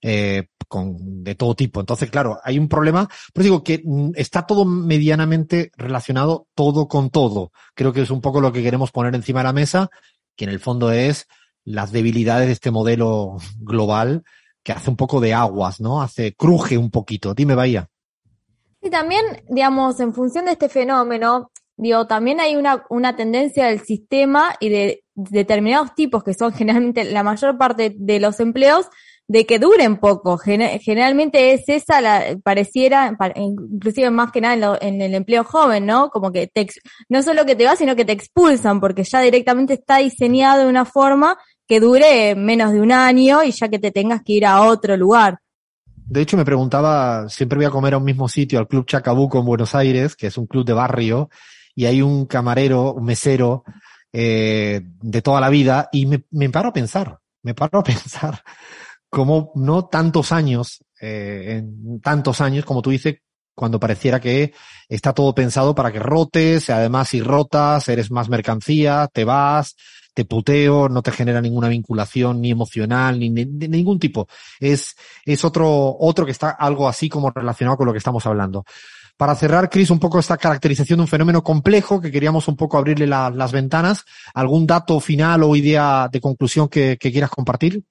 [0.02, 1.80] eh, con, de todo tipo.
[1.80, 7.10] Entonces, claro, hay un problema, pero digo que mm, está todo medianamente relacionado todo con
[7.10, 7.50] todo.
[7.74, 9.90] Creo que es un poco lo que queremos poner encima de la mesa,
[10.36, 11.26] que en el fondo es
[11.64, 14.22] las debilidades de este modelo global
[14.62, 16.00] que hace un poco de aguas, ¿no?
[16.00, 17.34] Hace, cruje un poquito.
[17.34, 17.88] Dime, Bahía.
[18.80, 23.80] Y también, digamos, en función de este fenómeno, digo, también hay una, una tendencia del
[23.80, 28.86] sistema y de determinados tipos, que son generalmente la mayor parte de los empleos,
[29.30, 30.38] de que duren poco.
[30.38, 36.10] generalmente es esa la, pareciera, inclusive más que nada en, el empleo joven, ¿no?
[36.10, 36.66] Como que te,
[37.08, 40.68] no solo que te vas, sino que te expulsan, porque ya directamente está diseñado de
[40.68, 41.38] una forma
[41.68, 44.96] que dure menos de un año y ya que te tengas que ir a otro
[44.96, 45.38] lugar.
[45.94, 49.38] De hecho, me preguntaba, siempre voy a comer a un mismo sitio, al Club Chacabuco
[49.38, 51.30] en Buenos Aires, que es un club de barrio,
[51.76, 53.62] y hay un camarero, un mesero,
[54.12, 58.42] eh, de toda la vida, y me, me paro a pensar, me paro a pensar
[59.10, 63.16] cómo no tantos años, eh, en tantos años, como tú dices,
[63.54, 64.54] cuando pareciera que
[64.88, 69.76] está todo pensado para que rotes, además si rotas, eres más mercancía, te vas,
[70.14, 74.28] te puteo, no te genera ninguna vinculación ni emocional, ni de ningún tipo.
[74.58, 78.64] Es, es otro, otro que está algo así como relacionado con lo que estamos hablando.
[79.20, 82.78] Para cerrar, Cris, un poco esta caracterización de un fenómeno complejo que queríamos un poco
[82.78, 84.06] abrirle las ventanas.
[84.32, 87.84] ¿Algún dato final o idea de conclusión que, quieras compartir?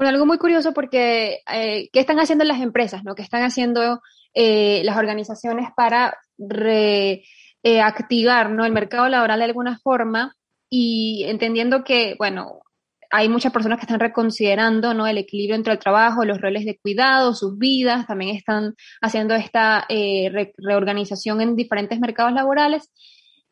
[0.00, 3.04] Bueno, algo muy curioso porque eh, ¿qué están haciendo las empresas?
[3.04, 3.14] ¿no?
[3.14, 4.00] ¿Qué están haciendo
[4.32, 8.64] eh, las organizaciones para reactivar eh, ¿no?
[8.64, 10.34] el mercado laboral de alguna forma?
[10.70, 12.62] y entendiendo que, bueno,
[13.10, 15.06] hay muchas personas que están reconsiderando ¿no?
[15.06, 19.84] el equilibrio entre el trabajo, los roles de cuidado, sus vidas, también están haciendo esta
[19.90, 22.90] eh, reorganización en diferentes mercados laborales.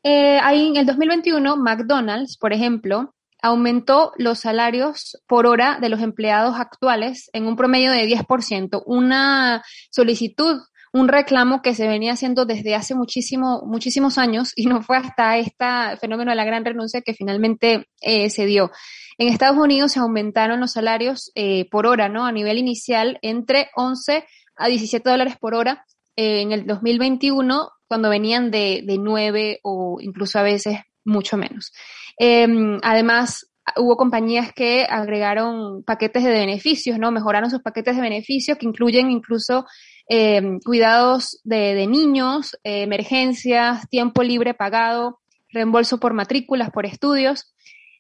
[0.03, 6.01] Eh, ahí en el 2021, McDonald's, por ejemplo, aumentó los salarios por hora de los
[6.01, 10.61] empleados actuales en un promedio de 10%, una solicitud
[10.93, 15.37] un reclamo que se venía haciendo desde hace muchísimo, muchísimos años y no fue hasta
[15.39, 15.65] este
[16.01, 18.71] fenómeno de la gran renuncia que finalmente eh, se dio.
[19.19, 22.25] En Estados Unidos se aumentaron los salarios eh, por hora, ¿no?
[22.25, 24.25] A nivel inicial, entre 11
[24.57, 25.85] a 17 dólares por hora
[26.17, 30.79] eh, en el 2021, cuando venían de, de 9 o incluso a veces
[31.09, 31.73] mucho menos.
[32.19, 37.11] Em, además, hubo compañías que agregaron paquetes de beneficios, ¿no?
[37.11, 39.67] Mejoraron sus paquetes de beneficios que incluyen incluso
[40.09, 45.21] eh, cuidados de, niños, eh, emergencias, tiempo libre pagado,
[45.51, 47.53] reembolso por matrículas, por estudios.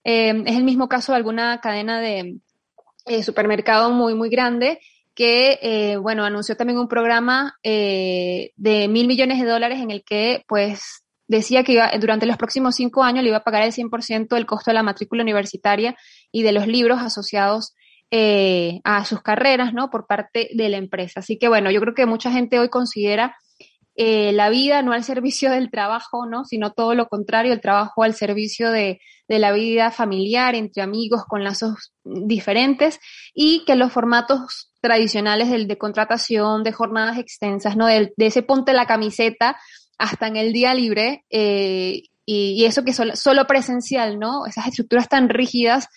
[0.05, 2.39] Eh, es el mismo caso de alguna cadena de
[3.23, 4.81] supermercado muy, muy grande
[5.15, 11.03] que, bueno, anunció también un programa de mil millones de dólares en el que, pues,
[11.29, 14.47] decía que iba, durante los próximos cinco años le iba a pagar el 100% del
[14.47, 15.97] costo de la matrícula universitaria
[16.33, 17.75] y de los libros asociados
[18.11, 19.91] eh, a sus carreras, ¿no?
[19.91, 21.21] Por parte de la empresa.
[21.21, 23.37] Así que bueno, yo creo que mucha gente hoy considera
[23.97, 26.45] eh, la vida no al servicio del trabajo, ¿no?
[26.45, 31.25] Sino todo lo contrario, el trabajo al servicio de, de la vida familiar, entre amigos,
[31.27, 32.99] con lazos diferentes
[33.35, 37.87] y que los formatos tradicionales del, de contratación, de jornadas extensas, ¿no?
[37.87, 39.59] De, de ese ponte la camiseta
[39.99, 44.47] hasta en el día libre, eh, y, eso que es solo presencial, ¿no?
[44.47, 45.89] Esas estructuras tan rígidas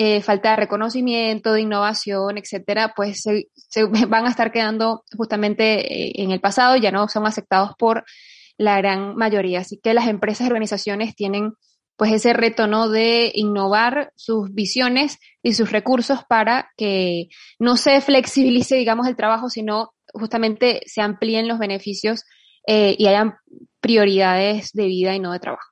[0.00, 6.22] eh, falta de reconocimiento, de innovación, etcétera, pues se, van a estar quedando justamente eh,
[6.22, 8.04] en el pasado, ya no son aceptados por
[8.58, 9.60] la gran mayoría.
[9.60, 11.54] Así que las empresas y organizaciones tienen
[11.96, 12.88] pues ese reto, ¿no?
[12.88, 19.50] De innovar sus visiones y sus recursos para que no se flexibilice, digamos, el trabajo,
[19.50, 22.24] sino justamente se amplíen los beneficios
[22.66, 23.34] eh, y hayan
[23.80, 25.62] prioridades de vida y no de trabajo.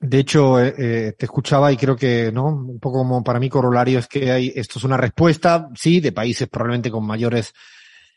[0.00, 2.46] De hecho, eh, eh, te escuchaba y creo que, ¿no?
[2.46, 6.12] Un poco como para mí corolario es que hay, esto es una respuesta, sí, de
[6.12, 7.52] países probablemente con mayores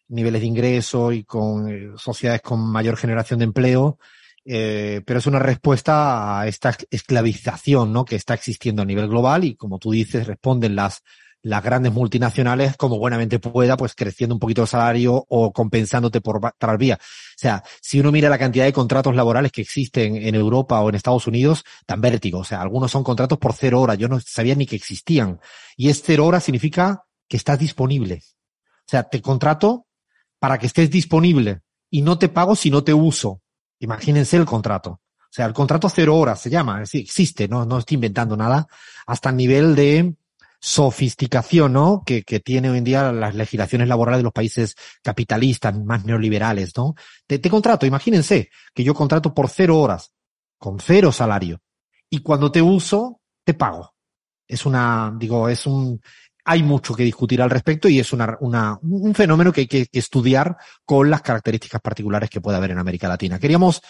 [0.09, 3.99] niveles de ingreso y con sociedades con mayor generación de empleo,
[4.45, 8.05] pero es una respuesta a esta esclavización, ¿no?
[8.05, 11.03] Que está existiendo a nivel global y como tú dices, responden las
[11.43, 16.41] las grandes multinacionales, como buenamente pueda, pues creciendo un poquito el salario o compensándote por
[16.57, 16.97] tal vía.
[17.01, 20.89] O sea, si uno mira la cantidad de contratos laborales que existen en Europa o
[20.89, 22.39] en Estados Unidos, tan vértigo.
[22.39, 23.97] O sea, algunos son contratos por cero horas.
[23.97, 25.39] Yo no sabía ni que existían.
[25.75, 28.21] Y es cero horas significa que estás disponible.
[28.87, 29.85] O sea, te contrato
[30.39, 33.41] para que estés disponible y no te pago si no te uso.
[33.79, 35.01] Imagínense el contrato.
[35.27, 38.67] O sea, el contrato cero horas se llama, es existe, no, no estoy inventando nada,
[39.05, 40.15] hasta el nivel de
[40.59, 42.03] sofisticación, ¿no?
[42.05, 46.75] Que, que tiene hoy en día las legislaciones laborales de los países capitalistas, más neoliberales,
[46.75, 46.95] ¿no?
[47.25, 50.11] Te, te contrato, imagínense que yo contrato por cero horas,
[50.57, 51.61] con cero salario,
[52.09, 53.93] y cuando te uso, te pago.
[54.47, 56.01] Es una, digo, es un,
[56.45, 59.87] hay mucho que discutir al respecto y es una, una, un fenómeno que hay que,
[59.91, 60.55] estudiar
[60.85, 63.37] con las características particulares que puede haber en América Latina.
[63.37, 63.81] Queríamos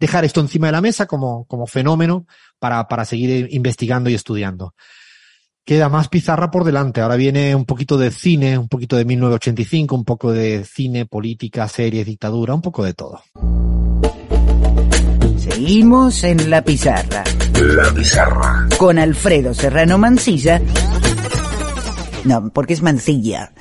[0.00, 2.26] dejar esto encima de la mesa como, como fenómeno
[2.58, 4.74] para, para seguir investigando y estudiando.
[5.66, 7.00] Queda más pizarra por delante.
[7.02, 11.68] Ahora viene un poquito de cine, un poquito de 1985, un poco de cine, política,
[11.68, 13.20] series, dictadura, un poco de todo.
[15.36, 17.24] Seguimos en la pizarra.
[17.60, 18.68] La pizarra.
[18.78, 20.62] Con Alfredo Serrano Mancilla.
[22.24, 23.52] No, porque es Mancilla.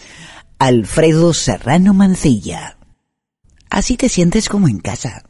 [0.60, 2.78] Alfredo Serrano Mancilla.
[3.70, 5.24] Así te sientes como en casa.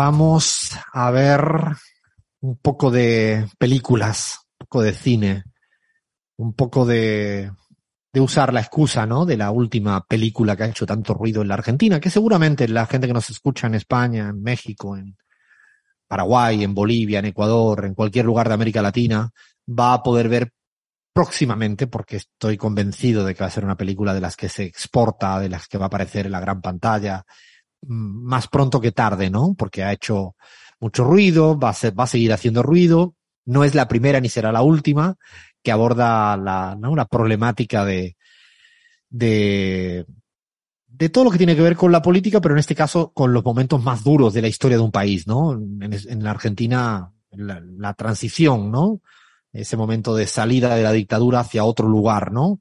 [0.00, 1.40] Vamos a ver
[2.42, 5.42] un poco de películas, un poco de cine,
[6.36, 7.50] un poco de,
[8.14, 9.26] usar la excusa, ¿no?
[9.26, 12.86] De la última película que ha hecho tanto ruido en la Argentina, que seguramente la
[12.86, 15.16] gente que nos escucha en España, en México, en
[16.06, 19.28] Paraguay, en Bolivia, en Ecuador, en cualquier lugar de América Latina,
[19.68, 20.52] va a poder ver
[21.12, 24.62] próximamente, porque estoy convencido de que va a ser una película de las que se
[24.62, 27.24] exporta, de las que va a aparecer en la gran pantalla,
[27.86, 29.54] más pronto que tarde, ¿no?
[29.56, 30.34] Porque ha hecho
[30.80, 33.14] mucho ruido, va a, ser, va a seguir haciendo ruido,
[33.44, 35.16] no es la primera ni será la última,
[35.62, 38.16] que aborda la, problemática de,
[39.08, 40.06] de,
[40.86, 43.32] de todo lo que tiene que ver con la política, pero en este caso con
[43.32, 45.52] los momentos más duros de la historia de un país, ¿no?
[45.52, 49.00] En, la Argentina, la, la, transición, ¿no?
[49.52, 52.60] Ese momento de salida de la dictadura hacia otro lugar, ¿no?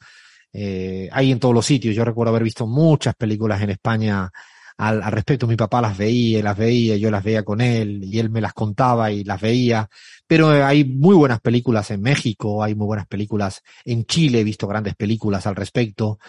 [0.54, 1.96] Eh, hay en todos los sitios.
[1.96, 4.32] Yo recuerdo haber visto muchas películas en España
[4.78, 5.48] al, al, respecto.
[5.48, 8.54] Mi papá las veía, las veía, yo las veía con él y él me las
[8.54, 9.90] contaba y las veía.
[10.28, 14.68] Pero hay muy buenas películas en México, hay muy buenas películas en Chile, he visto
[14.68, 16.20] grandes películas al respecto.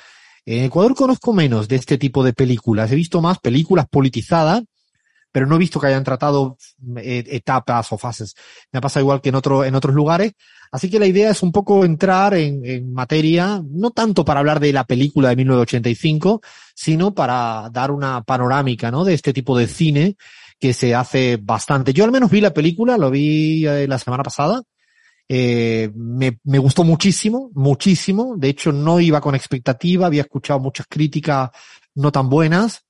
[0.44, 2.90] En Ecuador conozco menos de este tipo de películas.
[2.90, 4.62] He visto más películas politizadas,
[5.30, 6.56] pero no he visto que hayan tratado
[6.96, 8.34] etapas o fases.
[8.72, 10.32] Me ha pasado igual que en, otro, en otros lugares.
[10.70, 14.72] Así que la idea es un poco entrar en, materia, no tanto para hablar de
[14.72, 16.42] la película de 1985,
[16.74, 19.04] sino para dar una panorámica, ¿no?
[19.04, 20.16] De este tipo de cine
[20.58, 21.92] que se hace bastante.
[21.92, 24.62] Yo al menos vi la película, lo vi eh, la semana pasada.
[25.28, 28.34] Eh, me, me gustó muchísimo, muchísimo.
[28.36, 31.50] De hecho, no iba con expectativa, había escuchado muchas críticas
[31.94, 32.84] no tan buenas.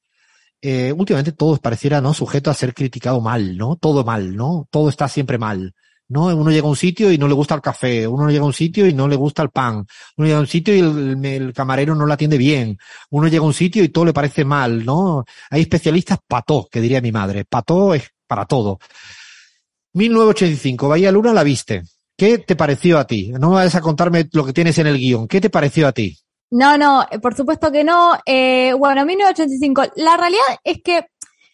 [0.60, 2.14] Eh, últimamente todo pareciera, ¿no?
[2.14, 3.76] Sujeto a ser criticado mal, ¿no?
[3.76, 4.66] Todo mal, ¿no?
[4.70, 5.74] Todo está siempre mal.
[6.08, 6.26] ¿No?
[6.26, 8.52] Uno llega a un sitio y no le gusta el café, uno llega a un
[8.52, 9.86] sitio y no le gusta el pan,
[10.16, 12.78] uno llega a un sitio y el, camarero no lo atiende bien,
[13.10, 15.24] uno llega a un sitio y todo le parece mal, ¿no?
[15.50, 18.78] Hay especialistas pató, que diría mi madre, pató es para todo.
[19.94, 21.82] 1985, Bahía Luna la viste.
[22.16, 23.32] ¿Qué te pareció a ti?
[23.38, 25.28] No me vayas a contarme lo que tienes en el guion.
[25.28, 26.18] ¿Qué te pareció a ti?
[26.50, 28.18] No, no, por supuesto que no.
[28.26, 29.92] Eh, bueno, 1985.
[29.96, 31.06] La realidad es que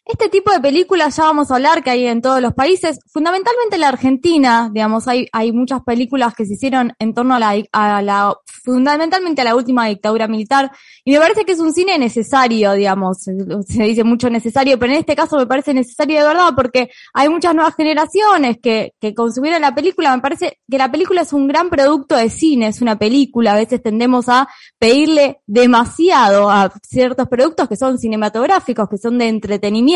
[0.07, 3.77] este tipo de películas ya vamos a hablar que hay en todos los países, fundamentalmente
[3.77, 7.55] en la Argentina, digamos, hay, hay muchas películas que se hicieron en torno a la,
[7.73, 10.71] a la, fundamentalmente a la última dictadura militar,
[11.05, 14.99] y me parece que es un cine necesario, digamos, se dice mucho necesario, pero en
[14.99, 19.63] este caso me parece necesario de verdad porque hay muchas nuevas generaciones que, que consumieron
[19.63, 22.99] la película, me parece que la película es un gran producto de cine, es una
[22.99, 24.49] película, a veces tendemos a
[24.79, 29.94] pedirle demasiado a ciertos productos que son cinematográficos, que son de entretenimiento,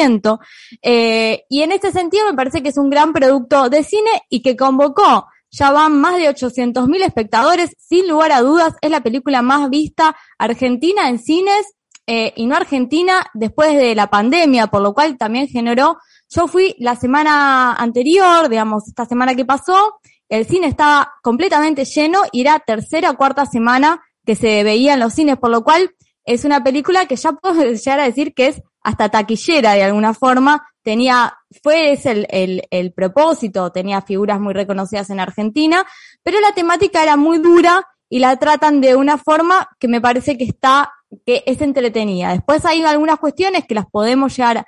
[0.83, 4.43] eh, y en este sentido me parece que es un gran producto de cine y
[4.43, 9.03] que convocó, ya van más de 800 mil espectadores, sin lugar a dudas, es la
[9.03, 11.75] película más vista argentina en cines
[12.07, 15.99] eh, y no argentina después de la pandemia, por lo cual también generó,
[16.31, 19.99] yo fui la semana anterior, digamos, esta semana que pasó,
[20.29, 25.01] el cine estaba completamente lleno y era tercera o cuarta semana que se veía en
[25.01, 25.91] los cines, por lo cual
[26.25, 30.15] es una película que ya puedo llegar a decir que es hasta taquillera de alguna
[30.15, 35.85] forma, tenía, fue ese el, el, el, propósito, tenía figuras muy reconocidas en Argentina,
[36.23, 40.39] pero la temática era muy dura y la tratan de una forma que me parece
[40.39, 40.91] que está,
[41.27, 42.33] que es entretenida.
[42.33, 44.65] Después hay algunas cuestiones que las podemos llegar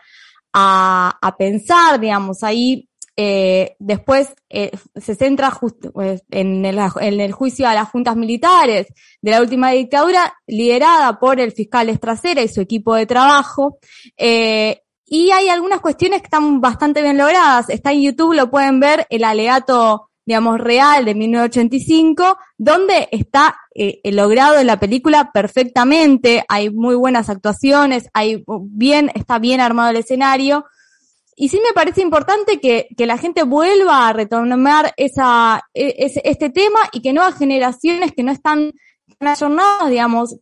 [0.53, 7.21] a, a pensar, digamos, ahí eh, después eh, se centra justo, pues, en, el, en,
[7.21, 8.87] el, juicio a las juntas militares
[9.21, 13.79] de la última dictadura, liderada por el fiscal Estracera y su equipo de trabajo.
[14.17, 17.69] Eh, y hay algunas cuestiones que están bastante bien logradas.
[17.69, 24.01] Está en YouTube, lo pueden ver, el alegato, digamos, real de 1985, donde está eh,
[24.13, 26.45] logrado en la película perfectamente.
[26.49, 30.65] Hay muy buenas actuaciones, hay bien, está bien armado el escenario
[31.41, 36.21] y sí me parece importante que, que la gente vuelva a retomar esa, e, ese,
[36.23, 38.75] este tema y que nuevas generaciones que no están
[39.19, 40.37] ayornadas, digamos,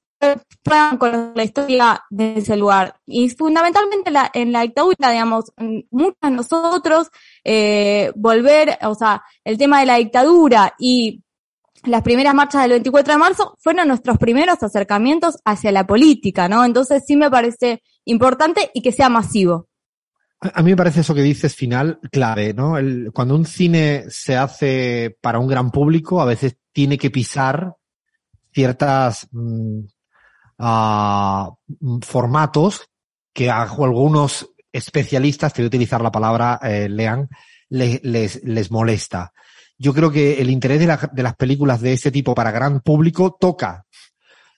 [0.65, 2.97] puedan conocer la historia de ese lugar.
[3.07, 5.53] Y fundamentalmente la, en la dictadura, digamos,
[5.93, 7.11] muchos de nosotros,
[7.45, 11.23] eh, volver, o sea, el tema de la dictadura y
[11.85, 16.65] las primeras marchas del 24 de marzo fueron nuestros primeros acercamientos hacia la política, ¿no?
[16.65, 19.68] Entonces sí me parece importante y que sea masivo.
[20.41, 22.79] A mí me parece eso que dices final clave, ¿no?
[22.79, 27.75] El- cuando un cine se hace para un gran público, a veces tiene que pisar
[28.53, 29.81] ciertas mm,
[32.03, 32.89] formatos
[33.33, 37.29] que a algunos especialistas, te voy a utilizar la palabra, eh, lean,
[37.71, 39.33] le- les, les molesta.
[39.77, 43.37] Yo creo que el interés de, de las películas de este tipo para gran público
[43.39, 43.85] toca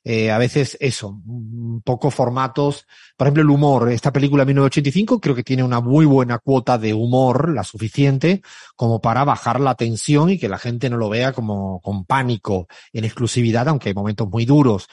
[0.03, 2.87] eh, a veces eso, un poco formatos,
[3.17, 3.91] por ejemplo, el humor.
[3.91, 8.41] Esta película 1985 creo que tiene una muy buena cuota de humor, la suficiente
[8.77, 12.67] como para bajar la tensión y que la gente no lo vea como con pánico,
[12.93, 14.89] en exclusividad, aunque hay momentos muy duros.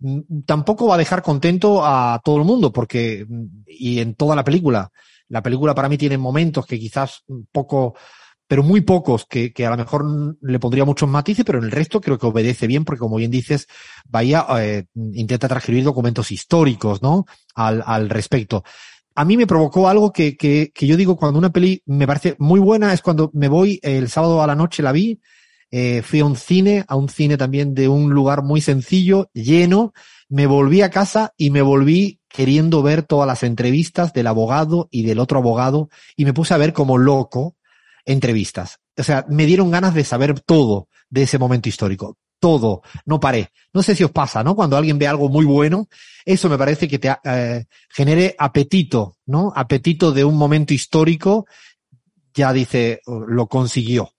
[0.00, 4.36] Mm, Tampoco va a dejar contento a todo el mundo, porque, mm, y en toda
[4.36, 4.90] la película,
[5.28, 7.94] la película para mí tiene momentos que quizás un poco
[8.50, 10.04] pero muy pocos que, que a lo mejor
[10.42, 13.30] le pondría muchos matices, pero en el resto creo que obedece bien, porque como bien
[13.30, 13.68] dices,
[14.08, 17.26] vaya, eh, intenta transcribir documentos históricos, ¿no?
[17.54, 18.64] Al, al respecto.
[19.14, 22.34] A mí me provocó algo que, que, que yo digo cuando una peli me parece
[22.40, 25.20] muy buena, es cuando me voy el sábado a la noche, la vi,
[25.70, 29.92] eh, fui a un cine, a un cine también de un lugar muy sencillo, lleno,
[30.28, 35.04] me volví a casa y me volví queriendo ver todas las entrevistas del abogado y
[35.04, 37.54] del otro abogado y me puse a ver como loco
[38.04, 38.78] entrevistas.
[38.96, 42.16] O sea, me dieron ganas de saber todo de ese momento histórico.
[42.38, 42.82] Todo.
[43.04, 43.50] No paré.
[43.72, 44.56] No sé si os pasa, ¿no?
[44.56, 45.88] Cuando alguien ve algo muy bueno,
[46.24, 49.52] eso me parece que te eh, genere apetito, ¿no?
[49.54, 51.46] Apetito de un momento histórico.
[52.32, 54.12] Ya dice, oh, lo consiguió.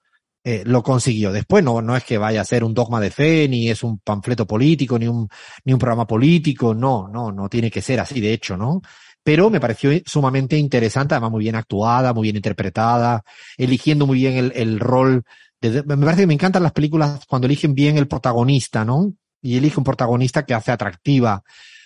[0.44, 1.32] Eh, lo consiguió.
[1.32, 4.00] Después no, no es que vaya a ser un dogma de fe, ni es un
[4.00, 5.28] panfleto político, ni un,
[5.66, 6.74] ni un programa político.
[6.74, 8.82] No, no, no tiene que ser así, de hecho, ¿no?
[9.24, 13.24] Pero me pareció sumamente interesante, además muy bien actuada, muy bien interpretada,
[13.58, 15.24] eligiendo muy bien el, el rol.
[15.60, 19.14] De, me parece que me encantan las películas cuando eligen bien el protagonista, ¿no?
[19.42, 21.44] Y elige un protagonista que hace atractiva.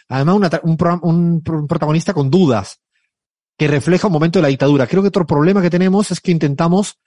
[0.08, 2.80] Además, una, un, un, protagonista con dudas,
[3.58, 4.88] que refleja un momento de la dictadura.
[4.88, 7.00] Creo que otro problema que tenemos es que intentamos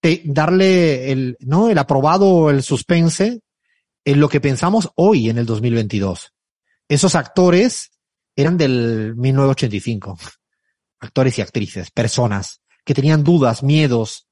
[0.00, 1.68] te, darle el, ¿no?
[1.68, 3.40] el aprobado, el suspense
[4.04, 6.32] en lo que pensamos hoy en el 2022.
[6.88, 7.92] Esos actores
[8.36, 10.18] eran del 1985.
[11.00, 14.28] Actores y actrices, personas que tenían dudas, miedos.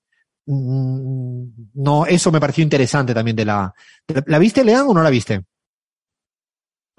[0.47, 3.73] No, eso me pareció interesante también de la.
[4.27, 5.45] ¿La viste, Leán, o no la viste?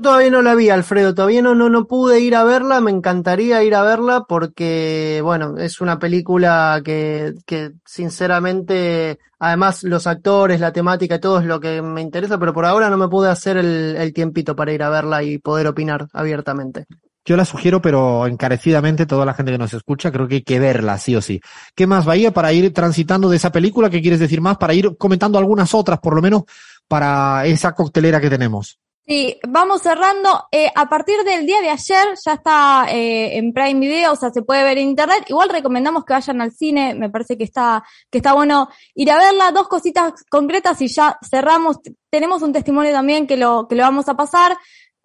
[0.02, 3.64] Todavía no la vi, Alfredo, todavía no, no, no pude ir a verla, me encantaría
[3.64, 10.74] ir a verla porque, bueno, es una película que, que sinceramente, además los actores, la
[10.74, 13.58] temática y todo es lo que me interesa, pero por ahora no me pude hacer
[13.58, 16.86] el, el tiempito para ir a verla y poder opinar abiertamente.
[17.24, 20.60] Yo la sugiero, pero encarecidamente, toda la gente que nos escucha, creo que hay que
[20.60, 21.40] verla, sí o sí.
[21.76, 23.92] ¿Qué más, Bahía, para ir transitando de esa película?
[23.92, 24.58] ¿Qué quieres decir más?
[24.58, 26.44] Para ir comentando algunas otras, por lo menos,
[26.88, 28.80] para esa coctelera que tenemos.
[29.08, 30.46] Sí, vamos cerrando.
[30.52, 34.30] Eh, a partir del día de ayer ya está eh, en Prime Video, o sea,
[34.30, 35.26] se puede ver en internet.
[35.28, 39.18] Igual recomendamos que vayan al cine, me parece que está, que está bueno ir a
[39.18, 39.52] verla.
[39.52, 41.80] Dos cositas concretas y ya cerramos.
[42.10, 44.56] Tenemos un testimonio también que lo, que lo vamos a pasar.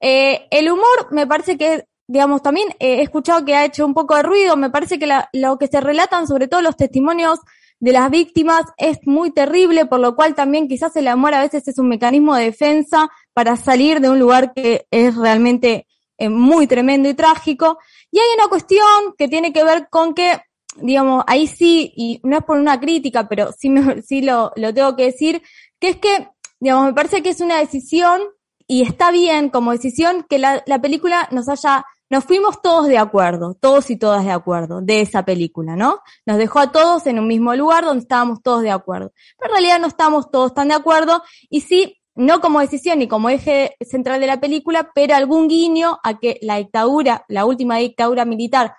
[0.01, 4.14] Eh, el humor me parece que, digamos, también he escuchado que ha hecho un poco
[4.14, 4.56] de ruido.
[4.56, 7.40] Me parece que la, lo que se relatan, sobre todo los testimonios
[7.81, 11.66] de las víctimas es muy terrible, por lo cual también quizás el amor a veces
[11.68, 15.86] es un mecanismo de defensa para salir de un lugar que es realmente
[16.16, 17.78] eh, muy tremendo y trágico.
[18.10, 18.86] Y hay una cuestión
[19.18, 20.40] que tiene que ver con que,
[20.76, 24.72] digamos, ahí sí, y no es por una crítica, pero sí, me, sí lo, lo
[24.72, 25.42] tengo que decir,
[25.78, 26.30] que es que,
[26.60, 28.22] digamos, me parece que es una decisión
[28.66, 32.98] y está bien como decisión que la, la película nos haya nos fuimos todos de
[32.98, 36.00] acuerdo, todos y todas de acuerdo de esa película, ¿no?
[36.24, 39.12] Nos dejó a todos en un mismo lugar donde estábamos todos de acuerdo.
[39.36, 43.09] Pero en realidad no estamos todos tan de acuerdo y sí, no como decisión ni
[43.09, 47.76] como eje central de la película, pero algún guiño a que la dictadura, la última
[47.76, 48.74] dictadura militar,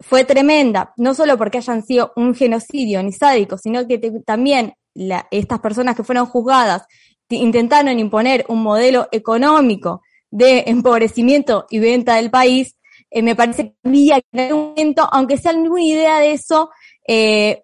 [0.00, 5.28] fue tremenda, no solo porque hayan sido un genocidio ni sádico, sino que también la,
[5.30, 6.82] estas personas que fueron juzgadas
[7.28, 12.76] intentaron imponer un modelo económico de empobrecimiento y venta del país,
[13.10, 16.70] eh, me parece que había que en algún momento, aunque sea alguna idea de eso,
[17.06, 17.62] eh,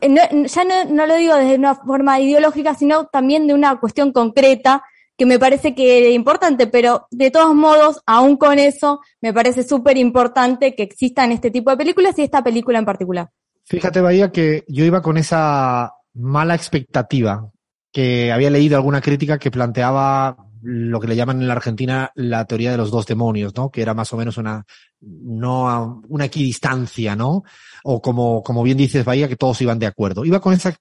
[0.00, 4.82] ya no, no, lo digo desde una forma ideológica, sino también de una cuestión concreta
[5.16, 9.62] que me parece que es importante, pero de todos modos, aún con eso, me parece
[9.62, 13.30] súper importante que existan este tipo de películas y esta película en particular.
[13.64, 17.50] Fíjate, Bahía, que yo iba con esa mala expectativa,
[17.90, 20.36] que había leído alguna crítica que planteaba
[20.68, 23.70] lo que le llaman en la Argentina la teoría de los dos demonios, ¿no?
[23.70, 24.64] Que era más o menos una,
[25.00, 27.42] no, una equidistancia, ¿no?
[27.84, 30.24] O como, como bien dices, Bahía, que todos iban de acuerdo.
[30.24, 30.74] Iba con esa,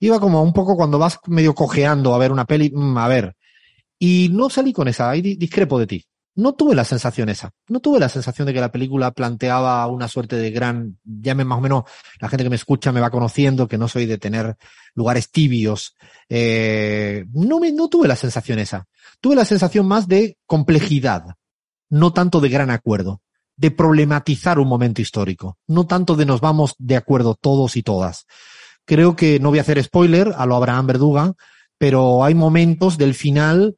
[0.00, 3.34] Iba como un poco cuando vas medio cojeando a ver una peli, mm, a ver.
[3.98, 6.04] Y no salí con esa, ahí di- discrepo de ti.
[6.38, 7.50] No tuve la sensación esa.
[7.66, 11.58] No tuve la sensación de que la película planteaba una suerte de gran, llame más
[11.58, 11.82] o menos,
[12.20, 14.56] la gente que me escucha me va conociendo, que no soy de tener
[14.94, 15.96] lugares tibios.
[16.28, 18.86] Eh, no me, no tuve la sensación esa.
[19.20, 21.24] Tuve la sensación más de complejidad,
[21.90, 23.20] no tanto de gran acuerdo,
[23.56, 28.26] de problematizar un momento histórico, no tanto de nos vamos de acuerdo todos y todas.
[28.84, 31.32] Creo que no voy a hacer spoiler a lo Abraham Verduga,
[31.78, 33.76] pero hay momentos del final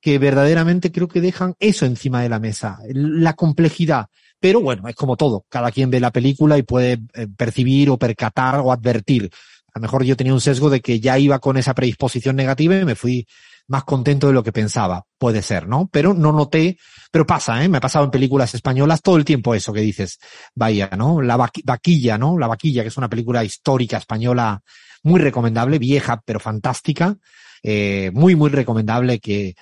[0.00, 4.06] que verdaderamente creo que dejan eso encima de la mesa, la complejidad.
[4.40, 7.98] Pero bueno, es como todo, cada quien ve la película y puede eh, percibir o
[7.98, 9.30] percatar o advertir.
[9.74, 12.76] A lo mejor yo tenía un sesgo de que ya iba con esa predisposición negativa
[12.76, 13.26] y me fui
[13.68, 15.04] más contento de lo que pensaba.
[15.18, 15.88] Puede ser, ¿no?
[15.92, 16.78] Pero no noté,
[17.12, 17.68] pero pasa, ¿eh?
[17.68, 20.18] Me ha pasado en películas españolas todo el tiempo eso que dices,
[20.54, 21.20] vaya, ¿no?
[21.20, 22.36] La vaqui- vaquilla, ¿no?
[22.36, 24.60] La vaquilla, que es una película histórica española
[25.02, 27.16] muy recomendable, vieja, pero fantástica,
[27.62, 29.54] eh, muy, muy recomendable que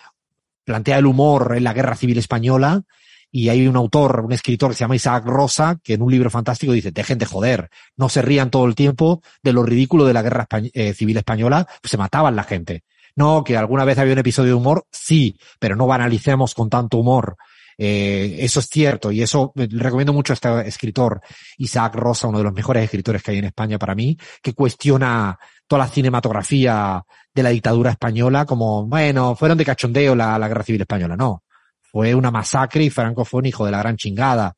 [0.68, 2.82] plantea el humor en la guerra civil española
[3.30, 6.28] y hay un autor, un escritor que se llama Isaac Rosa, que en un libro
[6.28, 10.12] fantástico dice, dejen de joder, no se rían todo el tiempo de lo ridículo de
[10.12, 12.82] la guerra eh, civil española, pues se mataban la gente.
[13.16, 16.98] No, que alguna vez había un episodio de humor, sí, pero no banalicemos con tanto
[16.98, 17.38] humor.
[17.78, 21.22] Eh, eso es cierto y eso eh, recomiendo mucho a este escritor,
[21.56, 25.38] Isaac Rosa, uno de los mejores escritores que hay en España para mí, que cuestiona
[25.66, 27.02] toda la cinematografía
[27.38, 31.16] de la dictadura española como, bueno, fueron de cachondeo la, la guerra civil española.
[31.16, 31.42] No,
[31.80, 34.54] fue una masacre y Franco fue un hijo de la gran chingada.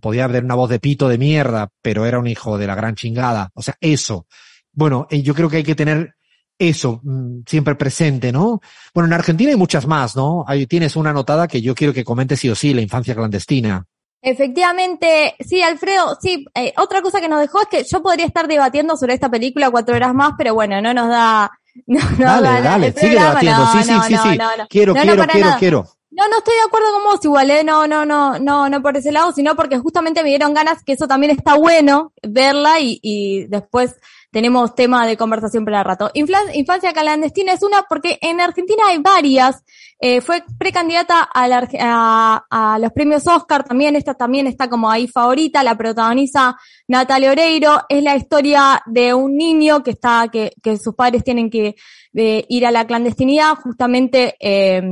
[0.00, 2.94] Podía haber una voz de pito de mierda, pero era un hijo de la gran
[2.94, 3.50] chingada.
[3.54, 4.26] O sea, eso.
[4.72, 6.14] Bueno, eh, yo creo que hay que tener
[6.58, 8.60] eso mm, siempre presente, ¿no?
[8.92, 10.44] Bueno, en Argentina hay muchas más, ¿no?
[10.46, 13.86] Ahí tienes una anotada que yo quiero que comentes sí o sí, la infancia clandestina.
[14.20, 18.48] Efectivamente, sí, Alfredo, sí, eh, otra cosa que nos dejó es que yo podría estar
[18.48, 21.50] debatiendo sobre esta película cuatro horas más, pero bueno, no nos da,
[21.86, 23.58] no, nos dale, da la- dale, sigue debatiendo.
[23.64, 24.38] no, sí, sí, no, sí, no, sí.
[24.38, 24.66] no, no.
[24.68, 25.86] Quiero, No, no, quiero, quiero, quiero.
[26.10, 27.62] No, no estoy de acuerdo con vos igual, ¿eh?
[27.62, 30.94] No, no, no, no, no por ese lado, sino porque justamente me dieron ganas que
[30.94, 33.94] eso también está bueno, verla y, y después
[34.30, 36.10] tenemos tema de conversación para rato.
[36.14, 39.64] Infancia clandestina es una porque en Argentina hay varias.
[40.00, 43.96] Eh, fue precandidata a, la a, los premios Oscar también.
[43.96, 45.62] Esta también está como ahí favorita.
[45.62, 46.56] La protagoniza
[46.86, 47.82] Natalia Oreiro.
[47.88, 51.76] Es la historia de un niño que está, que, que sus padres tienen que
[52.12, 53.54] ir a la clandestinidad.
[53.56, 54.82] Justamente, eh,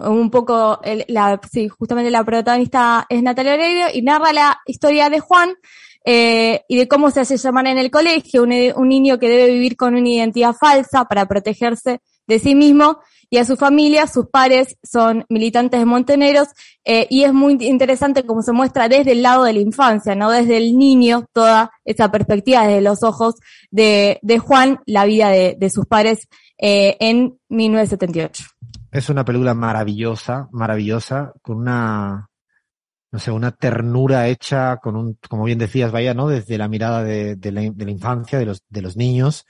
[0.00, 5.20] un poco, la, sí, justamente la protagonista es Natalia Oreiro y narra la historia de
[5.20, 5.54] Juan,
[6.04, 9.52] eh, y de cómo se hace llamar en el colegio, un, un niño que debe
[9.52, 12.98] vivir con una identidad falsa para protegerse de sí mismo
[13.32, 16.48] y a su familia, sus padres son militantes de Monteneros,
[16.84, 20.30] eh, y es muy interesante cómo se muestra desde el lado de la infancia, no
[20.30, 23.36] desde el niño, toda esa perspectiva desde los ojos
[23.70, 28.44] de, de Juan, la vida de, de sus padres eh, en 1978.
[28.90, 32.28] Es una película maravillosa, maravillosa, con una,
[33.12, 36.28] no sé, una ternura hecha con un, como bien decías, vaya, ¿no?
[36.28, 39.44] Desde la mirada de, la, infancia, de los, de los niños,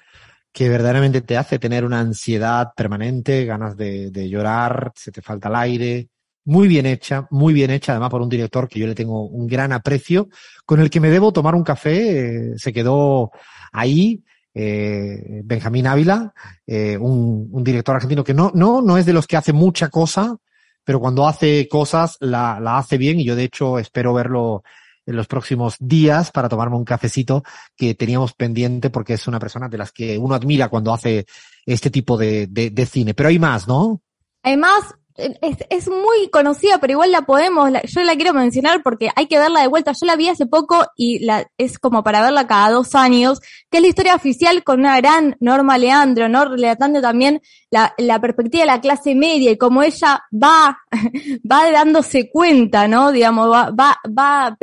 [0.52, 5.48] que verdaderamente te hace tener una ansiedad permanente, ganas de, de llorar, se te falta
[5.48, 6.09] el aire.
[6.44, 9.47] Muy bien hecha, muy bien hecha, además por un director que yo le tengo un
[9.47, 10.28] gran aprecio,
[10.66, 13.30] con el que me debo tomar un café, eh, se quedó
[13.70, 16.34] ahí, eh, Benjamín Ávila,
[16.66, 19.89] eh, un, un director argentino que no, no, no es de los que hace mucha
[19.89, 20.36] cosa,
[20.84, 24.62] pero cuando hace cosas la, la hace bien y yo de hecho espero verlo
[25.06, 27.42] en los próximos días para tomarme un cafecito
[27.76, 31.26] que teníamos pendiente porque es una persona de las que uno admira cuando hace
[31.66, 33.14] este tipo de, de, de cine.
[33.14, 34.00] Pero hay más, ¿no?
[34.42, 39.10] Además, es, es muy conocida, pero igual la podemos, la- yo la quiero mencionar porque
[39.14, 39.93] hay que verla de vuelta.
[39.93, 43.40] Yo la vi hace poco y la, es como para verla cada dos años,
[43.70, 46.44] que es la historia oficial con una gran Norma Leandro, ¿no?
[46.44, 47.40] Relatando también
[47.70, 50.78] la, la perspectiva de la clase media y cómo ella va,
[51.51, 53.12] va dándose cuenta, ¿no?
[53.12, 54.56] Digamos, va, va, va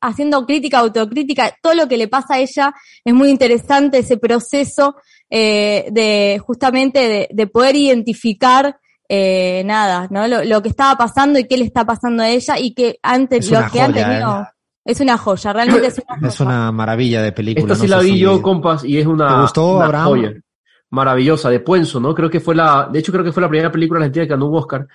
[0.00, 2.74] haciendo crítica, autocrítica, todo lo que le pasa a ella
[3.04, 4.96] es muy interesante ese proceso
[5.30, 8.78] eh, de justamente de, de poder identificar
[9.14, 10.26] eh, nada, ¿no?
[10.26, 13.44] Lo, lo que estaba pasando y qué le está pasando a ella y que antes,
[13.44, 14.46] Es lo una que han joya, tenido, ¿eh?
[14.86, 17.74] es una joya, realmente es una Es una maravilla de película.
[17.74, 20.06] Esta sí no la vi yo, compas, y es una, ¿Te gustó, una Abraham?
[20.08, 20.32] joya.
[20.90, 22.14] Maravillosa, de Puenzo, ¿no?
[22.14, 24.46] Creo que fue la, de hecho creo que fue la primera película argentina que ganó
[24.48, 24.86] un Oscar.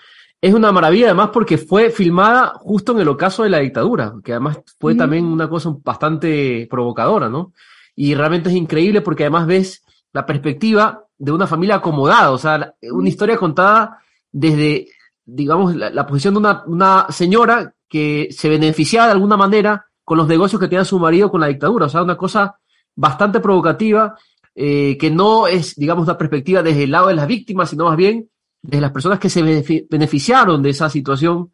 [0.42, 4.32] Es una maravilla además porque fue filmada justo en el ocaso de la dictadura, que
[4.34, 4.98] además fue Mm.
[4.98, 7.54] también una cosa bastante provocadora, ¿no?
[7.96, 9.84] Y realmente es increíble porque además ves
[10.14, 14.00] la perspectiva de una familia acomodada, o sea, una historia contada
[14.32, 14.88] desde,
[15.26, 20.18] digamos, la, la posición de una, una señora que se beneficiaba de alguna manera con
[20.18, 22.58] los negocios que tenía su marido con la dictadura, o sea, una cosa
[22.96, 24.16] bastante provocativa.
[24.60, 27.96] eh, que no es, digamos, una perspectiva desde el lado de las víctimas, sino más
[27.96, 28.28] bien
[28.64, 31.52] desde las personas que se benefi- beneficiaron de esa situación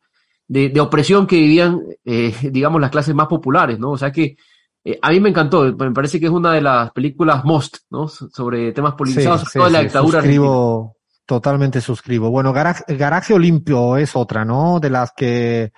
[0.47, 3.91] de, de opresión que vivían, eh, digamos, las clases más populares, ¿no?
[3.91, 4.37] O sea que
[4.85, 8.07] eh, a mí me encantó, me parece que es una de las películas most, ¿no?
[8.07, 10.95] So- Sobre temas politizados, Sí, sobre sí, todo de la dictadura suscribo,
[11.25, 12.29] totalmente suscribo.
[12.29, 14.79] Bueno, Garaje, Garaje Olimpio es otra, ¿no?
[14.79, 15.71] De las que,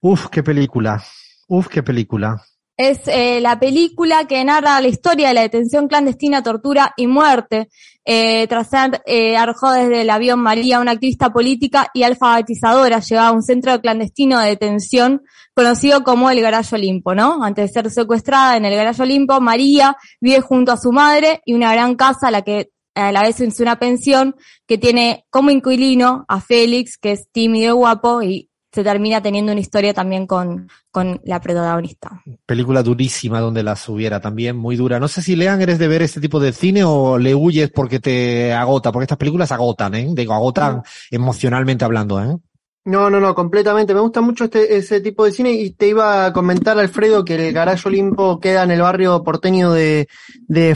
[0.00, 1.02] uf, qué película,
[1.48, 2.42] uf, qué película.
[2.76, 7.68] Es eh, la película que narra la historia de la detención clandestina, tortura y muerte,
[8.06, 13.28] eh, tras ser eh, arrojado desde el avión María, una activista política y alfabetizadora, llegada
[13.28, 15.20] a un centro clandestino de detención
[15.52, 17.44] conocido como el Garayo Olimpo, ¿no?
[17.44, 21.52] Antes de ser secuestrada en el Garayo Olimpo, María vive junto a su madre y
[21.52, 24.36] una gran casa a la que a la vez es una pensión
[24.66, 29.50] que tiene como inquilino a Félix, que es tímido y guapo, y se termina teniendo
[29.52, 32.22] una historia también con, con la protagonista.
[32.46, 35.00] Película durísima donde las hubiera también, muy dura.
[35.00, 37.98] No sé si Lean eres de ver este tipo de cine o le huyes porque
[37.98, 40.08] te agota, porque estas películas agotan, ¿eh?
[40.12, 42.36] Digo, agotan emocionalmente hablando, ¿eh?
[42.84, 43.92] No, no, no, completamente.
[43.92, 47.34] Me gusta mucho este, ese tipo de cine y te iba a comentar, Alfredo, que
[47.34, 50.08] el Garayo Olimpo queda en el barrio porteño de,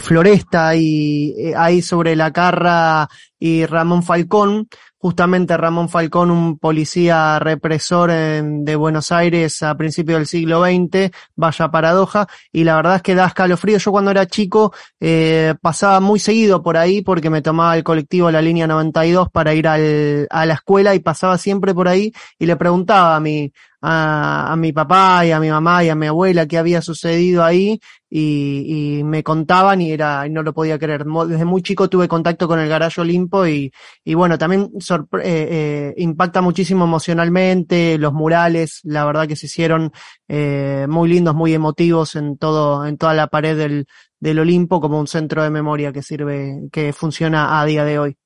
[0.00, 3.08] Floresta y eh, ahí sobre la Carra
[3.38, 4.68] y Ramón Falcón.
[5.04, 11.10] Justamente Ramón Falcón, un policía represor en- de Buenos Aires a principios del siglo XX,
[11.36, 13.76] vaya paradoja, y la verdad es que da escalofrío.
[13.76, 18.30] Yo cuando era chico eh, pasaba muy seguido por ahí porque me tomaba el colectivo
[18.30, 22.46] la línea 92 para ir al, a la escuela y pasaba siempre por ahí y
[22.46, 23.52] le preguntaba a mi,
[23.86, 27.44] a, a mi papá y a mi mamá y a mi abuela qué había sucedido
[27.44, 27.78] ahí
[28.08, 31.04] y, y me contaban y era, y no lo podía creer.
[31.04, 33.70] Desde muy chico tuve contacto con el Garayo Olimpo y,
[34.02, 39.92] y bueno, también eh, eh, impacta muchísimo emocionalmente, los murales, la verdad que se hicieron
[40.28, 43.86] eh, muy lindos, muy emotivos en todo, en toda la pared del,
[44.18, 48.16] del Olimpo como un centro de memoria que sirve, que funciona a día de hoy.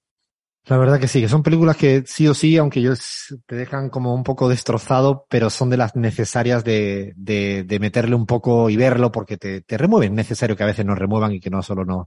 [0.66, 3.88] La verdad que sí, que son películas que sí o sí, aunque ellos te dejan
[3.88, 8.68] como un poco destrozado, pero son de las necesarias de, de, de meterle un poco
[8.68, 10.14] y verlo porque te, te remueven.
[10.14, 12.06] Necesario que a veces nos remuevan y que no solo nos,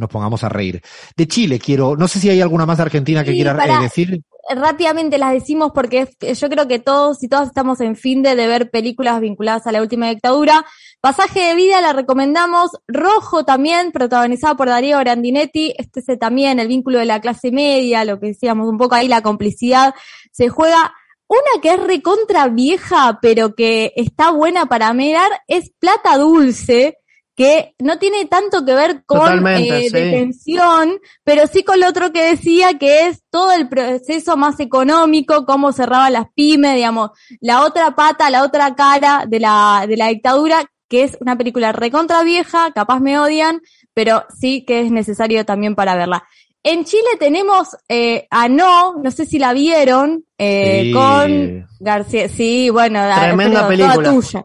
[0.00, 0.82] nos pongamos a reír.
[1.16, 3.78] De Chile quiero, no sé si hay alguna más de Argentina que Sí, quiera para-
[3.78, 4.22] eh, decir.
[4.52, 8.34] rápidamente las decimos porque es- yo creo que todos y todas estamos en fin de,
[8.34, 10.64] de ver películas vinculadas a la última dictadura.
[11.00, 12.70] Pasaje de vida la recomendamos.
[12.88, 15.74] Rojo también, protagonizada por Darío Grandinetti.
[15.78, 19.06] Este es también el vínculo de la clase media, lo que decíamos un poco ahí,
[19.08, 19.94] la complicidad.
[20.32, 20.92] Se juega
[21.28, 26.98] una que es recontra vieja, pero que está buena para mirar, es Plata Dulce,
[27.40, 29.88] que no tiene tanto que ver con eh, sí.
[29.88, 35.46] detención, pero sí con lo otro que decía, que es todo el proceso más económico,
[35.46, 40.08] cómo cerraba las pymes, digamos, la otra pata, la otra cara de la, de la
[40.08, 43.62] dictadura, que es una película recontra vieja, capaz me odian,
[43.94, 46.24] pero sí que es necesario también para verla.
[46.62, 50.92] En Chile tenemos eh, a No, no sé si la vieron, eh, Sí.
[50.92, 54.10] con García, sí, bueno, Tremenda pero toda película.
[54.10, 54.44] tuya.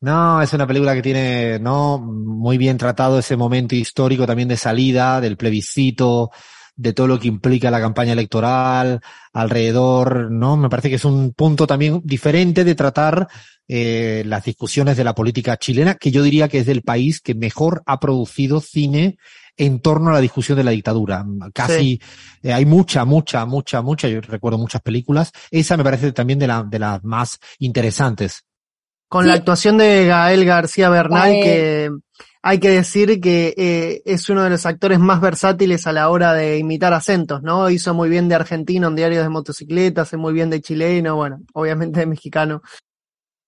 [0.00, 4.56] No, es una película que tiene, no, muy bien tratado ese momento histórico también de
[4.56, 6.30] salida, del plebiscito,
[6.76, 9.00] de todo lo que implica la campaña electoral,
[9.32, 10.56] alrededor, ¿no?
[10.56, 13.26] Me parece que es un punto también diferente de tratar
[13.66, 17.34] eh, las discusiones de la política chilena, que yo diría que es del país que
[17.34, 19.18] mejor ha producido cine
[19.56, 21.26] en torno a la discusión de la dictadura.
[21.52, 22.00] Casi
[22.44, 24.06] eh, hay mucha, mucha, mucha, mucha.
[24.06, 25.32] Yo recuerdo muchas películas.
[25.50, 28.44] Esa me parece también de, la, de las más interesantes.
[29.08, 29.28] Con Sí.
[29.28, 31.42] la actuación de Gael García Bernal, Gael.
[31.42, 31.90] que
[32.42, 36.34] hay que decir que eh, es uno de los actores más versátiles a la hora
[36.34, 37.68] de imitar acentos, ¿no?
[37.70, 41.40] Hizo muy bien de argentino en diarios de motocicleta, hace muy bien de chileno, bueno,
[41.54, 42.62] obviamente de mexicano.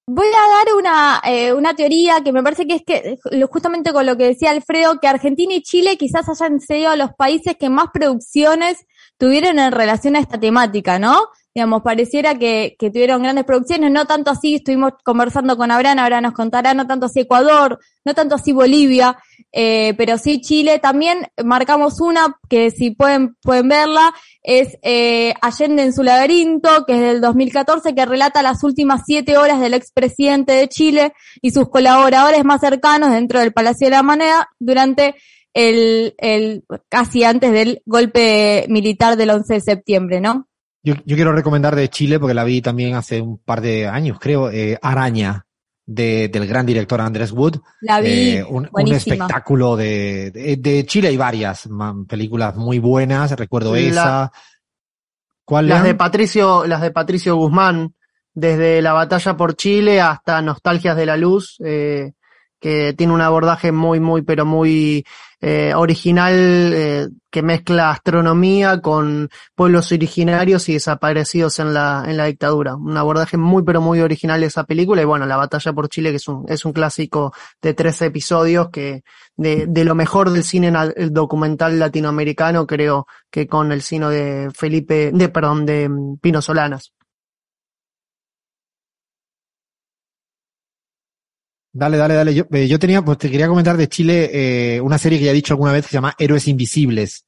[0.07, 3.17] Voy a dar una, eh, una teoría que me parece que es que,
[3.49, 7.55] justamente con lo que decía Alfredo, que Argentina y Chile quizás hayan sido los países
[7.57, 8.79] que más producciones
[9.19, 11.29] tuvieron en relación a esta temática, ¿no?
[11.55, 16.21] Digamos, pareciera que, que tuvieron grandes producciones, no tanto así, estuvimos conversando con Abraham, ahora
[16.21, 19.19] nos contará, no tanto así Ecuador, no tanto así Bolivia,
[19.53, 20.79] eh, pero sí Chile.
[20.79, 26.95] También marcamos una que si pueden, pueden verla, es eh, Allende en su laberinto, que
[26.95, 31.13] es del 2014, que relata las últimas siete horas del expresidente de Chile
[31.43, 35.17] y sus colaboradores más cercanos dentro del Palacio de la Moneda durante
[35.53, 40.47] el, el casi antes del golpe militar del 11 de septiembre, ¿no?
[40.83, 44.19] Yo, yo quiero recomendar de Chile, porque la vi también hace un par de años,
[44.21, 45.45] creo, eh, Araña,
[45.85, 47.57] de, del gran director Andrés Wood.
[47.81, 51.69] La vi, Eh, un, espectáculo de, de, de Chile hay varias
[52.09, 54.33] películas muy buenas, recuerdo La- esa.
[55.45, 55.95] ¿Cuál Las de?
[55.97, 57.95] Patricio, las de Patricio Guzmán,
[58.33, 62.13] desde la batalla por Chile hasta Nostalgias de la Luz, eh,
[62.61, 65.05] que tiene un abordaje muy, muy, pero muy
[65.41, 72.27] eh, original eh, que mezcla astronomía con pueblos originarios y desaparecidos en la, en la
[72.27, 72.77] dictadura.
[72.77, 76.11] Un abordaje muy, pero muy original de esa película y bueno, La batalla por Chile,
[76.11, 77.33] que es un, es un clásico
[77.63, 79.03] de 13 episodios que
[79.37, 84.51] de, de lo mejor del cine el documental latinoamericano, creo que con el sino de
[84.55, 86.93] Felipe, de, perdón, de mm, Pino Solanas.
[91.73, 92.35] Dale, dale, dale.
[92.35, 95.31] Yo, eh, yo tenía, pues te quería comentar de Chile eh, una serie que ya
[95.31, 97.27] he dicho alguna vez que se llama Héroes Invisibles,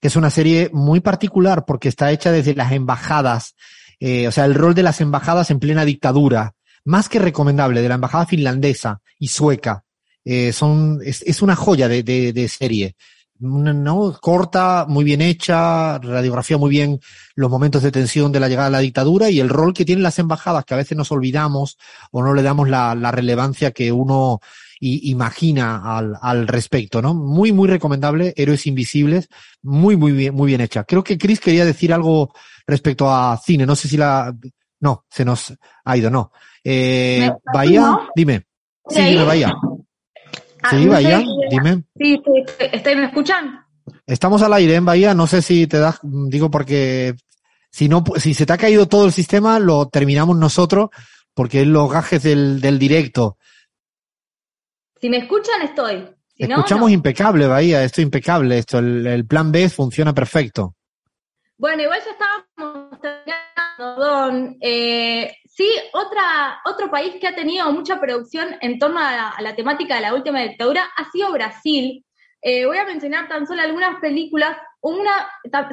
[0.00, 3.54] que es una serie muy particular porque está hecha desde las embajadas,
[4.00, 6.54] eh, o sea, el rol de las embajadas en plena dictadura,
[6.84, 9.84] más que recomendable, de la embajada finlandesa y sueca.
[10.24, 12.96] Eh, son, es, es una joya de, de, de serie.
[13.42, 14.16] ¿No?
[14.20, 17.00] Corta, muy bien hecha, radiografía muy bien
[17.34, 20.02] los momentos de tensión de la llegada de la dictadura y el rol que tienen
[20.04, 21.76] las embajadas, que a veces nos olvidamos
[22.12, 24.40] o no le damos la, la relevancia que uno
[24.80, 27.14] imagina al, al respecto, ¿no?
[27.14, 29.28] Muy, muy recomendable, Héroes Invisibles,
[29.62, 30.84] muy, muy bien, muy bien hecha.
[30.84, 32.32] Creo que Chris quería decir algo
[32.66, 34.34] respecto a cine, no sé si la,
[34.80, 35.52] no, se nos
[35.84, 36.32] ha ido, no.
[36.64, 38.46] Eh, ¿Me- Bahía, dime.
[38.88, 39.52] Sí, dime, Bahía.
[40.62, 41.74] Ah, Sí, no Bahía, si- dime.
[41.96, 43.64] Sí, sí, estoy- estoy- ¿me escuchan?
[44.06, 47.14] Estamos al aire en Bahía, no sé si te das, digo porque
[47.70, 50.90] si no, si se te ha caído todo el sistema, lo terminamos nosotros,
[51.34, 53.38] porque es los gajes del, del directo.
[55.00, 56.08] Si me escuchan, estoy.
[56.36, 56.94] Si no, Escuchamos no.
[56.94, 60.76] impecable, Bahía, esto impecable, esto, el, el plan B funciona perfecto.
[61.58, 64.56] Bueno, igual ya estábamos terminando, Don.
[64.60, 65.68] Eh, sí,
[66.64, 70.40] otro país que ha tenido mucha producción en torno a la, temática de la última
[70.40, 72.04] dictadura ha sido Brasil.
[72.40, 75.28] Eh, voy a mencionar tan solo algunas películas, una,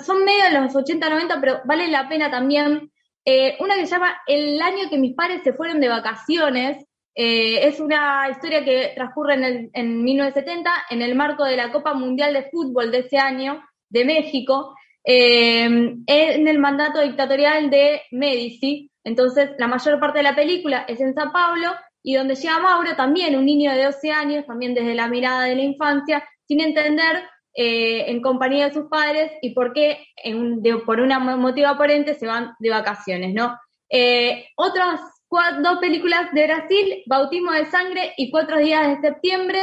[0.06, 2.92] son medio de los 80-90, pero vale la pena también.
[3.26, 6.86] Eh, una que se llama El año que mis padres se fueron de vacaciones.
[7.16, 11.72] Eh, es una historia que transcurre en, el, en 1970 en el marco de la
[11.72, 18.92] Copa Mundial de Fútbol de ese año de México, en el mandato dictatorial de Medici.
[19.04, 21.72] Entonces, la mayor parte de la película es en Sao Paulo
[22.04, 25.56] y donde llega Mauro, también un niño de 12 años, también desde la mirada de
[25.56, 27.24] la infancia, sin entender
[27.56, 31.10] eh, en compañía de sus padres y por qué, en- por un
[31.42, 33.58] motivo aparente, se van de vacaciones, ¿no?
[33.90, 35.02] Eh, otras
[35.62, 39.60] dos películas de Brasil, Bautismo de Sangre y Cuatro Días de Septiembre.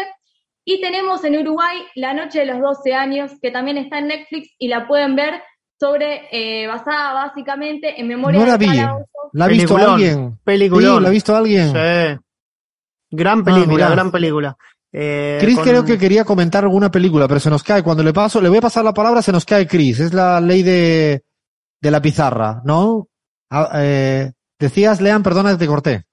[0.65, 4.53] Y tenemos en Uruguay La Noche de los 12 años, que también está en Netflix
[4.59, 5.43] y la pueden ver
[5.78, 8.77] sobre, eh, basada básicamente en memoria No la de vi.
[8.77, 10.39] ¿La ha visto Peliculón, alguien?
[10.44, 10.97] Peliculón.
[10.97, 11.73] Sí, ¿la ha visto alguien?
[11.73, 12.20] Sí.
[13.11, 13.90] Gran película, mirá.
[13.90, 14.57] gran película.
[14.93, 17.82] Eh, Chris con- creo que quería comentar alguna película, pero se nos cae.
[17.82, 20.01] Cuando le paso, le voy a pasar la palabra, se nos cae Chris.
[20.01, 21.23] Es la ley de,
[21.82, 23.09] de la pizarra, ¿no?
[23.51, 26.05] Ah, eh, decías, Lean, perdona que te corté.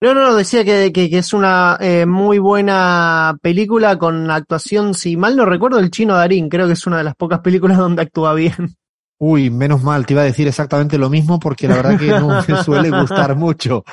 [0.00, 4.94] No, no, no, decía que, que, que es una eh, muy buena película con actuación,
[4.94, 6.48] si mal no recuerdo, el chino Darín.
[6.48, 8.76] Creo que es una de las pocas películas donde actúa bien.
[9.20, 12.28] Uy, menos mal, te iba a decir exactamente lo mismo porque la verdad que no
[12.48, 13.84] me suele gustar mucho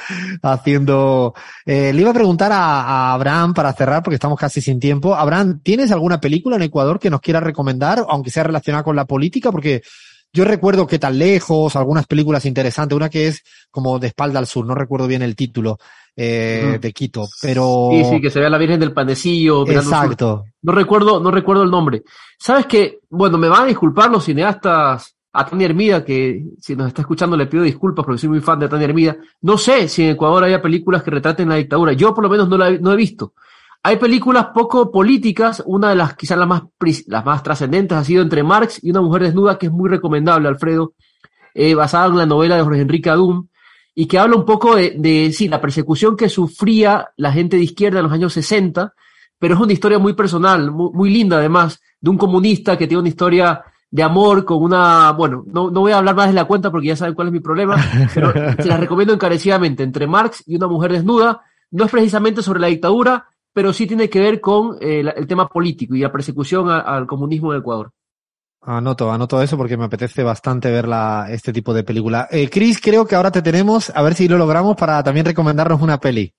[0.43, 1.33] haciendo...
[1.65, 5.15] Eh, le iba a preguntar a, a Abraham para cerrar porque estamos casi sin tiempo.
[5.15, 9.05] Abraham, ¿tienes alguna película en Ecuador que nos quieras recomendar, aunque sea relacionada con la
[9.05, 9.51] política?
[9.51, 9.81] Porque
[10.35, 13.41] yo recuerdo que tan lejos, algunas películas interesantes, una que es
[13.71, 15.79] como de espalda al sur, no recuerdo bien el título
[16.15, 17.89] eh, de Quito, pero...
[17.91, 19.65] Sí, sí, que se vea la Virgen del Panecillo.
[19.65, 19.73] sur.
[19.73, 20.45] Exacto.
[20.61, 22.03] No recuerdo, no recuerdo el nombre.
[22.37, 26.87] Sabes que, bueno, me van a disculpar los cineastas, a Tania Hermida, que si nos
[26.87, 29.17] está escuchando le pido disculpas porque soy muy fan de Tania Hermida.
[29.41, 31.91] No sé si en Ecuador haya películas que retraten la dictadura.
[31.91, 33.33] Yo por lo menos no la he- no he visto.
[33.87, 36.63] Hay películas poco políticas, una de las quizás las más,
[37.05, 40.47] las más trascendentes ha sido Entre Marx y una mujer desnuda, que es muy recomendable,
[40.47, 40.93] Alfredo,
[41.53, 43.47] eh, basada en la novela de Jorge Enrique Adum,
[43.93, 47.61] y que habla un poco de, de, sí, la persecución que sufría la gente de
[47.61, 48.91] izquierda en los años 60,
[49.37, 53.01] pero es una historia muy personal, muy, muy linda además, de un comunista que tiene
[53.01, 56.45] una historia de amor con una, bueno, no, no voy a hablar más de la
[56.45, 57.75] cuenta porque ya saben cuál es mi problema,
[58.15, 62.61] pero se las recomiendo encarecidamente, entre Marx y una mujer desnuda, no es precisamente sobre
[62.61, 66.11] la dictadura, pero sí tiene que ver con eh, la- el tema político y la
[66.11, 67.89] persecución a- al comunismo en Ecuador.
[68.61, 72.27] Anoto, anoto eso porque me apetece bastante ver la, este tipo de película.
[72.31, 75.81] Eh, Chris, creo que ahora te tenemos, a ver si lo logramos para también recomendarnos
[75.81, 76.33] una peli.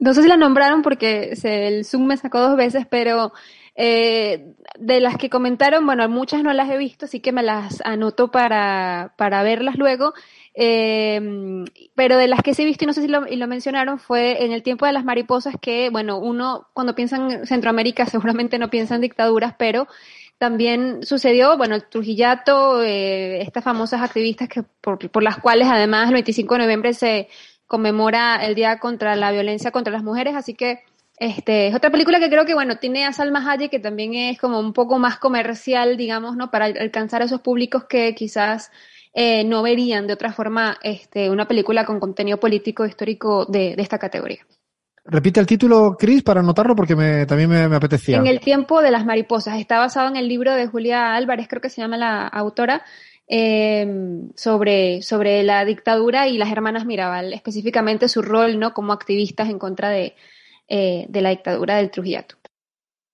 [0.00, 3.32] No sé si la nombraron porque se- el Zoom me sacó dos veces, pero
[3.76, 7.80] eh, de las que comentaron, bueno, muchas no las he visto, así que me las
[7.84, 10.12] anoto para, para verlas luego.
[10.54, 11.64] Eh,
[11.94, 14.52] pero de las que sí he visto y no sé si lo, mencionaron fue en
[14.52, 18.94] el tiempo de las mariposas que, bueno, uno cuando piensa en Centroamérica seguramente no piensa
[18.94, 19.86] en dictaduras, pero
[20.38, 26.08] también sucedió, bueno, el Trujillato, eh, estas famosas activistas que por, por las cuales además
[26.08, 27.28] el 25 de noviembre se
[27.66, 30.82] conmemora el Día contra la Violencia contra las Mujeres, así que
[31.20, 34.38] este, es otra película que creo que, bueno, tiene a Salma Hayek, que también es
[34.40, 36.50] como un poco más comercial, digamos, ¿no?
[36.50, 38.72] Para alcanzar a esos públicos que quizás
[39.12, 43.82] eh, no verían de otra forma este, una película con contenido político histórico de, de
[43.82, 44.46] esta categoría.
[45.04, 48.18] Repite el título, Chris, para anotarlo porque me, también me, me apetecía.
[48.18, 49.58] En el tiempo de las mariposas.
[49.58, 52.84] Está basado en el libro de Julia Álvarez, creo que se llama la autora,
[53.32, 53.86] eh,
[54.34, 58.74] sobre, sobre la dictadura y las hermanas Mirabal, específicamente su rol ¿no?
[58.74, 60.16] como activistas en contra de,
[60.66, 62.39] eh, de la dictadura del Trujillato.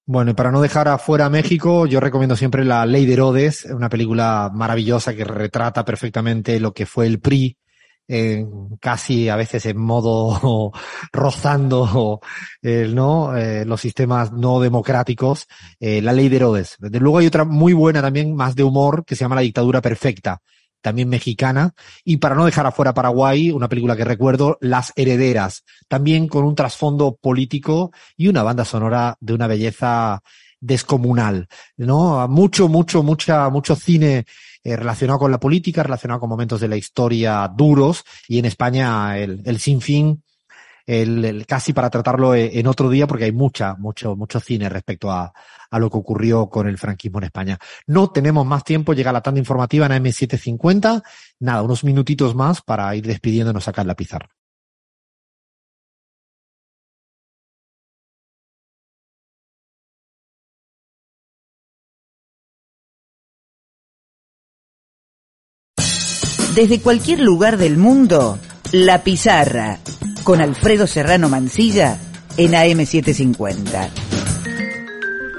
[0.08, 3.88] Bueno, y para no dejar afuera México, yo recomiendo siempre La Ley de Herodes, una
[3.88, 7.58] película maravillosa que retrata perfectamente lo que fue el PRI,
[8.06, 8.46] eh,
[8.80, 10.70] casi a veces en modo
[11.12, 12.20] rozando
[12.62, 13.36] eh, ¿no?
[13.36, 15.48] Eh, los sistemas no democráticos,
[15.80, 16.76] eh, La Ley de Herodes.
[16.78, 19.80] Desde luego hay otra muy buena también, más de humor, que se llama La Dictadura
[19.80, 20.40] Perfecta,
[20.80, 21.74] también mexicana,
[22.04, 26.54] y para no dejar afuera Paraguay, una película que recuerdo, Las Herederas, también con un
[26.54, 30.22] trasfondo político y una banda sonora de una belleza
[30.60, 32.26] descomunal, ¿no?
[32.28, 34.24] Mucho, mucho, mucha, mucho cine
[34.64, 39.18] eh, relacionado con la política, relacionado con momentos de la historia duros, y en España
[39.18, 40.22] el, el sinfín,
[40.86, 45.10] el, casi para tratarlo eh, en otro día, porque hay mucha, mucho, mucho cine respecto
[45.10, 45.32] a,
[45.70, 47.58] a lo que ocurrió con el franquismo en España.
[47.86, 51.02] No tenemos más tiempo, llega la tanda informativa en M750.
[51.40, 54.28] Nada, unos minutitos más para ir despidiéndonos acá en la pizarra.
[66.56, 68.38] Desde cualquier lugar del mundo,
[68.72, 69.78] La Pizarra,
[70.26, 72.00] con Alfredo Serrano Mancilla
[72.36, 73.90] en AM750.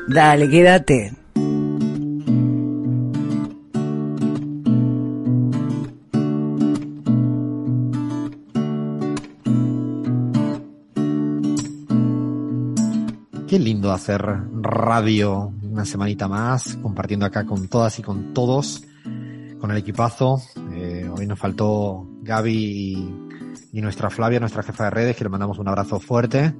[0.08, 1.14] Dale, quédate.
[13.46, 14.22] Qué lindo hacer
[14.62, 18.86] radio una semanita más, compartiendo acá con todas y con todos,
[19.60, 20.42] con el equipazo.
[20.72, 23.27] Eh, hoy nos faltó Gaby
[23.74, 26.54] y nuestra Flavia, nuestra jefa de redes, que le mandamos un abrazo fuerte.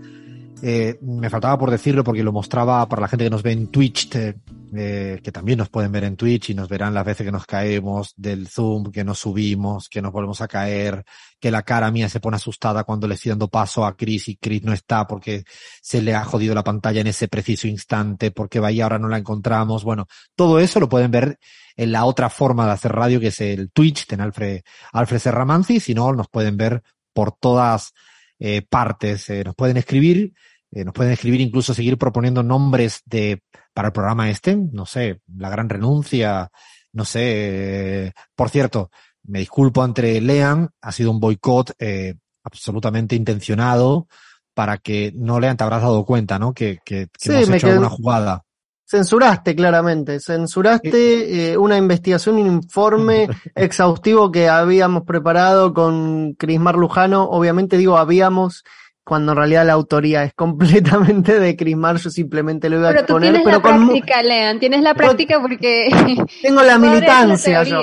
[0.62, 3.68] Eh, me faltaba por decirlo porque lo mostraba para la gente que nos ve en
[3.68, 4.36] Twitch, te-
[4.76, 7.46] eh, que también nos pueden ver en Twitch y nos verán las veces que nos
[7.46, 11.06] caemos del Zoom, que nos subimos, que nos volvemos a caer,
[11.40, 14.38] que la cara mía se pone asustada cuando le estoy dando paso a Chris y
[14.38, 15.44] Chris no está porque
[15.82, 19.18] se le ha jodido la pantalla en ese preciso instante, porque vaya ahora no la
[19.18, 19.84] encontramos.
[19.84, 21.40] Bueno, todo eso lo pueden ver
[21.76, 24.62] en la otra forma de hacer radio, que es el Twitch, ten Alfred,
[24.92, 26.82] Alfred Serramanzi, si no, nos pueden ver
[27.14, 27.94] por todas
[28.40, 29.30] eh, partes.
[29.30, 30.34] Eh, nos pueden escribir,
[30.78, 33.42] eh, nos pueden escribir incluso seguir proponiendo nombres de
[33.74, 36.50] para el programa este, no sé, la gran renuncia,
[36.94, 37.22] no sé.
[37.24, 38.92] eh, por cierto,
[39.24, 44.08] me disculpo entre Lean, ha sido un boicot eh, absolutamente intencionado
[44.54, 46.54] para que no Lean te habrás dado cuenta, ¿no?
[46.54, 48.44] Que, que, que Sí, hecho alguna jugada.
[48.90, 57.24] Censuraste claramente, censuraste eh, una investigación, un informe exhaustivo que habíamos preparado con Crismar Lujano.
[57.26, 58.64] Obviamente digo habíamos,
[59.08, 63.06] cuando en realidad la autoría es completamente de Crismar, yo simplemente lo iba a Pero
[63.06, 65.90] tú exponer, tienes pero la con práctica, Lean, tienes la práctica porque...
[66.42, 67.82] tengo la militancia yo.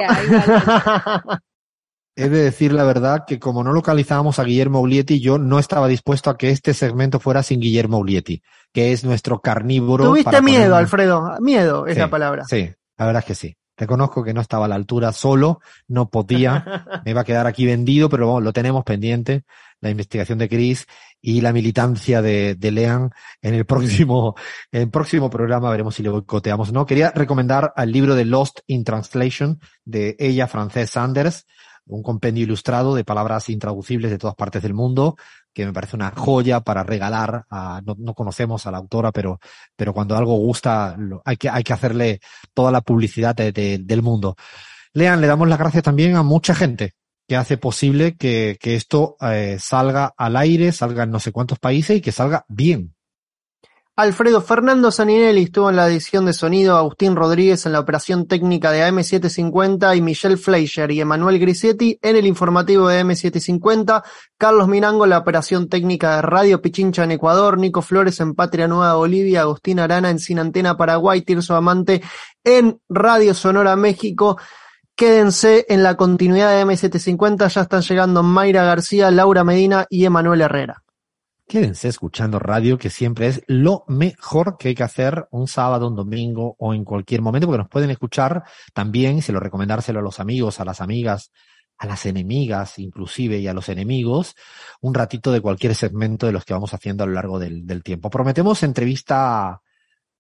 [2.17, 5.89] He de decir la verdad que como no localizábamos a Guillermo Ulietti, yo no estaba
[5.89, 8.43] dispuesto a que este segmento fuera sin Guillermo Ulietti,
[8.73, 10.05] que es nuestro carnívoro.
[10.05, 12.45] Tuviste para miedo, Alfredo, miedo es Sí, la palabra.
[12.45, 13.57] Sí, la verdad es que sí.
[13.77, 16.65] Reconozco que no estaba a la altura solo, no podía,
[17.05, 19.45] me iba a quedar aquí vendido, pero bueno, lo tenemos pendiente,
[19.81, 20.87] la investigación de Chris
[21.21, 23.11] y la militancia de, de Lean
[23.43, 24.35] en el próximo,
[24.73, 26.87] en el próximo programa veremos si le boicoteamos o no.
[26.87, 31.47] Quería recomendar al libro de Lost in Translation de ella, Frances Sanders,
[31.87, 35.17] un compendio ilustrado de palabras intraducibles de todas partes del mundo,
[35.55, 39.39] que me parece una joya para regalar a, no, no conocemos a la autora, pero,
[39.77, 42.21] pero cuando algo gusta, hay que, hay que hacerle
[42.53, 44.37] toda la publicidad de- de- del mundo.
[44.93, 46.93] Lean, le damos las gracias también a mucha gente
[47.27, 51.59] que hace posible que, que esto eh, salga al aire, salga en no sé cuántos
[51.59, 52.95] países y que salga bien.
[53.97, 58.73] Alfredo Fernando Saninelli estuvo en la edición de sonido, Agustín Rodríguez en la operación técnica
[58.73, 64.03] de AM750 y Michelle Fleischer y Emanuel Grisetti en el informativo de AM750,
[64.37, 68.67] Carlos Mirango en la operación técnica de Radio Pichincha en Ecuador, Nico Flores en Patria
[68.67, 72.03] Nueva Bolivia, Agustín Arana en Sin Antena Paraguay, Tirso Amante
[72.43, 74.39] en Radio Sonora México.
[74.97, 80.41] Quédense en la continuidad de M750, ya están llegando Mayra García, Laura Medina y Emanuel
[80.41, 80.84] Herrera.
[81.47, 85.95] Quédense escuchando radio, que siempre es lo mejor que hay que hacer un sábado, un
[85.95, 90.21] domingo o en cualquier momento, porque nos pueden escuchar también, se lo recomendárselo a los
[90.21, 91.31] amigos, a las amigas,
[91.77, 94.35] a las enemigas, inclusive, y a los enemigos,
[94.81, 97.83] un ratito de cualquier segmento de los que vamos haciendo a lo largo del, del
[97.83, 98.09] tiempo.
[98.09, 99.63] Prometemos entrevista a,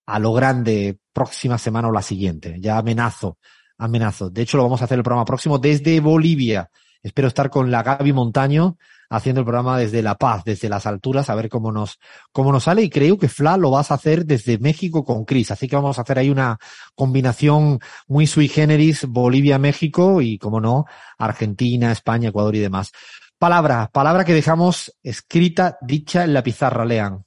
[0.06, 2.56] a lo grande próxima semana o la siguiente.
[2.60, 3.38] Ya amenazo,
[3.78, 4.28] amenazo.
[4.28, 6.70] De hecho, lo vamos a hacer el programa próximo desde Bolivia.
[7.02, 8.76] Espero estar con la Gaby Montaño
[9.10, 11.98] haciendo el programa desde La Paz, desde las alturas, a ver cómo nos,
[12.32, 12.82] cómo nos sale.
[12.82, 15.50] Y creo que Fla lo vas a hacer desde México con Chris.
[15.50, 16.58] Así que vamos a hacer ahí una
[16.94, 20.84] combinación muy sui generis, Bolivia-México y, como no,
[21.18, 22.92] Argentina, España, Ecuador y demás.
[23.38, 27.24] Palabra, palabra que dejamos escrita, dicha en la pizarra, lean.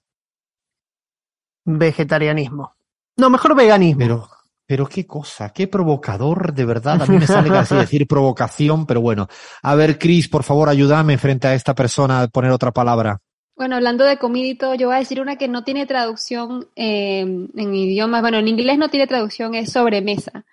[1.66, 2.76] Vegetarianismo.
[3.18, 4.00] No, mejor veganismo.
[4.00, 4.30] Pero,
[4.68, 7.02] pero qué cosa, qué provocador, de verdad.
[7.02, 9.28] A mí me sale casi decir provocación, pero bueno.
[9.64, 13.18] A ver, Cris, por favor, ayúdame frente a esta persona a poner otra palabra.
[13.56, 16.68] Bueno, hablando de comida y todo, yo voy a decir una que no tiene traducción
[16.76, 18.22] eh, en idiomas.
[18.22, 20.46] Bueno, en inglés no tiene traducción, es sobremesa.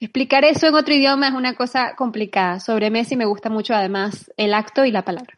[0.00, 2.60] Explicar eso en otro idioma es una cosa complicada.
[2.60, 5.34] Sobremesa y me gusta mucho además el acto y la palabra.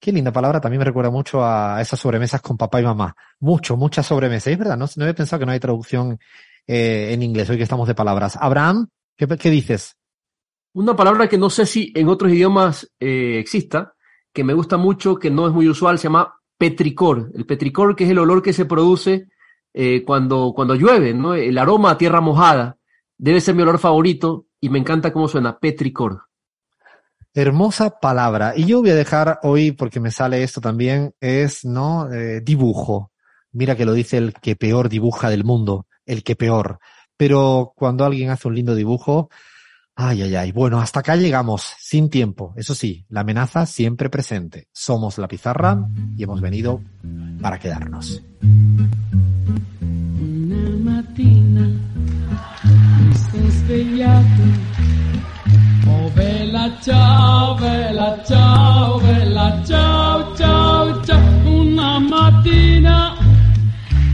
[0.00, 3.14] Qué linda palabra, también me recuerda mucho a esas sobremesas con papá y mamá.
[3.38, 4.48] Mucho, muchas sobremesas.
[4.48, 6.18] Es verdad, no, no había pensado que no hay traducción
[6.66, 8.36] eh, en inglés, hoy que estamos de palabras.
[8.40, 9.96] Abraham, ¿qué, qué dices?
[10.74, 13.94] Una palabra que no sé si en otros idiomas eh, exista,
[14.32, 17.30] que me gusta mucho, que no es muy usual, se llama petricor.
[17.34, 19.28] El petricor, que es el olor que se produce
[19.74, 21.34] eh, cuando, cuando llueve, ¿no?
[21.34, 22.78] El aroma a tierra mojada.
[23.18, 26.22] Debe ser mi olor favorito y me encanta cómo suena, petricor.
[27.34, 28.52] Hermosa palabra.
[28.56, 32.12] Y yo voy a dejar hoy, porque me sale esto también, es, ¿no?
[32.12, 33.10] Eh, dibujo.
[33.52, 36.78] Mira que lo dice el que peor dibuja del mundo, el que peor.
[37.16, 39.30] Pero cuando alguien hace un lindo dibujo,
[39.94, 40.52] ay, ay, ay.
[40.52, 42.52] Bueno, hasta acá llegamos, sin tiempo.
[42.56, 44.68] Eso sí, la amenaza siempre presente.
[44.72, 46.80] Somos la pizarra y hemos venido
[47.40, 48.22] para quedarnos.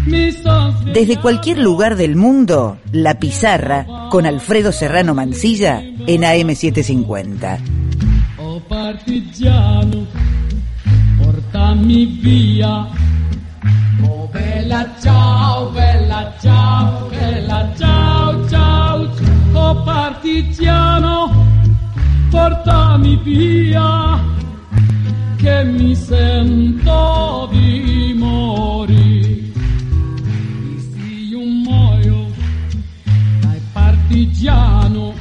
[0.08, 7.58] Desde cualquier lugar del mundo, La Pizarra con Alfredo Serrano Mancilla en AM750.
[8.38, 10.06] Oh partigiano,
[11.22, 12.88] portami via.
[14.02, 19.10] Oh bella ciao, bella ciao, bella ciao, ciao.
[19.52, 21.30] Oh partigiano,
[22.30, 24.18] portami via.
[25.36, 29.47] Che mi sento di morire.
[34.08, 35.12] Partigiano,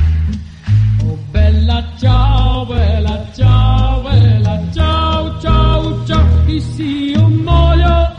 [1.03, 6.45] Oh bella ciao, bella ciao, bella ciao, ciao, ciao.
[6.47, 8.15] E se io muoio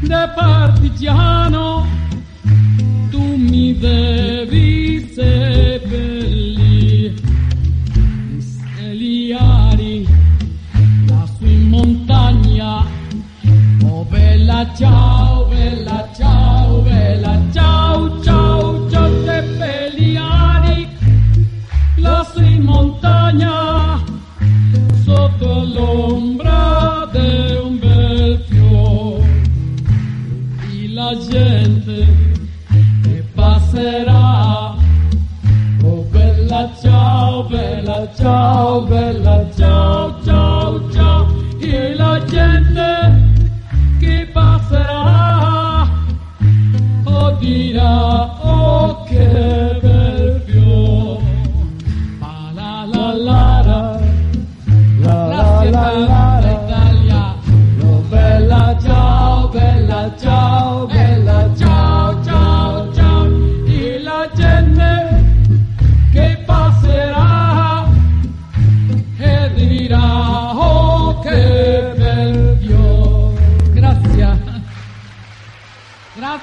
[0.00, 1.86] da partigiano,
[3.10, 7.14] tu mi devi seppellire.
[8.36, 10.06] E se li ari
[11.06, 12.84] lassù in montagna,
[13.84, 18.51] oh bella ciao, bella ciao, bella ciao, ciao,
[23.02, 24.00] montagna
[25.04, 29.42] sotto l'ombra di un bel fiore
[30.70, 32.06] e la gente
[33.02, 34.74] che passerà.
[35.82, 41.26] Oh bella ciao bella ciao bella ciao ciao ciao.
[41.58, 43.11] E la gente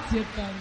[0.10, 0.59] 接单